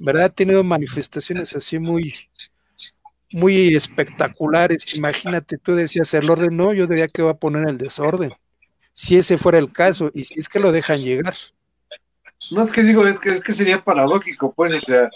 ¿verdad? 0.00 0.24
Ha 0.24 0.28
tenido 0.28 0.62
manifestaciones 0.62 1.56
así 1.56 1.78
muy, 1.78 2.12
muy 3.32 3.74
espectaculares. 3.74 4.94
Imagínate, 4.94 5.56
tú 5.56 5.74
decías 5.74 6.12
el 6.12 6.28
orden, 6.28 6.54
no, 6.54 6.74
yo 6.74 6.86
diría 6.86 7.08
que 7.08 7.22
va 7.22 7.30
a 7.30 7.38
poner 7.38 7.66
el 7.66 7.78
desorden 7.78 8.34
si 8.92 9.16
ese 9.16 9.38
fuera 9.38 9.56
el 9.56 9.72
caso 9.72 10.10
y 10.12 10.24
si 10.24 10.38
es 10.38 10.50
que 10.50 10.60
lo 10.60 10.70
dejan 10.70 11.00
llegar. 11.00 11.34
No 12.50 12.62
es 12.62 12.70
que 12.70 12.82
digo, 12.82 13.06
es 13.06 13.18
que, 13.20 13.30
es 13.30 13.42
que 13.42 13.54
sería 13.54 13.82
paradójico, 13.82 14.52
pues, 14.52 14.74
o 14.74 14.80
sea, 14.82 15.08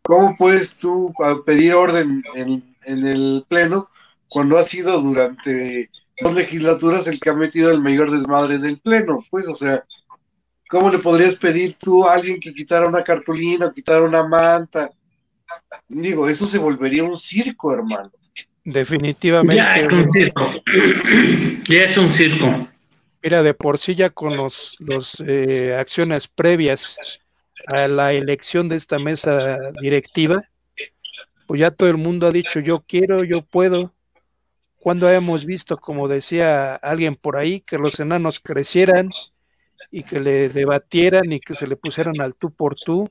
¿cómo 0.00 0.34
puedes 0.34 0.78
tú 0.78 1.12
pedir 1.44 1.74
orden 1.74 2.24
en, 2.36 2.74
en 2.86 3.06
el 3.06 3.44
Pleno 3.46 3.90
cuando 4.34 4.58
ha 4.58 4.64
sido 4.64 5.00
durante 5.00 5.88
dos 6.20 6.34
legislaturas 6.34 7.06
el 7.06 7.20
que 7.20 7.30
ha 7.30 7.34
metido 7.34 7.70
el 7.70 7.80
mayor 7.80 8.10
desmadre 8.10 8.56
en 8.56 8.64
el 8.64 8.80
Pleno? 8.80 9.24
Pues, 9.30 9.46
o 9.46 9.54
sea, 9.54 9.84
¿cómo 10.68 10.90
le 10.90 10.98
podrías 10.98 11.36
pedir 11.36 11.76
tú 11.78 12.04
a 12.04 12.14
alguien 12.14 12.40
que 12.40 12.52
quitara 12.52 12.88
una 12.88 13.04
cartulina 13.04 13.66
o 13.66 13.72
quitara 13.72 14.02
una 14.02 14.26
manta? 14.26 14.90
Digo, 15.86 16.28
eso 16.28 16.46
se 16.46 16.58
volvería 16.58 17.04
un 17.04 17.16
circo, 17.16 17.72
hermano. 17.72 18.10
Definitivamente. 18.64 19.54
Ya 19.54 19.76
es 19.76 19.92
un 19.92 20.10
circo. 20.10 20.50
ya 21.68 21.84
es 21.84 21.96
un 21.96 22.12
circo. 22.12 22.68
Mira, 23.22 23.44
de 23.44 23.54
por 23.54 23.78
sí 23.78 23.94
ya 23.94 24.10
con 24.10 24.36
los, 24.36 24.74
los 24.80 25.22
eh, 25.24 25.76
acciones 25.78 26.26
previas 26.26 26.96
a 27.68 27.86
la 27.86 28.12
elección 28.12 28.68
de 28.68 28.78
esta 28.78 28.98
mesa 28.98 29.60
directiva, 29.80 30.42
pues 31.46 31.60
ya 31.60 31.70
todo 31.70 31.88
el 31.88 31.98
mundo 31.98 32.26
ha 32.26 32.32
dicho 32.32 32.58
yo 32.58 32.82
quiero, 32.84 33.22
yo 33.22 33.42
puedo. 33.42 33.93
Cuando 34.84 35.08
hemos 35.08 35.46
visto, 35.46 35.78
como 35.78 36.08
decía 36.08 36.74
alguien 36.76 37.16
por 37.16 37.38
ahí, 37.38 37.62
que 37.62 37.78
los 37.78 37.98
enanos 38.00 38.38
crecieran 38.38 39.08
y 39.90 40.04
que 40.04 40.20
le 40.20 40.50
debatieran 40.50 41.32
y 41.32 41.40
que 41.40 41.54
se 41.54 41.66
le 41.66 41.76
pusieran 41.76 42.20
al 42.20 42.34
tú 42.34 42.50
por 42.50 42.76
tú, 42.76 43.10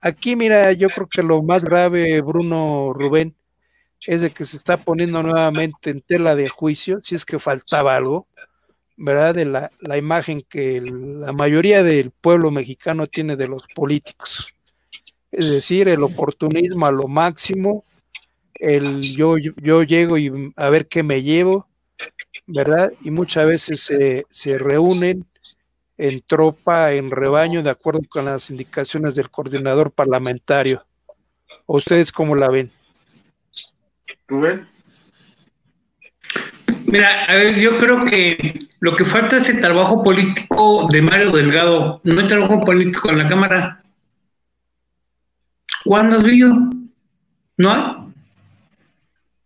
Aquí, 0.00 0.34
mira, 0.34 0.72
yo 0.72 0.88
creo 0.88 1.08
que 1.08 1.22
lo 1.22 1.42
más 1.42 1.64
grave, 1.64 2.20
Bruno 2.20 2.92
Rubén, 2.94 3.34
es 4.06 4.22
de 4.22 4.30
que 4.30 4.46
se 4.46 4.56
está 4.56 4.78
poniendo 4.78 5.22
nuevamente 5.22 5.90
en 5.90 6.00
tela 6.00 6.36
de 6.36 6.48
juicio, 6.48 7.00
si 7.02 7.16
es 7.16 7.24
que 7.26 7.38
faltaba 7.38 7.96
algo, 7.96 8.26
¿verdad? 8.96 9.34
De 9.34 9.44
la, 9.44 9.68
la 9.82 9.98
imagen 9.98 10.42
que 10.48 10.80
la 10.80 11.32
mayoría 11.32 11.82
del 11.82 12.12
pueblo 12.12 12.50
mexicano 12.50 13.08
tiene 13.08 13.36
de 13.36 13.48
los 13.48 13.64
políticos. 13.74 14.46
Es 15.32 15.50
decir, 15.50 15.88
el 15.88 16.02
oportunismo 16.02 16.86
a 16.86 16.92
lo 16.92 17.08
máximo, 17.08 17.84
el 18.58 19.16
yo, 19.16 19.36
yo 19.38 19.82
llego 19.82 20.18
y 20.18 20.52
a 20.56 20.70
ver 20.70 20.88
qué 20.88 21.02
me 21.02 21.22
llevo, 21.22 21.66
¿verdad? 22.46 22.92
Y 23.02 23.10
muchas 23.10 23.46
veces 23.46 23.80
se, 23.80 24.26
se 24.30 24.58
reúnen 24.58 25.24
en 25.96 26.22
tropa, 26.22 26.92
en 26.92 27.10
rebaño, 27.10 27.62
de 27.62 27.70
acuerdo 27.70 28.00
con 28.08 28.24
las 28.24 28.50
indicaciones 28.50 29.14
del 29.14 29.30
coordinador 29.30 29.90
parlamentario. 29.90 30.84
¿O 31.66 31.76
ustedes 31.76 32.12
cómo 32.12 32.34
la 32.34 32.48
ven? 32.48 32.70
Rubén. 34.26 34.66
Mira, 36.86 37.24
a 37.24 37.34
ver, 37.34 37.56
yo 37.56 37.76
creo 37.78 38.04
que 38.04 38.58
lo 38.80 38.96
que 38.96 39.04
falta 39.04 39.38
es 39.38 39.48
el 39.48 39.60
trabajo 39.60 40.02
político 40.02 40.88
de 40.90 41.02
Mario 41.02 41.32
Delgado. 41.32 42.00
No 42.04 42.20
hay 42.20 42.26
trabajo 42.26 42.60
político 42.60 43.10
en 43.10 43.18
la 43.18 43.28
Cámara. 43.28 43.82
¿Cuándo 45.84 46.18
has 46.18 46.24
visto? 46.24 46.54
¿No 47.58 47.70
hay? 47.70 48.07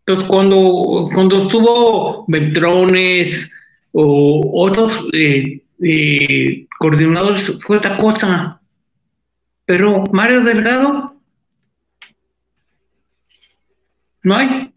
Entonces, 0.04 0.28
cuando, 0.28 1.04
cuando 1.14 1.42
estuvo 1.42 2.24
Ventrones 2.26 3.50
o 3.92 4.64
otros 4.64 5.06
eh, 5.12 5.62
eh, 5.80 6.66
coordinadores, 6.78 7.52
fue 7.60 7.76
otra 7.76 7.96
cosa. 7.96 8.60
Pero 9.64 10.02
Mario 10.12 10.42
Delgado, 10.42 11.14
no 14.24 14.36
hay. 14.36 14.72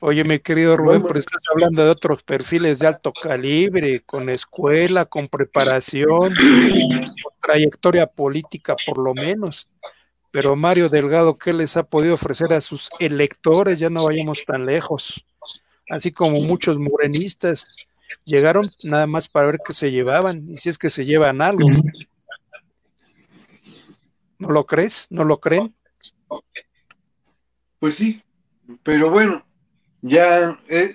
Oye, 0.00 0.24
mi 0.24 0.38
querido 0.40 0.76
Rubén, 0.76 1.02
pero 1.02 1.18
estás 1.18 1.42
hablando 1.52 1.84
de 1.84 1.90
otros 1.90 2.22
perfiles 2.22 2.80
de 2.80 2.86
alto 2.86 3.12
calibre, 3.12 4.02
con 4.06 4.28
escuela, 4.28 5.04
con 5.04 5.28
preparación, 5.28 6.34
con 6.34 7.00
trayectoria 7.40 8.06
política 8.06 8.76
por 8.86 8.98
lo 8.98 9.14
menos. 9.14 9.68
Pero 10.30 10.56
Mario 10.56 10.88
Delgado, 10.88 11.38
¿qué 11.38 11.52
les 11.52 11.76
ha 11.76 11.84
podido 11.84 12.14
ofrecer 12.14 12.52
a 12.52 12.60
sus 12.60 12.90
electores? 12.98 13.78
Ya 13.78 13.90
no 13.90 14.04
vayamos 14.04 14.44
tan 14.46 14.66
lejos. 14.66 15.24
Así 15.88 16.12
como 16.12 16.40
muchos 16.40 16.78
morenistas 16.78 17.66
llegaron 18.24 18.68
nada 18.82 19.06
más 19.06 19.28
para 19.28 19.46
ver 19.46 19.60
qué 19.66 19.72
se 19.72 19.90
llevaban 19.90 20.50
y 20.50 20.58
si 20.58 20.68
es 20.68 20.76
que 20.76 20.90
se 20.90 21.04
llevan 21.04 21.40
algo. 21.40 21.68
¿No 24.38 24.50
lo 24.50 24.66
crees? 24.66 25.06
¿No 25.10 25.24
lo 25.24 25.40
creen? 25.40 25.74
Pues 27.78 27.94
sí, 27.94 28.22
pero 28.82 29.10
bueno, 29.10 29.44
ya 30.02 30.58
eh, 30.68 30.90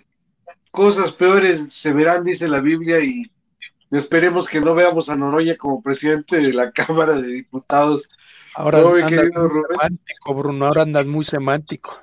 cosas 0.72 1.12
peores 1.12 1.74
se 1.74 1.94
verán, 1.94 2.24
dice 2.24 2.48
la 2.48 2.60
Biblia, 2.60 3.00
y 3.00 3.32
esperemos 3.92 4.48
que 4.48 4.60
no 4.60 4.74
veamos 4.76 5.10
a 5.10 5.16
Noroya 5.16 5.58
como 5.58 5.82
presidente 5.82 6.38
de 6.40 6.54
la 6.54 6.72
Cámara 6.74 7.14
de 7.14 7.28
Diputados. 7.28 8.08
Ahora 8.56 8.80
andas 8.80 9.32
muy 9.34 9.64
semántico, 9.70 10.34
Bruno, 10.36 10.66
ahora 10.66 10.82
andas 10.84 11.08
muy 11.08 11.26
semántico. 11.26 12.00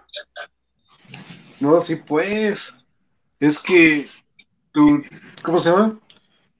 No, 1.60 1.80
sí, 1.80 1.96
pues. 1.96 2.74
Es 3.38 3.58
que 3.58 4.06
tú, 4.72 5.02
¿cómo 5.42 5.60
se 5.60 5.70
llama? 5.70 5.98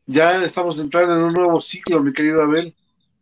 Ya 0.07 0.43
estamos 0.45 0.78
entrando 0.78 1.16
en 1.16 1.22
un 1.24 1.34
nuevo 1.34 1.61
ciclo, 1.61 2.03
mi 2.03 2.12
querido 2.12 2.43
Abel. 2.43 2.74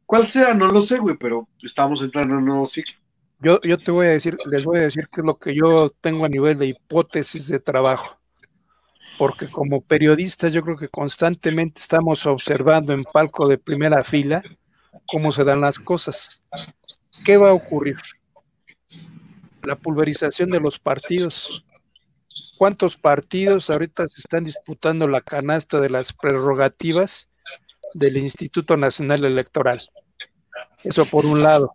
¿Cuál 0.07 0.27
sea? 0.29 0.55
No 0.55 0.69
lo 0.69 0.81
sé, 0.83 0.99
güey, 0.99 1.17
pero 1.17 1.49
estamos 1.63 2.03
entrando 2.03 2.35
en 2.35 2.41
un 2.41 2.47
nuevo 2.47 2.67
ciclo. 2.67 2.95
Yo, 3.41 3.61
yo 3.63 3.79
te 3.79 3.91
voy 3.91 4.07
a 4.07 4.11
decir, 4.11 4.37
les 4.47 4.65
voy 4.65 4.81
a 4.81 4.85
decir 4.85 5.09
qué 5.13 5.21
es 5.21 5.27
lo 5.27 5.39
que 5.39 5.55
yo 5.55 5.91
tengo 6.01 6.25
a 6.25 6.29
nivel 6.29 6.59
de 6.59 6.67
hipótesis 6.67 7.47
de 7.47 7.61
trabajo. 7.61 8.19
Porque 9.17 9.49
como 9.49 9.81
periodistas 9.81 10.53
yo 10.53 10.63
creo 10.63 10.77
que 10.77 10.89
constantemente 10.89 11.81
estamos 11.81 12.27
observando 12.27 12.93
en 12.93 13.05
palco 13.05 13.49
de 13.49 13.59
primera 13.59 14.03
fila 14.05 14.43
cómo 15.09 15.33
se 15.33 15.43
dan 15.43 15.61
las 15.61 15.79
cosas. 15.79 16.41
¿Qué 17.25 17.37
va 17.37 17.51
a 17.51 17.55
ocurrir? 17.55 17.97
La 19.65 19.75
pulverización 19.75 20.51
de 20.51 20.61
los 20.61 20.79
partidos. 20.79 21.65
¿Cuántos 22.59 22.97
partidos 22.97 23.71
ahorita 23.71 24.07
se 24.09 24.21
están 24.21 24.45
disputando 24.45 25.09
la 25.09 25.21
canasta 25.21 25.81
de 25.81 25.91
las 25.91 26.13
prerrogativas 26.13 27.29
del 27.95 28.19
Instituto 28.19 28.77
Nacional 28.77 29.25
Electoral? 29.25 29.81
Eso 30.85 31.07
por 31.07 31.25
un 31.25 31.43
lado. 31.43 31.73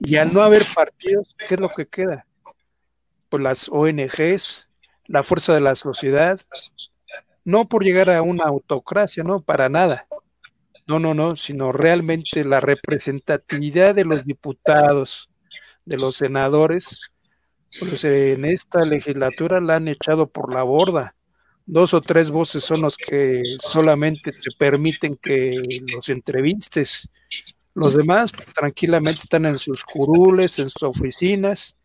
Y 0.00 0.16
al 0.16 0.32
no 0.32 0.42
haber 0.42 0.64
partidos, 0.74 1.34
¿qué 1.48 1.54
es 1.54 1.60
lo 1.60 1.70
que 1.70 1.86
queda? 1.86 2.26
Pues 3.28 3.42
las 3.42 3.68
ONGs, 3.68 4.68
la 5.06 5.22
fuerza 5.22 5.54
de 5.54 5.60
la 5.60 5.74
sociedad, 5.74 6.40
no 7.44 7.66
por 7.66 7.82
llegar 7.82 8.10
a 8.10 8.22
una 8.22 8.44
autocracia, 8.44 9.24
no, 9.24 9.40
para 9.40 9.68
nada. 9.68 10.06
No, 10.88 10.98
no, 10.98 11.14
no, 11.14 11.36
sino 11.36 11.70
realmente 11.70 12.44
la 12.44 12.60
representatividad 12.60 13.94
de 13.94 14.04
los 14.04 14.24
diputados, 14.24 15.28
de 15.84 15.98
los 15.98 16.16
senadores, 16.16 17.10
pues 17.78 18.02
en 18.04 18.44
esta 18.46 18.84
legislatura 18.84 19.60
la 19.60 19.76
han 19.76 19.88
echado 19.88 20.28
por 20.28 20.52
la 20.52 20.62
borda. 20.64 21.14
Dos 21.66 21.94
o 21.94 22.00
tres 22.00 22.30
voces 22.30 22.64
son 22.64 22.80
los 22.80 22.96
que 22.96 23.42
solamente 23.60 24.32
te 24.32 24.50
permiten 24.58 25.16
que 25.16 25.60
los 25.92 26.08
entrevistes 26.08 27.08
los 27.78 27.94
demás 27.94 28.32
pues, 28.32 28.46
tranquilamente 28.54 29.20
están 29.22 29.46
en 29.46 29.56
sus 29.56 29.84
curules, 29.84 30.58
en 30.58 30.68
sus 30.68 30.82
oficinas, 30.82 31.76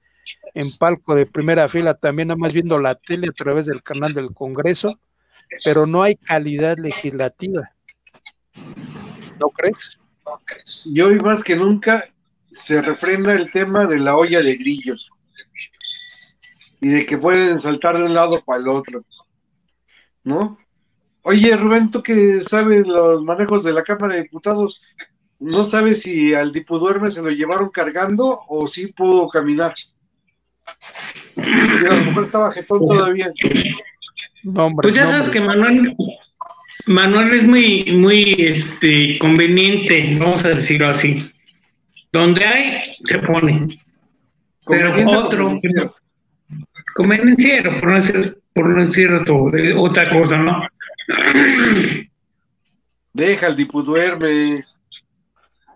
en 0.56 0.76
palco 0.78 1.14
de 1.14 1.28
primera 1.28 1.70
fila, 1.70 1.94
también 1.94 2.30
nada 2.30 2.38
más 2.38 2.52
viendo 2.52 2.80
la 2.80 2.96
tele 2.96 3.28
a 3.30 3.32
través 3.32 3.68
del 3.68 3.84
canal 3.84 4.14
del 4.14 4.34
Congreso, 4.34 5.00
pero 5.64 5.86
no 5.86 6.02
hay 6.02 6.16
calidad 6.16 6.80
legislativa. 6.80 7.73
¿No 9.44 9.50
crees? 9.50 9.98
Y 10.86 11.02
hoy 11.02 11.20
más 11.20 11.44
que 11.44 11.56
nunca 11.56 12.02
se 12.52 12.82
refrenda 12.82 13.34
el 13.34 13.52
tema 13.52 13.88
de 13.88 14.00
la 14.00 14.16
olla 14.16 14.42
de 14.42 14.56
grillos 14.56 15.12
y 16.80 16.88
de 16.88 17.06
que 17.06 17.18
pueden 17.18 17.60
saltar 17.60 17.98
de 17.98 18.04
un 18.04 18.14
lado 18.14 18.42
para 18.46 18.62
el 18.62 18.68
otro. 18.70 19.04
¿No? 20.24 20.58
Oye, 21.24 21.56
Rubén, 21.58 21.92
tú 21.92 22.02
que 22.02 22.40
sabes 22.40 22.88
los 22.88 23.24
manejos 23.24 23.64
de 23.64 23.74
la 23.74 23.84
Cámara 23.84 24.16
de 24.16 24.24
Diputados, 24.24 24.82
no 25.40 25.64
sabe 25.66 25.94
si 25.94 26.34
al 26.34 26.54
Dipuduerme 26.54 27.12
se 27.12 27.22
lo 27.22 27.30
llevaron 27.30 27.70
cargando 27.70 28.40
o 28.48 28.68
si 28.68 28.88
pudo 28.88 29.28
caminar. 29.28 29.74
a 31.36 31.42
lo 31.42 32.06
mejor 32.06 32.24
estaba 32.24 32.52
jetón 32.52 32.86
todavía. 32.86 33.32
pues 34.82 34.96
ya 34.96 35.10
sabes 35.10 35.30
que 35.30 35.42
Manuel, 35.42 35.96
Manuel 36.88 37.34
es 37.34 37.44
muy, 37.44 37.86
muy 37.94 38.36
este, 38.40 39.18
conveniente, 39.20 40.18
vamos 40.20 40.44
a 40.44 40.50
decirlo 40.50 40.90
así. 40.90 41.20
Donde 42.12 42.46
hay, 42.46 42.82
se 42.84 43.20
pone. 43.20 43.68
Pero 44.68 45.20
otro, 45.20 45.60
convenenciero, 46.96 47.80
por 47.80 47.90
no 47.90 47.96
decir, 47.96 48.38
por 48.54 48.70
no 48.70 48.86
decir 48.86 49.12
otra 49.78 50.10
cosa, 50.10 50.38
¿no? 50.38 50.68
Deja 53.14 53.48
el 53.48 53.56
Dipuduerme. 53.56 54.64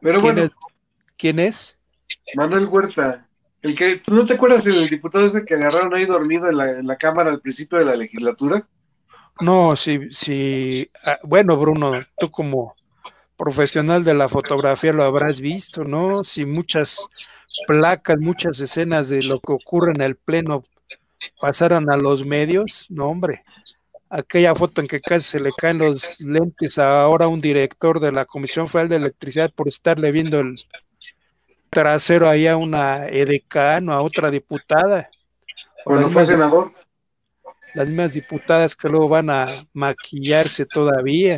Pero 0.01 0.21
¿Quién 0.21 0.21
bueno. 0.21 0.43
Es? 0.43 0.51
¿Quién 1.17 1.39
es? 1.39 1.75
Manuel 2.35 2.65
Huerta. 2.65 3.27
El 3.61 3.75
que, 3.75 3.97
¿tú 3.97 4.13
no 4.13 4.25
te 4.25 4.35
acuerdas 4.35 4.63
del 4.63 4.87
diputado 4.87 5.25
ese 5.25 5.43
que 5.43 5.55
agarraron 5.55 5.93
ahí 5.93 6.05
dormido 6.05 6.49
en 6.49 6.57
la, 6.57 6.79
en 6.79 6.87
la 6.87 6.95
Cámara 6.95 7.31
al 7.31 7.41
principio 7.41 7.79
de 7.79 7.85
la 7.85 7.95
legislatura? 7.95 8.67
No, 9.41 9.75
sí, 9.75 9.99
sí. 10.11 10.89
Ah, 11.03 11.17
bueno, 11.23 11.57
Bruno, 11.57 11.93
tú 12.17 12.31
como 12.31 12.75
profesional 13.37 14.03
de 14.03 14.13
la 14.13 14.29
fotografía 14.29 14.91
lo 14.91 15.03
habrás 15.03 15.39
visto, 15.39 15.83
¿no? 15.83 16.23
Si 16.23 16.45
muchas 16.45 16.99
placas, 17.67 18.17
muchas 18.19 18.59
escenas 18.59 19.09
de 19.09 19.21
lo 19.21 19.39
que 19.39 19.53
ocurre 19.53 19.93
en 19.95 20.01
el 20.01 20.15
pleno 20.15 20.65
pasaran 21.39 21.89
a 21.89 21.97
los 21.97 22.25
medios, 22.25 22.87
no, 22.89 23.09
hombre, 23.09 23.43
aquella 24.09 24.55
foto 24.55 24.81
en 24.81 24.87
que 24.87 24.99
casi 24.99 25.31
se 25.31 25.39
le 25.39 25.51
caen 25.55 25.79
los 25.79 26.19
lentes 26.19 26.77
a 26.77 27.01
ahora 27.01 27.27
un 27.27 27.41
director 27.41 27.99
de 27.99 28.11
la 28.11 28.25
Comisión 28.25 28.67
Federal 28.67 28.89
de 28.89 28.95
Electricidad 28.97 29.51
por 29.53 29.67
estarle 29.67 30.11
viendo 30.11 30.39
el 30.39 30.55
trasero 31.69 32.29
ahí 32.29 32.47
a 32.47 32.57
una 32.57 33.07
edecano, 33.07 33.93
a 33.93 34.01
otra 34.01 34.29
diputada. 34.29 35.09
Cuando 35.83 36.09
fue 36.09 36.25
senador. 36.25 36.71
Las 37.77 37.87
mismas 37.87 38.13
diputadas 38.13 38.75
que 38.75 38.89
luego 38.89 39.07
van 39.07 39.29
a 39.29 39.45
maquillarse 39.71 40.65
todavía. 40.65 41.37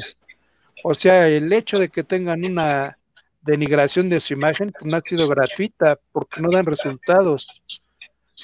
O 0.85 0.93
sea, 0.93 1.27
el 1.27 1.51
hecho 1.51 1.77
de 1.77 1.89
que 1.89 2.05
tengan 2.05 2.45
una 2.45 2.97
denigración 3.41 4.07
de 4.07 4.21
su 4.21 4.31
imagen 4.31 4.71
pues 4.71 4.85
no 4.89 4.95
ha 4.95 5.01
sido 5.01 5.27
gratuita 5.27 5.99
porque 6.13 6.39
no 6.39 6.49
dan 6.49 6.65
resultados 6.65 7.45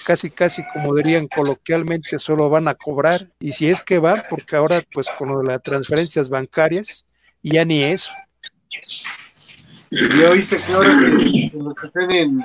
casi 0.05 0.29
casi 0.29 0.61
como 0.73 0.95
dirían 0.95 1.27
coloquialmente 1.27 2.19
solo 2.19 2.49
van 2.49 2.67
a 2.67 2.75
cobrar 2.75 3.29
y 3.39 3.51
si 3.51 3.69
es 3.69 3.81
que 3.81 3.97
van 3.97 4.23
porque 4.29 4.55
ahora 4.55 4.81
pues 4.93 5.07
con 5.17 5.29
lo 5.29 5.39
de 5.39 5.47
las 5.47 5.61
transferencias 5.61 6.27
bancarias 6.29 7.05
ya 7.43 7.63
ni 7.65 7.83
eso 7.83 8.11
viste 10.33 10.57
que 10.65 10.73
ahora 10.73 10.97
que, 10.99 11.51
los 11.53 11.75
que 11.75 11.87
estén 11.87 12.11
en, 12.11 12.41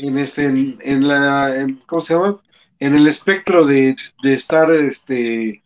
en 0.00 0.18
este, 0.18 0.46
en, 0.46 1.08
la, 1.08 1.66
¿cómo 1.86 2.02
se 2.02 2.14
llama? 2.14 2.40
En 2.80 2.94
el 2.94 3.06
espectro 3.06 3.64
de, 3.64 3.96
de 4.22 4.32
estar, 4.32 4.70
este, 4.70 5.62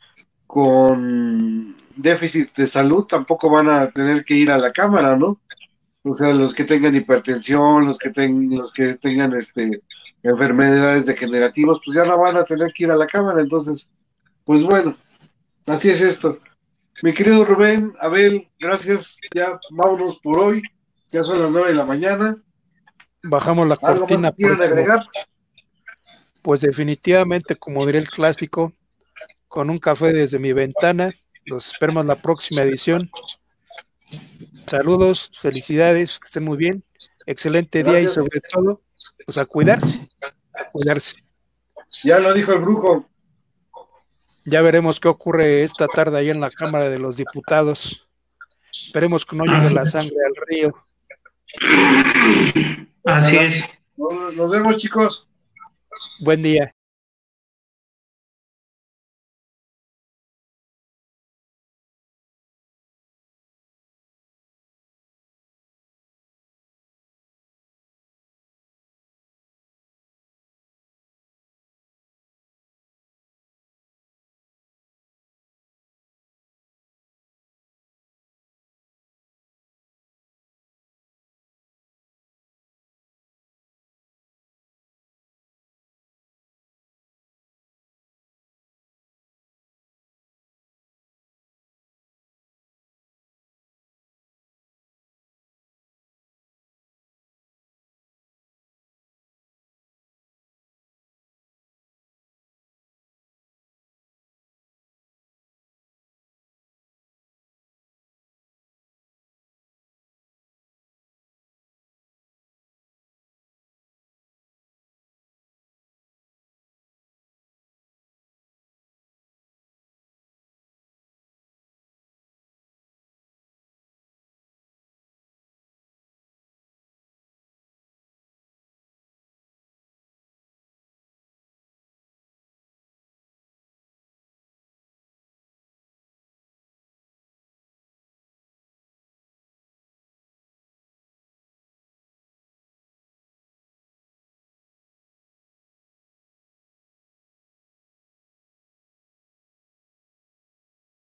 con 0.46 1.76
déficit 1.96 2.54
de 2.54 2.66
salud, 2.66 3.04
tampoco 3.04 3.48
van 3.50 3.68
a 3.68 3.90
tener 3.90 4.24
que 4.24 4.34
ir 4.34 4.50
a 4.50 4.58
la 4.58 4.72
cámara, 4.72 5.16
¿no? 5.16 5.40
O 6.02 6.14
sea, 6.14 6.34
los 6.34 6.52
que 6.52 6.64
tengan 6.64 6.94
hipertensión, 6.94 7.86
los 7.86 7.98
que 7.98 8.10
tengan, 8.10 8.58
los 8.58 8.72
que 8.72 8.94
tengan, 8.94 9.34
este, 9.34 9.82
enfermedades 10.22 11.06
degenerativas, 11.06 11.78
pues 11.84 11.96
ya 11.96 12.04
no 12.04 12.18
van 12.18 12.36
a 12.36 12.44
tener 12.44 12.72
que 12.74 12.84
ir 12.84 12.90
a 12.90 12.96
la 12.96 13.06
cámara, 13.06 13.40
entonces, 13.40 13.90
pues 14.44 14.62
bueno, 14.62 14.94
así 15.66 15.90
es 15.90 16.00
esto. 16.00 16.38
Mi 17.02 17.12
querido 17.12 17.44
Rubén, 17.44 17.92
Abel, 18.00 18.48
gracias. 18.60 19.18
Ya 19.34 19.58
vámonos 19.70 20.18
por 20.18 20.38
hoy. 20.38 20.62
Ya 21.08 21.24
son 21.24 21.40
las 21.40 21.50
nueve 21.50 21.68
de 21.68 21.74
la 21.74 21.84
mañana. 21.84 22.36
Bajamos 23.24 23.66
la 23.66 23.76
cortina. 23.76 24.28
agregar? 24.28 25.04
Pues 26.44 26.60
definitivamente, 26.60 27.56
como 27.56 27.86
diría 27.86 28.02
el 28.02 28.10
clásico, 28.10 28.74
con 29.48 29.70
un 29.70 29.78
café 29.78 30.12
desde 30.12 30.38
mi 30.38 30.52
ventana. 30.52 31.10
Los 31.46 31.68
esperamos 31.68 32.04
la 32.04 32.16
próxima 32.16 32.60
edición. 32.60 33.10
Saludos, 34.68 35.32
felicidades, 35.40 36.18
que 36.18 36.26
estén 36.26 36.44
muy 36.44 36.58
bien. 36.58 36.84
Excelente 37.24 37.82
día 37.82 37.98
y 37.98 38.08
sobre 38.08 38.42
todo, 38.52 38.82
pues 39.24 39.38
a 39.38 39.46
cuidarse, 39.46 40.06
a 40.52 40.68
cuidarse. 40.70 41.16
Ya 42.04 42.18
lo 42.18 42.34
dijo 42.34 42.52
el 42.52 42.60
brujo. 42.60 43.08
Ya 44.44 44.60
veremos 44.60 45.00
qué 45.00 45.08
ocurre 45.08 45.62
esta 45.62 45.86
tarde 45.88 46.18
ahí 46.18 46.28
en 46.28 46.40
la 46.40 46.50
Cámara 46.50 46.90
de 46.90 46.98
los 46.98 47.16
Diputados. 47.16 48.06
Esperemos 48.70 49.24
que 49.24 49.34
no 49.34 49.46
llegue 49.46 49.70
la 49.72 49.80
sangre 49.80 50.16
al 50.26 50.46
río. 50.46 50.74
Así 53.06 53.38
es. 53.38 53.64
Nos 53.96 54.50
vemos, 54.50 54.76
chicos. 54.76 55.26
Buen 56.20 56.42
día. 56.42 56.73